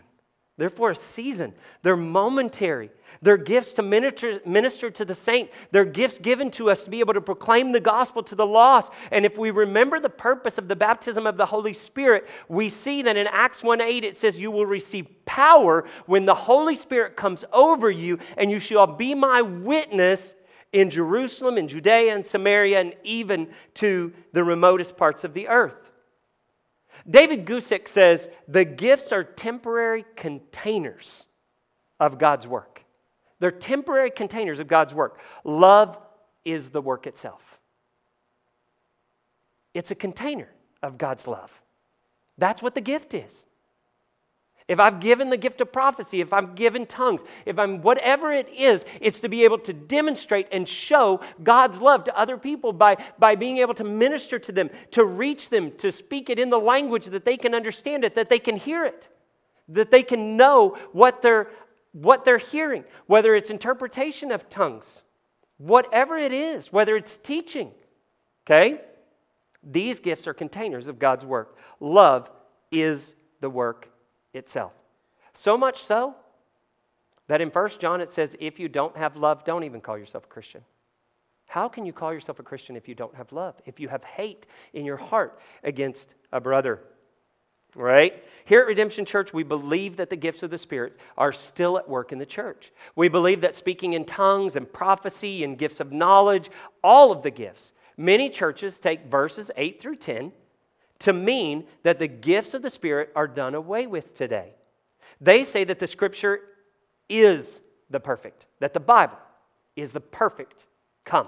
They're 0.57 0.69
for 0.69 0.91
a 0.91 0.95
season. 0.95 1.53
They're 1.81 1.97
momentary. 1.97 2.89
They're 3.21 3.35
gifts 3.35 3.73
to 3.73 3.81
minister, 3.81 4.39
minister, 4.45 4.89
to 4.89 5.03
the 5.03 5.15
saint. 5.15 5.49
They're 5.71 5.83
gifts 5.83 6.17
given 6.17 6.49
to 6.51 6.69
us 6.69 6.83
to 6.83 6.89
be 6.89 7.01
able 7.01 7.13
to 7.15 7.21
proclaim 7.21 7.73
the 7.73 7.81
gospel 7.81 8.23
to 8.23 8.35
the 8.35 8.45
lost. 8.45 8.93
And 9.11 9.25
if 9.25 9.37
we 9.37 9.51
remember 9.51 9.99
the 9.99 10.09
purpose 10.09 10.57
of 10.57 10.69
the 10.69 10.75
baptism 10.75 11.27
of 11.27 11.35
the 11.35 11.45
Holy 11.45 11.73
Spirit, 11.73 12.27
we 12.47 12.69
see 12.69 13.01
that 13.01 13.17
in 13.17 13.27
Acts 13.27 13.63
1 13.63 13.81
8 13.81 14.05
it 14.05 14.15
says, 14.15 14.37
You 14.37 14.49
will 14.49 14.65
receive 14.65 15.07
power 15.25 15.85
when 16.05 16.25
the 16.25 16.35
Holy 16.35 16.75
Spirit 16.75 17.17
comes 17.17 17.43
over 17.51 17.91
you, 17.91 18.19
and 18.37 18.49
you 18.49 18.59
shall 18.59 18.87
be 18.87 19.13
my 19.13 19.41
witness 19.41 20.35
in 20.71 20.89
Jerusalem, 20.89 21.57
in 21.57 21.67
Judea, 21.67 22.15
and 22.15 22.25
Samaria, 22.25 22.79
and 22.79 22.95
even 23.03 23.49
to 23.75 24.13
the 24.31 24.43
remotest 24.43 24.95
parts 24.95 25.25
of 25.25 25.33
the 25.33 25.49
earth. 25.49 25.75
David 27.09 27.45
Guzik 27.45 27.87
says 27.87 28.29
the 28.47 28.65
gifts 28.65 29.11
are 29.11 29.23
temporary 29.23 30.05
containers 30.15 31.25
of 31.99 32.17
God's 32.17 32.47
work. 32.47 32.83
They're 33.39 33.51
temporary 33.51 34.11
containers 34.11 34.59
of 34.59 34.67
God's 34.67 34.93
work. 34.93 35.19
Love 35.43 35.97
is 36.43 36.69
the 36.69 36.81
work 36.81 37.07
itself, 37.07 37.59
it's 39.73 39.91
a 39.91 39.95
container 39.95 40.49
of 40.81 40.97
God's 40.97 41.27
love. 41.27 41.51
That's 42.37 42.61
what 42.61 42.75
the 42.75 42.81
gift 42.81 43.13
is 43.13 43.45
if 44.67 44.79
I've 44.79 44.99
given 44.99 45.29
the 45.29 45.37
gift 45.37 45.61
of 45.61 45.71
prophecy, 45.71 46.21
if 46.21 46.33
I'm 46.33 46.55
given 46.55 46.87
tongues, 46.87 47.21
if 47.45 47.59
I'm 47.59 47.81
whatever 47.81 48.31
it 48.31 48.49
is, 48.49 48.83
it's 48.99 49.19
to 49.19 49.29
be 49.29 49.43
able 49.43 49.59
to 49.59 49.73
demonstrate 49.73 50.47
and 50.51 50.67
show 50.67 51.21
God's 51.43 51.81
love 51.81 52.05
to 52.05 52.17
other 52.17 52.37
people 52.37 52.73
by, 52.73 52.97
by 53.19 53.35
being 53.35 53.57
able 53.57 53.75
to 53.75 53.83
minister 53.83 54.39
to 54.39 54.51
them, 54.51 54.71
to 54.91 55.05
reach 55.05 55.49
them, 55.49 55.71
to 55.77 55.91
speak 55.91 56.31
it 56.31 56.39
in 56.39 56.49
the 56.49 56.59
language 56.59 57.05
that 57.05 57.25
they 57.25 57.37
can 57.37 57.53
understand 57.53 58.03
it, 58.03 58.15
that 58.15 58.29
they 58.29 58.39
can 58.39 58.55
hear 58.55 58.85
it, 58.85 59.07
that 59.69 59.91
they 59.91 60.01
can 60.01 60.35
know 60.35 60.77
what 60.93 61.21
they're, 61.21 61.51
what 61.91 62.25
they're 62.25 62.39
hearing, 62.39 62.85
whether 63.05 63.35
it's 63.35 63.51
interpretation 63.51 64.31
of 64.31 64.49
tongues, 64.49 65.03
whatever 65.57 66.17
it 66.17 66.33
is, 66.33 66.73
whether 66.73 66.95
it's 66.95 67.17
teaching. 67.17 67.71
Okay? 68.47 68.81
These 69.61 69.99
gifts 69.99 70.25
are 70.25 70.33
containers 70.33 70.87
of 70.87 70.97
God's 70.97 71.25
work. 71.25 71.55
Love 71.79 72.31
is 72.71 73.13
the 73.41 73.49
work 73.49 73.89
itself. 74.35 74.73
So 75.33 75.57
much 75.57 75.81
so 75.83 76.15
that 77.27 77.41
in 77.41 77.49
1 77.49 77.69
John 77.79 78.01
it 78.01 78.11
says, 78.11 78.35
if 78.39 78.59
you 78.59 78.69
don't 78.69 78.95
have 78.97 79.15
love, 79.15 79.43
don't 79.43 79.63
even 79.63 79.81
call 79.81 79.97
yourself 79.97 80.25
a 80.25 80.27
Christian. 80.27 80.61
How 81.47 81.67
can 81.69 81.85
you 81.85 81.93
call 81.93 82.13
yourself 82.13 82.39
a 82.39 82.43
Christian 82.43 82.75
if 82.75 82.87
you 82.87 82.95
don't 82.95 83.15
have 83.15 83.31
love? 83.31 83.55
If 83.65 83.79
you 83.79 83.87
have 83.87 84.03
hate 84.03 84.47
in 84.73 84.85
your 84.85 84.97
heart 84.97 85.39
against 85.63 86.13
a 86.31 86.41
brother? 86.41 86.79
Right? 87.75 88.23
Here 88.45 88.61
at 88.61 88.67
Redemption 88.67 89.05
Church, 89.05 89.33
we 89.33 89.43
believe 89.43 89.97
that 89.97 90.09
the 90.09 90.15
gifts 90.15 90.43
of 90.43 90.49
the 90.49 90.57
Spirit 90.57 90.97
are 91.17 91.33
still 91.33 91.77
at 91.77 91.89
work 91.89 92.11
in 92.11 92.19
the 92.19 92.25
church. 92.25 92.71
We 92.95 93.09
believe 93.09 93.41
that 93.41 93.53
speaking 93.53 93.93
in 93.93 94.05
tongues 94.05 94.55
and 94.55 94.71
prophecy 94.71 95.43
and 95.43 95.57
gifts 95.57 95.79
of 95.79 95.91
knowledge, 95.91 96.49
all 96.83 97.11
of 97.11 97.21
the 97.21 97.31
gifts, 97.31 97.73
many 97.97 98.29
churches 98.29 98.79
take 98.79 99.05
verses 99.05 99.51
8 99.57 99.81
through 99.81 99.97
10 99.97 100.31
to 100.99 101.13
mean 101.13 101.65
that 101.83 101.99
the 101.99 102.07
gifts 102.07 102.53
of 102.53 102.61
the 102.61 102.69
Spirit 102.69 103.11
are 103.15 103.27
done 103.27 103.55
away 103.55 103.87
with 103.87 104.13
today. 104.13 104.53
They 105.21 105.43
say 105.43 105.63
that 105.65 105.79
the 105.79 105.87
Scripture 105.87 106.39
is 107.09 107.61
the 107.89 107.99
perfect, 107.99 108.47
that 108.59 108.73
the 108.73 108.79
Bible 108.79 109.17
is 109.75 109.91
the 109.91 110.01
perfect 110.01 110.65
come. 111.03 111.27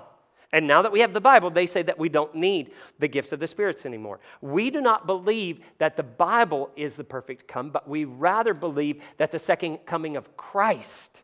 And 0.53 0.65
now 0.65 0.81
that 0.81 0.91
we 0.91 1.01
have 1.01 1.13
the 1.13 1.21
Bible, 1.21 1.49
they 1.49 1.65
say 1.65 1.81
that 1.83 1.99
we 1.99 2.07
don't 2.07 2.33
need 2.33 2.71
the 2.99 3.09
gifts 3.09 3.33
of 3.33 3.39
the 3.39 3.47
spirits 3.47 3.85
anymore. 3.85 4.21
We 4.41 4.69
do 4.69 4.79
not 4.79 5.05
believe 5.05 5.59
that 5.77 5.97
the 5.97 6.03
Bible 6.03 6.69
is 6.77 6.95
the 6.95 7.03
perfect 7.03 7.47
come, 7.47 7.69
but 7.69 7.87
we 7.87 8.05
rather 8.05 8.53
believe 8.53 9.01
that 9.17 9.31
the 9.31 9.39
second 9.39 9.79
coming 9.85 10.15
of 10.15 10.37
Christ 10.37 11.21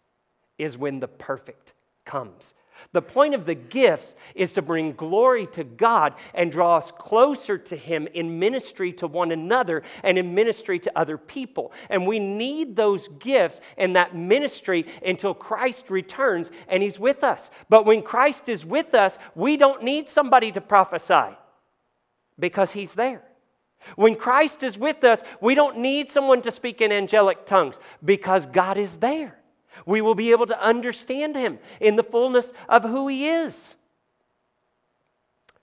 is 0.57 0.77
when 0.77 0.99
the 0.99 1.07
perfect 1.07 1.73
comes. 2.05 2.53
The 2.91 3.01
point 3.01 3.33
of 3.33 3.45
the 3.45 3.55
gifts 3.55 4.15
is 4.35 4.53
to 4.53 4.61
bring 4.61 4.93
glory 4.93 5.47
to 5.47 5.63
God 5.63 6.13
and 6.33 6.51
draw 6.51 6.77
us 6.77 6.91
closer 6.91 7.57
to 7.57 7.75
Him 7.75 8.07
in 8.13 8.39
ministry 8.39 8.91
to 8.93 9.07
one 9.07 9.31
another 9.31 9.83
and 10.03 10.17
in 10.17 10.35
ministry 10.35 10.79
to 10.79 10.91
other 10.97 11.17
people. 11.17 11.71
And 11.89 12.05
we 12.05 12.19
need 12.19 12.75
those 12.75 13.07
gifts 13.07 13.61
and 13.77 13.95
that 13.95 14.15
ministry 14.15 14.85
until 15.05 15.33
Christ 15.33 15.89
returns 15.89 16.51
and 16.67 16.83
He's 16.83 16.99
with 16.99 17.23
us. 17.23 17.49
But 17.69 17.85
when 17.85 18.01
Christ 18.01 18.49
is 18.49 18.65
with 18.65 18.93
us, 18.93 19.17
we 19.35 19.57
don't 19.57 19.83
need 19.83 20.09
somebody 20.09 20.51
to 20.51 20.61
prophesy 20.61 21.35
because 22.37 22.71
He's 22.71 22.93
there. 22.93 23.23
When 23.95 24.15
Christ 24.15 24.63
is 24.63 24.77
with 24.77 25.03
us, 25.03 25.21
we 25.41 25.55
don't 25.55 25.79
need 25.79 26.09
someone 26.09 26.41
to 26.43 26.51
speak 26.51 26.81
in 26.81 26.91
angelic 26.91 27.45
tongues 27.45 27.77
because 28.03 28.45
God 28.45 28.77
is 28.77 28.97
there. 28.97 29.37
We 29.85 30.01
will 30.01 30.15
be 30.15 30.31
able 30.31 30.45
to 30.47 30.61
understand 30.61 31.35
him 31.35 31.59
in 31.79 31.95
the 31.95 32.03
fullness 32.03 32.51
of 32.69 32.83
who 32.83 33.07
he 33.07 33.27
is. 33.27 33.75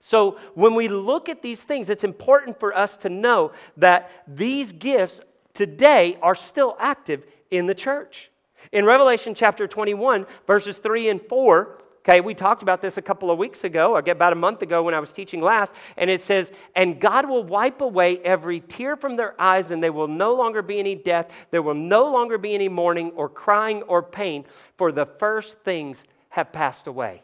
So, 0.00 0.38
when 0.54 0.74
we 0.74 0.88
look 0.88 1.28
at 1.28 1.42
these 1.42 1.62
things, 1.62 1.90
it's 1.90 2.04
important 2.04 2.58
for 2.58 2.76
us 2.76 2.96
to 2.98 3.10
know 3.10 3.52
that 3.76 4.10
these 4.26 4.72
gifts 4.72 5.20
today 5.52 6.18
are 6.22 6.34
still 6.34 6.74
active 6.80 7.24
in 7.50 7.66
the 7.66 7.74
church. 7.74 8.30
In 8.72 8.84
Revelation 8.84 9.34
chapter 9.34 9.66
21, 9.66 10.26
verses 10.46 10.78
3 10.78 11.10
and 11.10 11.20
4, 11.20 11.78
Okay, 12.10 12.20
we 12.20 12.34
talked 12.34 12.62
about 12.62 12.80
this 12.80 12.96
a 12.96 13.02
couple 13.02 13.30
of 13.30 13.38
weeks 13.38 13.62
ago, 13.62 13.96
about 13.96 14.32
a 14.32 14.36
month 14.36 14.62
ago 14.62 14.82
when 14.82 14.94
I 14.94 14.98
was 14.98 15.12
teaching 15.12 15.40
last, 15.40 15.72
and 15.96 16.10
it 16.10 16.20
says, 16.20 16.50
And 16.74 17.00
God 17.00 17.28
will 17.28 17.44
wipe 17.44 17.80
away 17.80 18.18
every 18.24 18.58
tear 18.58 18.96
from 18.96 19.14
their 19.14 19.40
eyes, 19.40 19.70
and 19.70 19.80
there 19.80 19.92
will 19.92 20.08
no 20.08 20.34
longer 20.34 20.60
be 20.60 20.80
any 20.80 20.96
death, 20.96 21.30
there 21.52 21.62
will 21.62 21.74
no 21.74 22.10
longer 22.10 22.36
be 22.36 22.52
any 22.52 22.68
mourning 22.68 23.12
or 23.12 23.28
crying 23.28 23.82
or 23.82 24.02
pain, 24.02 24.44
for 24.76 24.90
the 24.90 25.06
first 25.06 25.60
things 25.60 26.02
have 26.30 26.50
passed 26.50 26.88
away. 26.88 27.22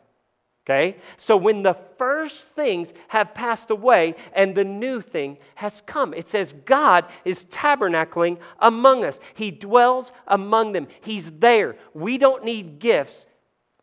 Okay? 0.65 0.99
So 1.17 1.37
when 1.37 1.65
the 1.65 1.77
first 1.99 2.47
things 2.51 2.93
have 3.09 3.35
passed 3.35 3.73
away 3.73 4.15
and 4.35 4.55
the 4.55 4.63
new 4.63 5.01
thing 5.01 5.39
has 5.57 5.81
come, 5.81 6.15
it 6.15 6.29
says 6.29 6.53
God 6.65 7.07
is 7.25 7.45
tabernacling 7.47 8.39
among 8.61 9.05
us. 9.05 9.19
He 9.35 9.51
dwells 9.51 10.13
among 10.29 10.75
them. 10.75 10.87
He's 11.01 11.33
there. 11.33 11.77
We 11.93 12.19
don't 12.19 12.45
need 12.45 12.79
gifts 12.79 13.27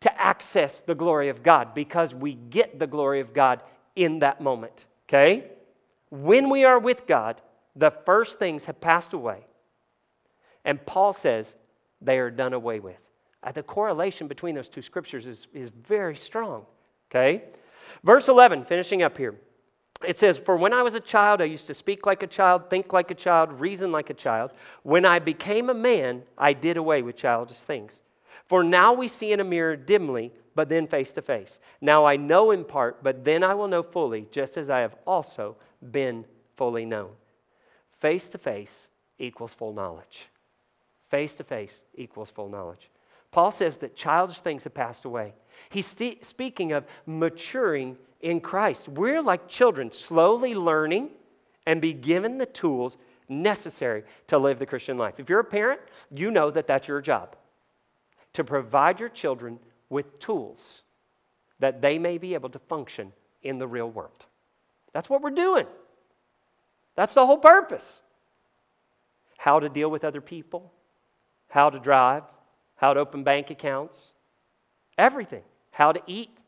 to 0.04 0.20
access 0.20 0.80
the 0.80 0.94
glory 0.94 1.30
of 1.30 1.42
God 1.42 1.74
because 1.74 2.14
we 2.14 2.34
get 2.34 2.78
the 2.78 2.86
glory 2.86 3.20
of 3.20 3.32
God 3.32 3.62
in 3.96 4.18
that 4.18 4.38
moment. 4.38 4.84
Okay? 5.08 5.46
When 6.10 6.50
we 6.50 6.66
are 6.66 6.78
with 6.78 7.06
God, 7.06 7.40
the 7.74 7.90
first 7.90 8.38
things 8.38 8.66
have 8.66 8.82
passed 8.82 9.14
away. 9.14 9.46
And 10.62 10.84
Paul 10.84 11.14
says 11.14 11.56
they 12.02 12.18
are 12.18 12.30
done 12.30 12.52
away 12.52 12.80
with. 12.80 12.98
Uh, 13.42 13.52
the 13.52 13.62
correlation 13.62 14.28
between 14.28 14.54
those 14.54 14.68
two 14.68 14.82
scriptures 14.82 15.26
is, 15.26 15.46
is 15.54 15.70
very 15.70 16.16
strong. 16.16 16.66
Okay? 17.10 17.44
Verse 18.02 18.28
11, 18.28 18.66
finishing 18.66 19.02
up 19.02 19.16
here. 19.16 19.36
It 20.06 20.18
says, 20.18 20.36
For 20.36 20.54
when 20.54 20.74
I 20.74 20.82
was 20.82 20.94
a 20.94 21.00
child, 21.00 21.40
I 21.40 21.44
used 21.44 21.66
to 21.68 21.74
speak 21.74 22.04
like 22.04 22.22
a 22.22 22.26
child, 22.26 22.68
think 22.68 22.92
like 22.92 23.10
a 23.10 23.14
child, 23.14 23.58
reason 23.58 23.90
like 23.90 24.10
a 24.10 24.14
child. 24.14 24.50
When 24.82 25.06
I 25.06 25.18
became 25.18 25.70
a 25.70 25.74
man, 25.74 26.24
I 26.36 26.52
did 26.52 26.76
away 26.76 27.00
with 27.00 27.16
childish 27.16 27.60
things. 27.60 28.02
For 28.46 28.62
now 28.62 28.92
we 28.92 29.08
see 29.08 29.32
in 29.32 29.40
a 29.40 29.44
mirror 29.44 29.76
dimly, 29.76 30.32
but 30.54 30.68
then 30.68 30.86
face 30.86 31.12
to 31.12 31.22
face. 31.22 31.58
Now 31.80 32.04
I 32.04 32.16
know 32.16 32.50
in 32.50 32.64
part, 32.64 33.02
but 33.02 33.24
then 33.24 33.42
I 33.42 33.54
will 33.54 33.68
know 33.68 33.82
fully, 33.82 34.26
just 34.30 34.56
as 34.56 34.70
I 34.70 34.80
have 34.80 34.94
also 35.06 35.56
been 35.90 36.24
fully 36.56 36.84
known. 36.84 37.10
Face 38.00 38.28
to 38.30 38.38
face 38.38 38.90
equals 39.18 39.54
full 39.54 39.72
knowledge. 39.72 40.28
Face 41.08 41.34
to 41.36 41.44
face 41.44 41.84
equals 41.94 42.30
full 42.30 42.48
knowledge. 42.48 42.90
Paul 43.30 43.50
says 43.50 43.78
that 43.78 43.96
childish 43.96 44.40
things 44.40 44.64
have 44.64 44.74
passed 44.74 45.04
away. 45.04 45.34
He's 45.68 45.86
st- 45.86 46.24
speaking 46.24 46.72
of 46.72 46.84
maturing 47.06 47.96
in 48.20 48.40
Christ. 48.40 48.88
We're 48.88 49.22
like 49.22 49.48
children, 49.48 49.90
slowly 49.90 50.54
learning 50.54 51.10
and 51.66 51.80
be 51.80 51.92
given 51.92 52.38
the 52.38 52.46
tools 52.46 52.96
necessary 53.28 54.04
to 54.28 54.38
live 54.38 54.58
the 54.58 54.66
Christian 54.66 54.98
life. 54.98 55.14
If 55.18 55.28
you're 55.28 55.40
a 55.40 55.44
parent, 55.44 55.80
you 56.14 56.30
know 56.30 56.50
that 56.50 56.66
that's 56.66 56.86
your 56.86 57.00
job 57.00 57.36
to 58.34 58.44
provide 58.44 59.00
your 59.00 59.08
children 59.08 59.58
with 59.88 60.18
tools 60.18 60.82
that 61.58 61.80
they 61.80 61.98
may 61.98 62.18
be 62.18 62.34
able 62.34 62.50
to 62.50 62.58
function 62.58 63.12
in 63.42 63.58
the 63.58 63.66
real 63.66 63.90
world. 63.90 64.26
That's 64.92 65.08
what 65.10 65.22
we're 65.22 65.30
doing. 65.30 65.66
That's 66.94 67.14
the 67.14 67.26
whole 67.26 67.38
purpose. 67.38 68.02
How 69.38 69.58
to 69.58 69.68
deal 69.68 69.90
with 69.90 70.04
other 70.04 70.20
people, 70.20 70.72
how 71.48 71.70
to 71.70 71.78
drive, 71.78 72.22
how 72.76 72.94
to 72.94 73.00
open 73.00 73.24
bank 73.24 73.50
accounts, 73.50 74.12
everything. 74.96 75.42
How 75.74 75.90
to 75.90 76.00
eat, 76.06 76.38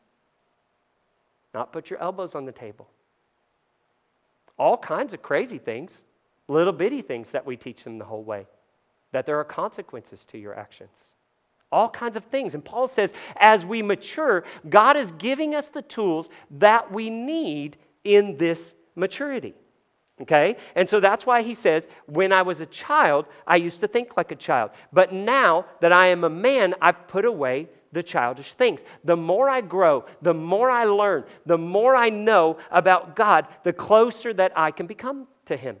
not 1.53 1.73
put 1.73 1.89
your 1.89 1.99
elbows 1.99 2.33
on 2.33 2.45
the 2.45 2.53
table. 2.53 2.87
All 4.57 4.77
kinds 4.77 5.13
of 5.13 5.21
crazy 5.21 5.57
things, 5.57 6.05
little 6.47 6.71
bitty 6.71 7.01
things 7.01 7.31
that 7.31 7.45
we 7.45 7.57
teach 7.57 7.83
them 7.83 7.97
the 7.97 8.05
whole 8.05 8.23
way, 8.23 8.47
that 9.11 9.25
there 9.25 9.37
are 9.37 9.43
consequences 9.43 10.23
to 10.27 10.37
your 10.37 10.57
actions. 10.57 11.13
All 11.71 11.89
kinds 11.89 12.15
of 12.15 12.23
things. 12.25 12.55
And 12.55 12.63
Paul 12.63 12.87
says, 12.87 13.13
as 13.37 13.65
we 13.65 13.81
mature, 13.81 14.43
God 14.69 14.95
is 14.95 15.11
giving 15.13 15.53
us 15.53 15.69
the 15.69 15.81
tools 15.81 16.29
that 16.51 16.91
we 16.91 17.09
need 17.09 17.77
in 18.03 18.37
this 18.37 18.73
maturity. 18.95 19.53
Okay? 20.21 20.57
And 20.75 20.87
so 20.87 20.99
that's 20.99 21.25
why 21.25 21.43
he 21.43 21.53
says, 21.53 21.87
when 22.05 22.31
I 22.31 22.41
was 22.41 22.61
a 22.61 22.65
child, 22.65 23.25
I 23.45 23.57
used 23.57 23.81
to 23.81 23.87
think 23.87 24.17
like 24.17 24.31
a 24.31 24.35
child. 24.35 24.71
But 24.91 25.13
now 25.13 25.65
that 25.81 25.91
I 25.91 26.07
am 26.07 26.23
a 26.23 26.29
man, 26.29 26.73
I've 26.81 27.07
put 27.07 27.25
away 27.25 27.69
the 27.91 28.03
childish 28.03 28.53
things. 28.53 28.83
The 29.03 29.15
more 29.15 29.49
I 29.49 29.61
grow, 29.61 30.05
the 30.21 30.33
more 30.33 30.69
I 30.69 30.85
learn, 30.85 31.25
the 31.45 31.57
more 31.57 31.95
I 31.95 32.09
know 32.09 32.57
about 32.71 33.15
God, 33.15 33.47
the 33.63 33.73
closer 33.73 34.33
that 34.33 34.53
I 34.55 34.71
can 34.71 34.87
become 34.87 35.27
to 35.45 35.55
him. 35.55 35.77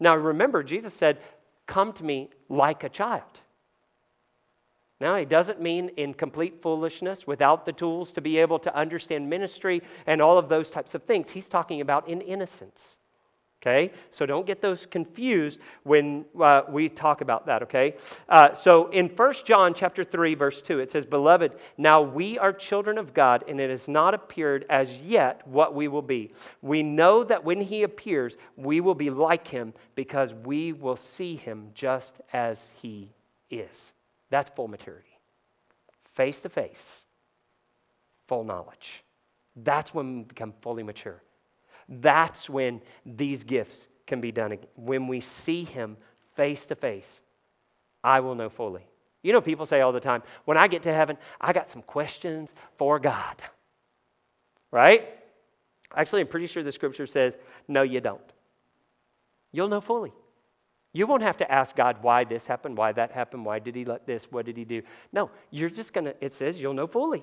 Now 0.00 0.16
remember, 0.16 0.62
Jesus 0.62 0.94
said, 0.94 1.18
Come 1.66 1.92
to 1.94 2.04
me 2.04 2.30
like 2.48 2.84
a 2.84 2.88
child. 2.88 3.40
Now, 5.00 5.16
he 5.16 5.26
doesn't 5.26 5.60
mean 5.60 5.90
in 5.96 6.14
complete 6.14 6.62
foolishness 6.62 7.26
without 7.26 7.66
the 7.66 7.72
tools 7.72 8.12
to 8.12 8.22
be 8.22 8.38
able 8.38 8.58
to 8.60 8.74
understand 8.74 9.28
ministry 9.28 9.82
and 10.06 10.22
all 10.22 10.38
of 10.38 10.48
those 10.48 10.70
types 10.70 10.94
of 10.94 11.02
things. 11.02 11.32
He's 11.32 11.48
talking 11.48 11.82
about 11.82 12.08
in 12.08 12.22
innocence. 12.22 12.96
Okay? 13.62 13.92
So 14.10 14.26
don't 14.26 14.46
get 14.46 14.62
those 14.62 14.86
confused 14.86 15.58
when 15.82 16.24
uh, 16.40 16.62
we 16.68 16.88
talk 16.88 17.20
about 17.20 17.46
that, 17.46 17.64
okay? 17.64 17.96
Uh, 18.28 18.52
so 18.52 18.88
in 18.90 19.08
1 19.08 19.34
John 19.44 19.74
chapter 19.74 20.04
3, 20.04 20.34
verse 20.34 20.62
2, 20.62 20.78
it 20.78 20.90
says, 20.90 21.04
Beloved, 21.04 21.52
now 21.76 22.00
we 22.00 22.38
are 22.38 22.52
children 22.52 22.96
of 22.96 23.12
God, 23.12 23.44
and 23.48 23.60
it 23.60 23.70
has 23.70 23.88
not 23.88 24.14
appeared 24.14 24.66
as 24.70 24.98
yet 24.98 25.46
what 25.48 25.74
we 25.74 25.88
will 25.88 26.02
be. 26.02 26.32
We 26.62 26.82
know 26.82 27.24
that 27.24 27.44
when 27.44 27.60
he 27.60 27.82
appears, 27.82 28.36
we 28.56 28.80
will 28.80 28.94
be 28.94 29.10
like 29.10 29.48
him 29.48 29.74
because 29.94 30.32
we 30.32 30.72
will 30.72 30.96
see 30.96 31.34
him 31.34 31.70
just 31.74 32.20
as 32.32 32.70
he 32.80 33.14
is. 33.50 33.94
That's 34.30 34.50
full 34.50 34.68
maturity. 34.68 35.18
Face 36.14 36.40
to 36.42 36.48
face, 36.48 37.04
full 38.26 38.44
knowledge. 38.44 39.04
That's 39.54 39.94
when 39.94 40.18
we 40.18 40.22
become 40.24 40.54
fully 40.60 40.82
mature. 40.82 41.22
That's 41.88 42.50
when 42.50 42.80
these 43.04 43.44
gifts 43.44 43.88
can 44.06 44.20
be 44.20 44.32
done. 44.32 44.58
When 44.74 45.06
we 45.08 45.20
see 45.20 45.64
Him 45.64 45.96
face 46.34 46.66
to 46.66 46.74
face, 46.74 47.22
I 48.02 48.20
will 48.20 48.34
know 48.34 48.48
fully. 48.48 48.86
You 49.22 49.32
know, 49.32 49.40
people 49.40 49.66
say 49.66 49.80
all 49.80 49.92
the 49.92 50.00
time, 50.00 50.22
when 50.44 50.56
I 50.56 50.68
get 50.68 50.84
to 50.84 50.94
heaven, 50.94 51.18
I 51.40 51.52
got 51.52 51.68
some 51.68 51.82
questions 51.82 52.54
for 52.78 52.98
God. 52.98 53.42
Right? 54.70 55.08
Actually, 55.94 56.22
I'm 56.22 56.28
pretty 56.28 56.46
sure 56.46 56.62
the 56.62 56.72
scripture 56.72 57.06
says, 57.06 57.34
no, 57.66 57.82
you 57.82 58.00
don't. 58.00 58.20
You'll 59.52 59.68
know 59.68 59.80
fully. 59.80 60.12
You 60.92 61.06
won't 61.06 61.22
have 61.22 61.36
to 61.38 61.50
ask 61.52 61.76
God 61.76 61.98
why 62.02 62.24
this 62.24 62.46
happened, 62.46 62.76
why 62.76 62.92
that 62.92 63.12
happened, 63.12 63.44
why 63.44 63.58
did 63.58 63.74
he 63.74 63.84
let 63.84 64.06
this, 64.06 64.30
what 64.30 64.46
did 64.46 64.56
he 64.56 64.64
do? 64.64 64.82
No, 65.12 65.30
you're 65.50 65.70
just 65.70 65.92
going 65.92 66.06
to, 66.06 66.14
it 66.24 66.32
says 66.32 66.60
you'll 66.60 66.74
know 66.74 66.86
fully. 66.86 67.22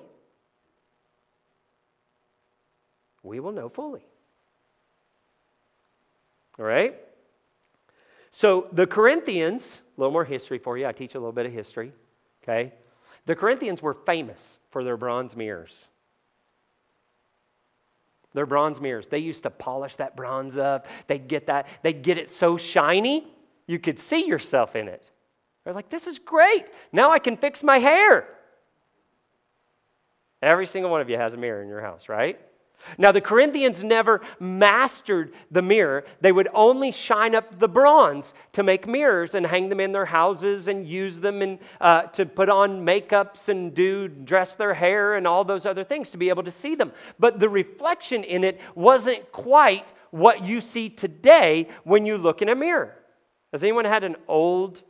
We 3.22 3.40
will 3.40 3.52
know 3.52 3.68
fully. 3.68 4.06
All 6.58 6.64
right? 6.64 6.94
So 8.30 8.68
the 8.72 8.86
Corinthians, 8.86 9.82
a 9.96 10.00
little 10.00 10.12
more 10.12 10.24
history 10.24 10.58
for 10.58 10.78
you. 10.78 10.86
I 10.86 10.92
teach 10.92 11.14
a 11.14 11.18
little 11.18 11.32
bit 11.32 11.46
of 11.46 11.52
history. 11.52 11.92
Okay? 12.42 12.72
The 13.26 13.34
Corinthians 13.34 13.80
were 13.82 13.94
famous 13.94 14.58
for 14.70 14.84
their 14.84 14.96
bronze 14.96 15.34
mirrors. 15.34 15.88
Their 18.34 18.46
bronze 18.46 18.80
mirrors. 18.80 19.06
They 19.06 19.18
used 19.18 19.44
to 19.44 19.50
polish 19.50 19.96
that 19.96 20.16
bronze 20.16 20.58
up. 20.58 20.86
They'd 21.06 21.28
get 21.28 21.46
that, 21.46 21.66
they'd 21.82 22.02
get 22.02 22.18
it 22.18 22.28
so 22.28 22.56
shiny, 22.56 23.26
you 23.66 23.78
could 23.78 23.98
see 23.98 24.26
yourself 24.26 24.76
in 24.76 24.88
it. 24.88 25.10
They're 25.64 25.74
like, 25.74 25.88
this 25.88 26.06
is 26.06 26.18
great. 26.18 26.66
Now 26.92 27.10
I 27.10 27.18
can 27.18 27.36
fix 27.36 27.62
my 27.62 27.78
hair. 27.78 28.28
Every 30.42 30.66
single 30.66 30.90
one 30.90 31.00
of 31.00 31.08
you 31.08 31.16
has 31.16 31.32
a 31.32 31.38
mirror 31.38 31.62
in 31.62 31.68
your 31.68 31.80
house, 31.80 32.08
right? 32.08 32.38
Now, 32.98 33.12
the 33.12 33.20
Corinthians 33.20 33.82
never 33.82 34.20
mastered 34.38 35.32
the 35.50 35.62
mirror. 35.62 36.04
They 36.20 36.32
would 36.32 36.48
only 36.52 36.90
shine 36.90 37.34
up 37.34 37.58
the 37.58 37.68
bronze 37.68 38.34
to 38.52 38.62
make 38.62 38.86
mirrors 38.86 39.34
and 39.34 39.46
hang 39.46 39.70
them 39.70 39.80
in 39.80 39.92
their 39.92 40.04
houses 40.04 40.68
and 40.68 40.86
use 40.86 41.20
them 41.20 41.58
uh, 41.80 42.02
to 42.02 42.26
put 42.26 42.50
on 42.50 42.84
makeups 42.84 43.48
and 43.48 43.74
do 43.74 44.08
dress 44.08 44.54
their 44.54 44.74
hair 44.74 45.14
and 45.14 45.26
all 45.26 45.44
those 45.44 45.64
other 45.64 45.84
things 45.84 46.10
to 46.10 46.18
be 46.18 46.28
able 46.28 46.42
to 46.42 46.50
see 46.50 46.74
them. 46.74 46.92
But 47.18 47.40
the 47.40 47.48
reflection 47.48 48.22
in 48.22 48.44
it 48.44 48.60
wasn't 48.74 49.32
quite 49.32 49.92
what 50.10 50.44
you 50.44 50.60
see 50.60 50.90
today 50.90 51.68
when 51.84 52.04
you 52.04 52.18
look 52.18 52.42
in 52.42 52.50
a 52.50 52.54
mirror. 52.54 52.94
Has 53.54 53.62
anyone 53.62 53.84
had 53.84 54.02
an 54.02 54.16
old 54.26 54.82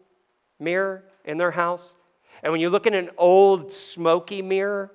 mirror 0.59 1.05
in 1.27 1.37
their 1.37 1.51
house? 1.51 1.97
And 2.43 2.51
when 2.51 2.63
you 2.63 2.71
look 2.71 2.87
in 2.87 2.95
an 2.95 3.11
old 3.19 3.71
smoky 3.71 4.41
mirror, 4.41 4.91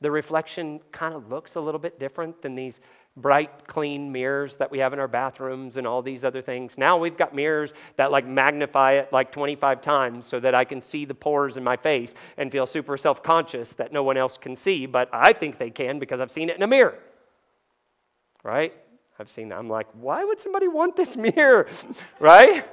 the 0.00 0.10
reflection 0.10 0.80
kind 0.90 1.14
of 1.14 1.30
looks 1.30 1.54
a 1.54 1.60
little 1.60 1.78
bit 1.78 2.00
different 2.00 2.42
than 2.42 2.56
these 2.56 2.80
bright, 3.16 3.68
clean 3.68 4.10
mirrors 4.10 4.56
that 4.56 4.72
we 4.72 4.80
have 4.80 4.92
in 4.92 4.98
our 4.98 5.06
bathrooms 5.06 5.76
and 5.76 5.86
all 5.86 6.02
these 6.02 6.24
other 6.24 6.42
things. 6.42 6.76
Now 6.76 6.98
we've 6.98 7.16
got 7.16 7.32
mirrors 7.32 7.72
that 7.98 8.10
like 8.10 8.26
magnify 8.26 8.94
it 8.94 9.12
like 9.12 9.30
25 9.30 9.80
times 9.80 10.26
so 10.26 10.40
that 10.40 10.56
I 10.56 10.64
can 10.64 10.82
see 10.82 11.04
the 11.04 11.14
pores 11.14 11.56
in 11.56 11.62
my 11.62 11.76
face 11.76 12.14
and 12.36 12.50
feel 12.50 12.66
super 12.66 12.96
self 12.96 13.22
conscious 13.22 13.74
that 13.74 13.92
no 13.92 14.02
one 14.02 14.16
else 14.16 14.36
can 14.36 14.56
see, 14.56 14.86
but 14.86 15.08
I 15.12 15.34
think 15.34 15.58
they 15.58 15.70
can 15.70 16.00
because 16.00 16.20
I've 16.20 16.32
seen 16.32 16.48
it 16.50 16.56
in 16.56 16.64
a 16.64 16.66
mirror. 16.66 16.98
Right? 18.42 18.74
I've 19.20 19.30
seen 19.30 19.50
that. 19.50 19.58
I'm 19.58 19.68
like, 19.68 19.86
why 19.92 20.24
would 20.24 20.40
somebody 20.40 20.66
want 20.66 20.96
this 20.96 21.16
mirror? 21.36 21.68
right? 22.18 22.66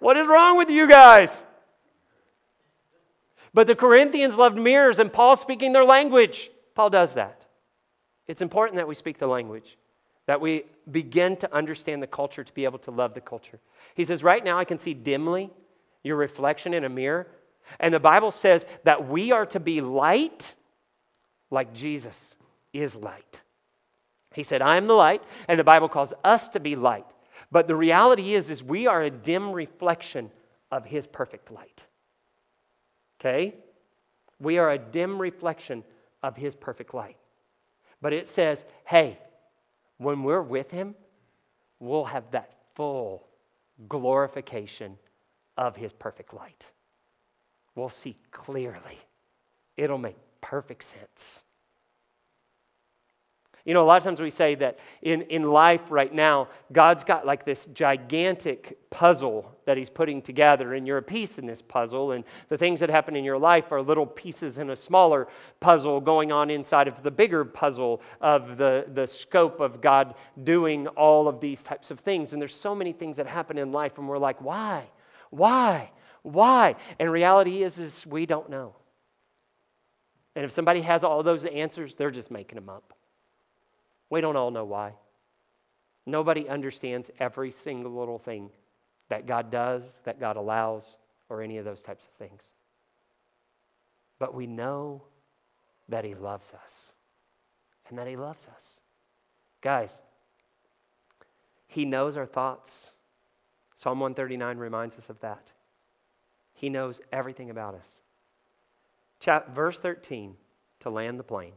What 0.00 0.16
is 0.16 0.26
wrong 0.26 0.56
with 0.56 0.70
you 0.70 0.88
guys? 0.88 1.44
But 3.54 3.66
the 3.66 3.74
Corinthians 3.74 4.36
loved 4.36 4.58
mirrors, 4.58 4.98
and 4.98 5.12
Paul 5.12 5.36
speaking 5.36 5.72
their 5.72 5.84
language. 5.84 6.50
Paul 6.74 6.90
does 6.90 7.14
that. 7.14 7.46
It's 8.26 8.42
important 8.42 8.76
that 8.76 8.86
we 8.86 8.94
speak 8.94 9.18
the 9.18 9.26
language, 9.26 9.76
that 10.26 10.40
we 10.40 10.64
begin 10.90 11.36
to 11.38 11.52
understand 11.54 12.02
the 12.02 12.06
culture 12.06 12.44
to 12.44 12.52
be 12.52 12.64
able 12.64 12.78
to 12.80 12.90
love 12.90 13.14
the 13.14 13.20
culture. 13.20 13.58
He 13.94 14.04
says, 14.04 14.22
Right 14.22 14.44
now 14.44 14.58
I 14.58 14.64
can 14.64 14.78
see 14.78 14.94
dimly 14.94 15.50
your 16.02 16.16
reflection 16.16 16.74
in 16.74 16.84
a 16.84 16.88
mirror. 16.88 17.26
And 17.80 17.92
the 17.92 18.00
Bible 18.00 18.30
says 18.30 18.64
that 18.84 19.08
we 19.08 19.32
are 19.32 19.46
to 19.46 19.60
be 19.60 19.80
light 19.80 20.56
like 21.50 21.72
Jesus. 21.74 22.36
is 22.72 22.96
light. 22.96 23.40
He 24.34 24.42
said, 24.42 24.62
I 24.62 24.76
am 24.76 24.86
the 24.86 24.94
light, 24.94 25.22
and 25.48 25.58
the 25.58 25.64
Bible 25.64 25.88
calls 25.88 26.12
us 26.22 26.48
to 26.50 26.60
be 26.60 26.76
light. 26.76 27.06
But 27.50 27.66
the 27.66 27.76
reality 27.76 28.34
is, 28.34 28.50
is 28.50 28.62
we 28.62 28.86
are 28.86 29.02
a 29.02 29.10
dim 29.10 29.52
reflection 29.52 30.30
of 30.70 30.84
his 30.84 31.06
perfect 31.06 31.50
light. 31.50 31.86
Okay? 33.20 33.54
We 34.38 34.58
are 34.58 34.70
a 34.70 34.78
dim 34.78 35.20
reflection 35.20 35.82
of 36.22 36.36
his 36.36 36.54
perfect 36.54 36.94
light. 36.94 37.16
But 38.00 38.12
it 38.12 38.28
says, 38.28 38.64
hey, 38.84 39.18
when 39.96 40.22
we're 40.22 40.42
with 40.42 40.70
him, 40.70 40.94
we'll 41.80 42.04
have 42.04 42.30
that 42.32 42.52
full 42.74 43.26
glorification 43.88 44.98
of 45.56 45.76
his 45.76 45.92
perfect 45.92 46.34
light. 46.34 46.70
We'll 47.74 47.88
see 47.88 48.16
clearly. 48.30 48.98
It'll 49.76 49.98
make 49.98 50.16
perfect 50.40 50.84
sense. 50.84 51.44
You 53.68 53.74
know, 53.74 53.84
a 53.84 53.84
lot 53.84 53.98
of 53.98 54.02
times 54.02 54.18
we 54.18 54.30
say 54.30 54.54
that 54.54 54.78
in, 55.02 55.20
in 55.20 55.42
life 55.42 55.82
right 55.90 56.10
now, 56.10 56.48
God's 56.72 57.04
got 57.04 57.26
like 57.26 57.44
this 57.44 57.66
gigantic 57.66 58.78
puzzle 58.88 59.54
that 59.66 59.76
He's 59.76 59.90
putting 59.90 60.22
together, 60.22 60.72
and 60.72 60.86
you're 60.86 60.96
a 60.96 61.02
piece 61.02 61.38
in 61.38 61.44
this 61.44 61.60
puzzle, 61.60 62.12
and 62.12 62.24
the 62.48 62.56
things 62.56 62.80
that 62.80 62.88
happen 62.88 63.14
in 63.14 63.24
your 63.24 63.36
life 63.36 63.70
are 63.70 63.82
little 63.82 64.06
pieces 64.06 64.56
in 64.56 64.70
a 64.70 64.74
smaller 64.74 65.28
puzzle 65.60 66.00
going 66.00 66.32
on 66.32 66.48
inside 66.48 66.88
of 66.88 67.02
the 67.02 67.10
bigger 67.10 67.44
puzzle 67.44 68.00
of 68.22 68.56
the, 68.56 68.86
the 68.94 69.06
scope 69.06 69.60
of 69.60 69.82
God 69.82 70.14
doing 70.42 70.86
all 70.86 71.28
of 71.28 71.38
these 71.38 71.62
types 71.62 71.90
of 71.90 72.00
things. 72.00 72.32
And 72.32 72.40
there's 72.40 72.54
so 72.54 72.74
many 72.74 72.94
things 72.94 73.18
that 73.18 73.26
happen 73.26 73.58
in 73.58 73.70
life, 73.70 73.98
and 73.98 74.08
we're 74.08 74.16
like, 74.16 74.40
why? 74.40 74.86
Why? 75.28 75.90
Why? 76.22 76.74
And 76.98 77.12
reality 77.12 77.62
is, 77.62 77.78
is 77.78 78.06
we 78.06 78.24
don't 78.24 78.48
know. 78.48 78.76
And 80.34 80.46
if 80.46 80.52
somebody 80.52 80.80
has 80.80 81.04
all 81.04 81.22
those 81.22 81.44
answers, 81.44 81.96
they're 81.96 82.10
just 82.10 82.30
making 82.30 82.56
them 82.56 82.70
up. 82.70 82.94
We 84.10 84.20
don't 84.20 84.36
all 84.36 84.50
know 84.50 84.64
why. 84.64 84.94
Nobody 86.06 86.48
understands 86.48 87.10
every 87.18 87.50
single 87.50 87.92
little 87.92 88.18
thing 88.18 88.50
that 89.08 89.26
God 89.26 89.50
does, 89.50 90.00
that 90.04 90.18
God 90.20 90.36
allows, 90.36 90.98
or 91.28 91.42
any 91.42 91.58
of 91.58 91.64
those 91.64 91.82
types 91.82 92.06
of 92.06 92.12
things. 92.14 92.52
But 94.18 94.34
we 94.34 94.46
know 94.46 95.02
that 95.88 96.04
He 96.04 96.14
loves 96.14 96.52
us 96.52 96.92
and 97.88 97.98
that 97.98 98.06
He 98.06 98.16
loves 98.16 98.46
us. 98.54 98.80
Guys, 99.60 100.02
He 101.66 101.84
knows 101.84 102.16
our 102.16 102.26
thoughts. 102.26 102.92
Psalm 103.74 104.00
139 104.00 104.58
reminds 104.58 104.98
us 104.98 105.08
of 105.08 105.20
that. 105.20 105.52
He 106.54 106.68
knows 106.68 107.00
everything 107.12 107.50
about 107.50 107.74
us. 107.74 108.00
Chap- 109.20 109.54
verse 109.54 109.78
13 109.78 110.36
to 110.80 110.90
land 110.90 111.18
the 111.18 111.24
plane. 111.24 111.52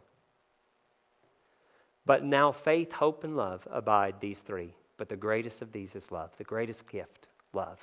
But 2.06 2.24
now 2.24 2.52
faith, 2.52 2.92
hope, 2.92 3.24
and 3.24 3.36
love 3.36 3.68
abide, 3.72 4.16
these 4.20 4.42
three. 4.42 4.74
But 4.98 5.10
the 5.10 5.16
greatest 5.16 5.62
of 5.62 5.72
these 5.72 5.96
is 5.96 6.12
love, 6.12 6.32
the 6.38 6.44
greatest 6.44 6.88
gift, 6.88 7.28
love. 7.54 7.80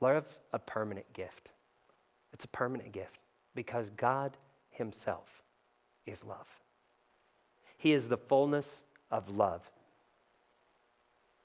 Love's 0.00 0.40
a 0.52 0.58
permanent 0.58 1.12
gift. 1.12 1.52
It's 2.32 2.44
a 2.44 2.48
permanent 2.48 2.92
gift 2.92 3.18
because 3.54 3.90
God 3.90 4.36
Himself 4.70 5.42
is 6.06 6.24
love. 6.24 6.46
He 7.76 7.92
is 7.92 8.08
the 8.08 8.16
fullness 8.16 8.84
of 9.10 9.28
love. 9.28 9.68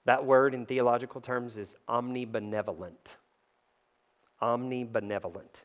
That 0.06 0.26
word 0.26 0.54
in 0.54 0.66
theological 0.66 1.20
terms 1.20 1.58
is 1.58 1.76
omnibenevolent. 1.90 3.16
Omnibenevolent. 4.42 5.64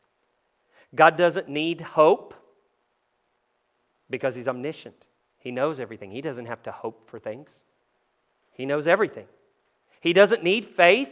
God 0.95 1.15
doesn't 1.15 1.47
need 1.47 1.81
hope 1.81 2.33
because 4.09 4.35
He's 4.35 4.47
omniscient. 4.47 5.05
He 5.41 5.51
knows 5.51 5.79
everything. 5.79 6.11
He 6.11 6.21
doesn't 6.21 6.45
have 6.45 6.63
to 6.63 6.71
hope 6.71 7.09
for 7.09 7.19
things, 7.19 7.65
He 8.53 8.65
knows 8.65 8.87
everything. 8.87 9.27
He 9.99 10.13
doesn't 10.13 10.43
need 10.43 10.65
faith 10.65 11.11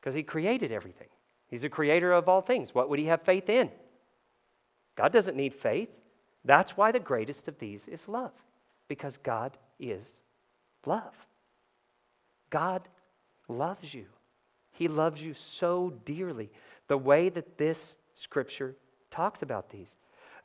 because 0.00 0.14
He 0.14 0.22
created 0.22 0.72
everything. 0.72 1.08
He's 1.48 1.64
a 1.64 1.68
creator 1.68 2.12
of 2.12 2.28
all 2.28 2.40
things. 2.40 2.74
What 2.74 2.88
would 2.88 2.98
He 2.98 3.06
have 3.06 3.22
faith 3.22 3.48
in? 3.48 3.70
God 4.96 5.12
doesn't 5.12 5.36
need 5.36 5.54
faith. 5.54 5.90
That's 6.44 6.76
why 6.76 6.92
the 6.92 7.00
greatest 7.00 7.48
of 7.48 7.58
these 7.58 7.86
is 7.88 8.08
love, 8.08 8.32
because 8.88 9.16
God 9.18 9.56
is 9.78 10.22
love. 10.86 11.14
God 12.50 12.88
loves 13.48 13.92
you. 13.92 14.06
He 14.72 14.88
loves 14.88 15.22
you 15.22 15.34
so 15.34 15.92
dearly. 16.04 16.50
The 16.86 16.98
way 16.98 17.28
that 17.28 17.58
this 17.58 17.96
scripture 18.14 18.76
talks 19.10 19.42
about 19.42 19.70
these. 19.70 19.96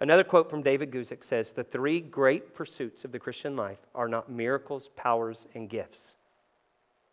Another 0.03 0.25
quote 0.25 0.49
from 0.49 0.61
David 0.61 0.91
Guzik 0.91 1.23
says 1.23 1.53
The 1.53 1.63
three 1.63 2.01
great 2.01 2.53
pursuits 2.53 3.05
of 3.05 3.13
the 3.13 3.19
Christian 3.19 3.55
life 3.55 3.77
are 3.95 4.09
not 4.09 4.29
miracles, 4.29 4.89
powers, 4.97 5.47
and 5.55 5.69
gifts. 5.69 6.17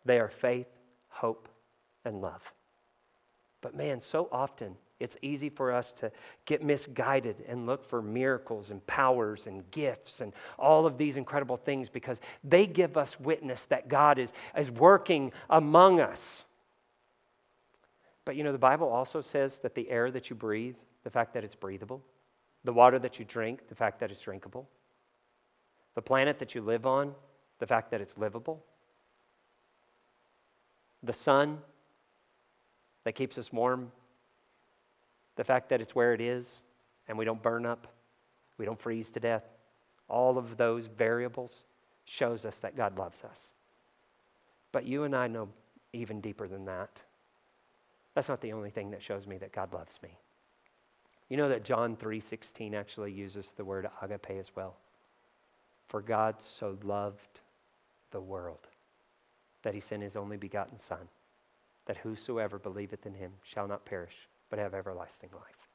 They 0.03 0.19
are 0.19 0.27
faith, 0.27 0.67
hope, 1.07 1.47
and 2.03 2.19
love. 2.19 2.53
But 3.61 3.77
man, 3.77 4.01
so 4.01 4.27
often 4.29 4.75
it's 4.99 5.15
easy 5.21 5.47
for 5.47 5.71
us 5.71 5.93
to 5.93 6.11
get 6.43 6.65
misguided 6.65 7.37
and 7.47 7.65
look 7.65 7.87
for 7.87 8.01
miracles 8.01 8.71
and 8.71 8.85
powers 8.87 9.47
and 9.47 9.71
gifts 9.71 10.19
and 10.19 10.33
all 10.59 10.85
of 10.85 10.97
these 10.97 11.15
incredible 11.15 11.55
things 11.55 11.87
because 11.87 12.19
they 12.43 12.67
give 12.67 12.97
us 12.97 13.17
witness 13.17 13.63
that 13.65 13.87
God 13.87 14.19
is, 14.19 14.33
is 14.57 14.69
working 14.69 15.31
among 15.49 16.01
us. 16.01 16.43
But 18.25 18.35
you 18.35 18.43
know, 18.43 18.51
the 18.51 18.57
Bible 18.57 18.89
also 18.89 19.21
says 19.21 19.59
that 19.59 19.75
the 19.75 19.89
air 19.89 20.11
that 20.11 20.29
you 20.29 20.35
breathe, 20.35 20.75
the 21.05 21.09
fact 21.09 21.33
that 21.35 21.45
it's 21.45 21.55
breathable, 21.55 22.03
the 22.63 22.73
water 22.73 22.99
that 22.99 23.19
you 23.19 23.25
drink, 23.25 23.67
the 23.67 23.75
fact 23.75 23.99
that 23.99 24.11
it's 24.11 24.21
drinkable. 24.21 24.67
The 25.95 26.01
planet 26.01 26.39
that 26.39 26.55
you 26.55 26.61
live 26.61 26.85
on, 26.85 27.13
the 27.59 27.67
fact 27.67 27.91
that 27.91 28.01
it's 28.01 28.17
livable. 28.17 28.63
The 31.03 31.13
sun 31.13 31.59
that 33.03 33.13
keeps 33.13 33.37
us 33.37 33.51
warm, 33.51 33.91
the 35.35 35.43
fact 35.43 35.69
that 35.69 35.81
it's 35.81 35.95
where 35.95 36.13
it 36.13 36.21
is 36.21 36.63
and 37.07 37.17
we 37.17 37.25
don't 37.25 37.41
burn 37.41 37.65
up, 37.65 37.87
we 38.57 38.65
don't 38.65 38.79
freeze 38.79 39.09
to 39.11 39.19
death. 39.19 39.43
All 40.07 40.37
of 40.37 40.57
those 40.57 40.85
variables 40.85 41.65
shows 42.05 42.45
us 42.45 42.57
that 42.57 42.77
God 42.77 42.97
loves 42.97 43.23
us. 43.23 43.53
But 44.71 44.85
you 44.85 45.03
and 45.03 45.15
I 45.15 45.27
know 45.27 45.49
even 45.93 46.21
deeper 46.21 46.47
than 46.47 46.65
that. 46.65 47.01
That's 48.13 48.29
not 48.29 48.41
the 48.41 48.53
only 48.53 48.69
thing 48.69 48.91
that 48.91 49.01
shows 49.01 49.25
me 49.25 49.37
that 49.39 49.51
God 49.51 49.73
loves 49.73 49.99
me. 50.03 50.17
You 51.31 51.37
know 51.37 51.47
that 51.47 51.63
John 51.63 51.95
3:16 51.95 52.75
actually 52.75 53.13
uses 53.13 53.53
the 53.53 53.63
word 53.63 53.89
agape 54.01 54.31
as 54.31 54.53
well. 54.53 54.75
For 55.87 56.01
God 56.01 56.41
so 56.41 56.77
loved 56.83 57.39
the 58.09 58.19
world 58.19 58.67
that 59.61 59.73
he 59.73 59.79
sent 59.79 60.03
his 60.03 60.17
only 60.17 60.35
begotten 60.35 60.77
son 60.77 61.07
that 61.85 61.95
whosoever 61.95 62.59
believeth 62.59 63.05
in 63.05 63.13
him 63.13 63.31
shall 63.43 63.65
not 63.65 63.85
perish 63.85 64.27
but 64.49 64.59
have 64.59 64.73
everlasting 64.73 65.29
life. 65.31 65.69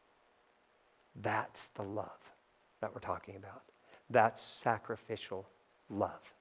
That's 1.23 1.69
the 1.69 1.85
love 1.85 2.35
that 2.81 2.93
we're 2.93 3.01
talking 3.01 3.37
about. 3.37 3.63
That's 4.11 4.43
sacrificial 4.43 5.49
love. 5.89 6.35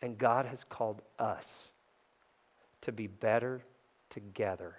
And 0.00 0.18
God 0.18 0.46
has 0.46 0.62
called 0.62 1.02
us 1.18 1.72
to 2.82 2.92
be 2.92 3.08
better 3.08 3.64
together 4.08 4.76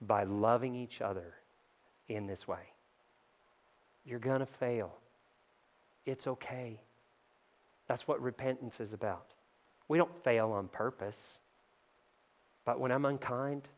by 0.00 0.24
loving 0.24 0.74
each 0.74 1.00
other 1.00 1.36
in 2.08 2.26
this 2.26 2.48
way. 2.48 2.72
You're 4.08 4.18
going 4.18 4.40
to 4.40 4.46
fail. 4.46 4.94
It's 6.06 6.26
okay. 6.26 6.80
That's 7.88 8.08
what 8.08 8.22
repentance 8.22 8.80
is 8.80 8.94
about. 8.94 9.34
We 9.86 9.98
don't 9.98 10.24
fail 10.24 10.50
on 10.52 10.68
purpose. 10.68 11.40
But 12.64 12.80
when 12.80 12.90
I'm 12.90 13.04
unkind, 13.04 13.68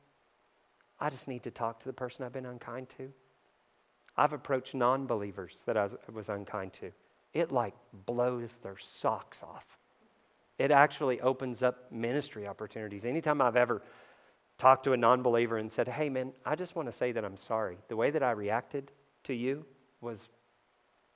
I 1.01 1.11
just 1.11 1.27
need 1.27 1.43
to 1.43 1.51
talk 1.51 1.81
to 1.81 1.87
the 1.87 1.93
person 1.93 2.25
I've 2.25 2.33
been 2.33 2.47
unkind 2.47 2.91
to. 2.99 3.13
I've 4.17 4.33
approached 4.33 4.73
non 4.73 5.07
believers 5.07 5.63
that 5.67 5.77
I 5.77 5.89
was, 6.13 6.29
unkind 6.29 6.75
to. 6.75 6.93
It 7.35 7.51
like 7.51 7.75
blows 8.07 8.59
their 8.63 8.79
socks 8.79 9.43
off. 9.43 9.79
It 10.59 10.71
actually 10.71 11.21
opens 11.21 11.63
up 11.63 11.91
ministry 11.91 12.47
opportunities. 12.47 13.05
Anytime 13.05 13.41
I've 13.41 13.57
ever 13.57 13.83
talked 14.59 14.85
to 14.85 14.93
a 14.93 14.97
non 14.97 15.23
believer 15.23 15.59
and 15.59 15.73
said, 15.73 15.89
Hey, 15.89 16.09
man, 16.09 16.33
I 16.47 16.55
just 16.55 16.77
want 16.77 16.87
to 16.87 16.93
say 16.93 17.11
that 17.11 17.25
I'm 17.25 17.37
sorry. 17.37 17.79
The 17.89 17.97
way 17.97 18.11
that 18.11 18.23
I 18.23 18.31
reacted 18.31 18.93
to 19.25 19.35
you, 19.35 19.65
was 20.01 20.29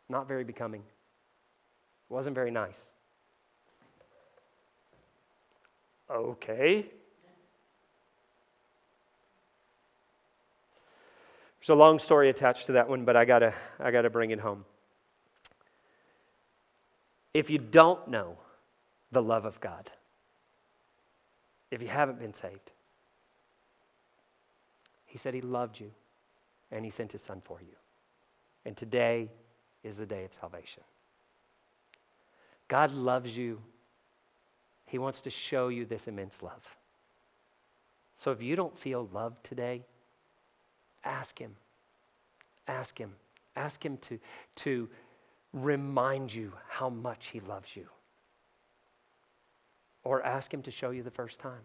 not 0.09 0.29
very 0.29 0.45
becoming, 0.45 0.81
it 0.81 2.13
wasn't 2.13 2.35
very 2.35 2.51
nice. 2.51 2.93
Okay. 6.11 6.87
There's 11.59 11.71
a 11.71 11.75
long 11.75 11.99
story 11.99 12.29
attached 12.29 12.67
to 12.67 12.73
that 12.73 12.91
one, 12.91 13.07
but 13.07 13.17
I 13.17 13.25
gotta, 13.25 13.55
I 13.81 13.91
gotta 13.91 14.11
bring 14.11 14.31
it 14.31 14.41
home. 14.41 14.67
If 17.33 17.49
you 17.49 17.57
don't 17.59 18.07
know 18.09 18.37
the 19.11 19.23
love 19.23 19.47
of 19.47 19.61
God, 19.61 19.91
if 21.71 21.81
you 21.81 21.89
haven't 21.89 22.21
been 22.21 22.35
saved, 22.35 22.71
He 25.07 25.17
said 25.17 25.33
He 25.33 25.41
loved 25.41 25.81
you 25.81 25.91
and 26.71 26.85
He 26.85 26.91
sent 26.91 27.13
His 27.13 27.23
Son 27.23 27.41
for 27.43 27.61
you. 27.63 27.75
And 28.65 28.77
today 28.77 29.31
is 29.83 29.99
the 29.99 30.07
day 30.07 30.25
of 30.25 30.33
salvation. 30.33 30.83
God 32.69 32.93
loves 32.93 33.37
you. 33.37 33.61
He 34.87 34.99
wants 34.99 35.21
to 35.23 35.31
show 35.31 35.69
you 35.69 35.85
this 35.85 36.09
immense 36.09 36.43
love. 36.43 36.77
So 38.17 38.31
if 38.31 38.41
you 38.43 38.57
don't 38.57 38.79
feel 38.79 39.09
loved 39.13 39.45
today, 39.45 39.83
ask 41.05 41.39
Him. 41.39 41.57
Ask 42.67 42.99
Him. 42.99 43.13
Ask 43.57 43.85
Him 43.85 43.99
to, 43.99 44.19
to 44.57 44.89
remind 45.53 46.35
you 46.35 46.53
how 46.69 46.89
much 46.89 47.27
He 47.29 47.41
loves 47.41 47.77
you. 47.77 47.87
Or 50.05 50.23
ask 50.23 50.53
Him 50.53 50.63
to 50.63 50.71
show 50.71 50.91
you 50.91 51.03
the 51.03 51.11
first 51.11 51.41
time. 51.41 51.63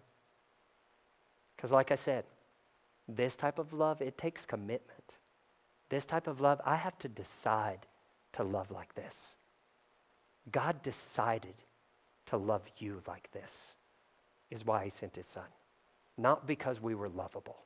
Because, 1.55 1.71
like 1.71 1.91
I 1.91 1.95
said, 1.95 2.25
this 3.07 3.35
type 3.35 3.59
of 3.59 3.73
love, 3.73 4.01
it 4.01 4.17
takes 4.17 4.45
commitment. 4.45 4.98
This 5.89 6.05
type 6.05 6.27
of 6.27 6.39
love, 6.39 6.61
I 6.65 6.75
have 6.75 6.97
to 6.99 7.07
decide 7.07 7.87
to 8.33 8.43
love 8.43 8.71
like 8.71 8.93
this. 8.95 9.35
God 10.51 10.81
decided 10.81 11.55
to 12.27 12.37
love 12.37 12.61
you 12.77 13.01
like 13.07 13.31
this, 13.31 13.75
is 14.51 14.65
why 14.65 14.83
He 14.83 14.89
sent 14.89 15.15
His 15.15 15.25
Son. 15.25 15.43
Not 16.17 16.45
because 16.45 16.81
we 16.81 16.95
were 16.95 17.09
lovable. 17.09 17.57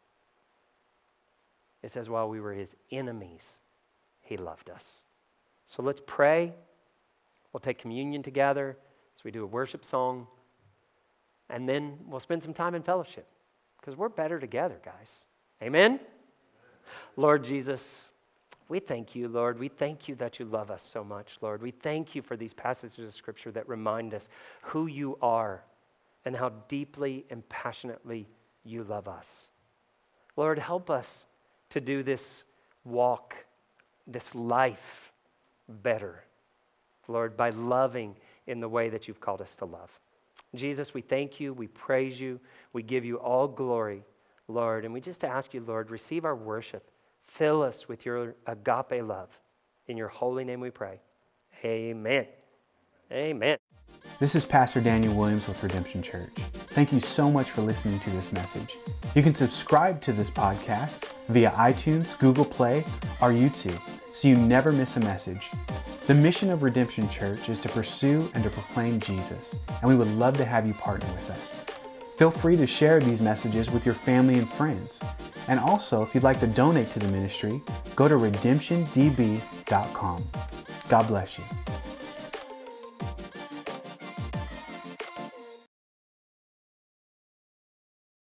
It 1.82 1.92
says, 1.92 2.10
while 2.10 2.30
we 2.30 2.40
were 2.40 2.54
His 2.54 2.76
enemies, 2.92 3.60
He 4.22 4.38
loved 4.38 4.70
us. 4.70 5.04
So 5.66 5.84
let's 5.84 6.02
pray. 6.06 6.54
We'll 7.52 7.60
take 7.60 7.78
communion 7.78 8.24
together 8.24 8.78
as 9.16 9.24
we 9.24 9.32
do 9.32 9.44
a 9.44 9.48
worship 9.48 9.84
song. 9.84 10.28
And 11.50 11.68
then 11.68 11.98
we'll 12.08 12.22
spend 12.22 12.42
some 12.42 12.54
time 12.54 12.74
in 12.74 12.84
fellowship 12.84 13.28
because 13.80 13.98
we're 13.98 14.10
better 14.10 14.40
together, 14.40 14.80
guys. 14.84 15.26
Amen? 15.62 16.00
Lord 17.16 17.44
Jesus, 17.44 18.12
we 18.70 18.80
thank 18.80 19.16
you, 19.16 19.28
Lord. 19.28 19.60
We 19.60 19.68
thank 19.68 20.08
you 20.08 20.16
that 20.16 20.40
you 20.40 20.46
love 20.46 20.72
us 20.72 20.82
so 20.82 21.04
much, 21.04 21.38
Lord. 21.42 21.62
We 21.62 21.72
thank 21.72 22.16
you 22.16 22.22
for 22.22 22.38
these 22.38 22.54
passages 22.54 23.00
of 23.00 23.14
Scripture 23.14 23.52
that 23.52 23.68
remind 23.68 24.14
us 24.14 24.30
who 24.62 24.88
you 24.88 25.18
are 25.22 25.64
and 26.26 26.36
how 26.36 26.50
deeply 26.68 27.26
and 27.30 27.48
passionately 27.50 28.28
you 28.64 28.84
love 28.84 29.08
us. 29.08 29.48
Lord, 30.36 30.58
help 30.58 30.90
us 30.90 31.26
to 31.72 31.82
do 31.82 32.04
this 32.04 32.44
walk, 32.86 33.36
this 34.08 34.34
life 34.34 35.12
better, 35.68 36.24
Lord, 37.08 37.36
by 37.36 37.50
loving 37.50 38.16
in 38.48 38.60
the 38.60 38.70
way 38.70 38.90
that 38.90 39.08
you've 39.08 39.22
called 39.22 39.42
us 39.42 39.56
to 39.58 39.66
love. 39.66 39.92
Jesus, 40.56 40.94
we 40.94 41.02
thank 41.02 41.40
you, 41.40 41.54
we 41.54 41.68
praise 41.68 42.20
you, 42.20 42.40
we 42.74 42.84
give 42.84 43.04
you 43.06 43.18
all 43.18 43.48
glory, 43.48 44.04
Lord, 44.48 44.86
and 44.86 44.94
we 44.94 45.02
just 45.02 45.24
ask 45.24 45.54
you, 45.54 45.62
Lord, 45.62 45.90
receive 45.90 46.26
our 46.26 46.36
worship. 46.36 46.90
Fill 47.34 47.64
us 47.64 47.88
with 47.88 48.06
your 48.06 48.36
agape 48.46 49.04
love. 49.04 49.30
In 49.88 49.98
your 49.98 50.08
holy 50.08 50.44
name 50.44 50.60
we 50.60 50.70
pray. 50.70 51.00
Amen. 51.66 52.28
Amen. 53.12 53.58
This 54.20 54.36
is 54.36 54.46
Pastor 54.46 54.80
Daniel 54.80 55.16
Williams 55.16 55.48
with 55.48 55.64
Redemption 55.64 56.04
Church. 56.04 56.30
Thank 56.36 56.94
you 56.94 57.00
so 57.00 57.32
much 57.32 57.50
for 57.50 57.62
listening 57.62 58.00
to 58.02 58.12
this 58.12 58.32
message. 58.34 58.78
You 59.16 59.24
can 59.24 59.34
subscribe 59.34 60.00
to 60.02 60.14
this 60.14 60.30
podcast 60.30 61.12
via 61.30 61.50
iTunes, 61.52 62.20
Google 62.20 62.46
Play, 62.46 62.86
or 63.20 63.32
YouTube 63.32 63.82
so 64.14 64.28
you 64.28 64.36
never 64.36 64.72
miss 64.72 64.98
a 64.98 65.00
message. 65.00 65.50
The 66.06 66.14
mission 66.14 66.52
of 66.52 66.62
Redemption 66.62 67.10
Church 67.10 67.50
is 67.50 67.60
to 67.62 67.70
pursue 67.70 68.30
and 68.36 68.44
to 68.44 68.52
proclaim 68.52 69.00
Jesus, 69.00 69.56
and 69.82 69.90
we 69.90 69.96
would 69.96 70.08
love 70.20 70.38
to 70.38 70.46
have 70.46 70.68
you 70.68 70.76
partner 70.76 71.12
with 71.16 71.32
us. 71.32 71.66
Feel 72.18 72.30
free 72.30 72.58
to 72.58 72.68
share 72.68 73.00
these 73.00 73.22
messages 73.22 73.72
with 73.72 73.88
your 73.88 73.96
family 73.96 74.36
and 74.36 74.48
friends. 74.54 75.00
And 75.48 75.60
also, 75.60 76.02
if 76.02 76.16
you'd 76.16 76.24
like 76.24 76.40
to 76.40 76.48
donate 76.48 76.90
to 76.92 77.00
the 77.00 77.10
ministry, 77.10 77.62
go 77.96 78.08
to 78.08 78.16
redemptiondb.com. 78.16 80.28
God 80.90 81.08
bless 81.08 81.38
you. 81.38 81.44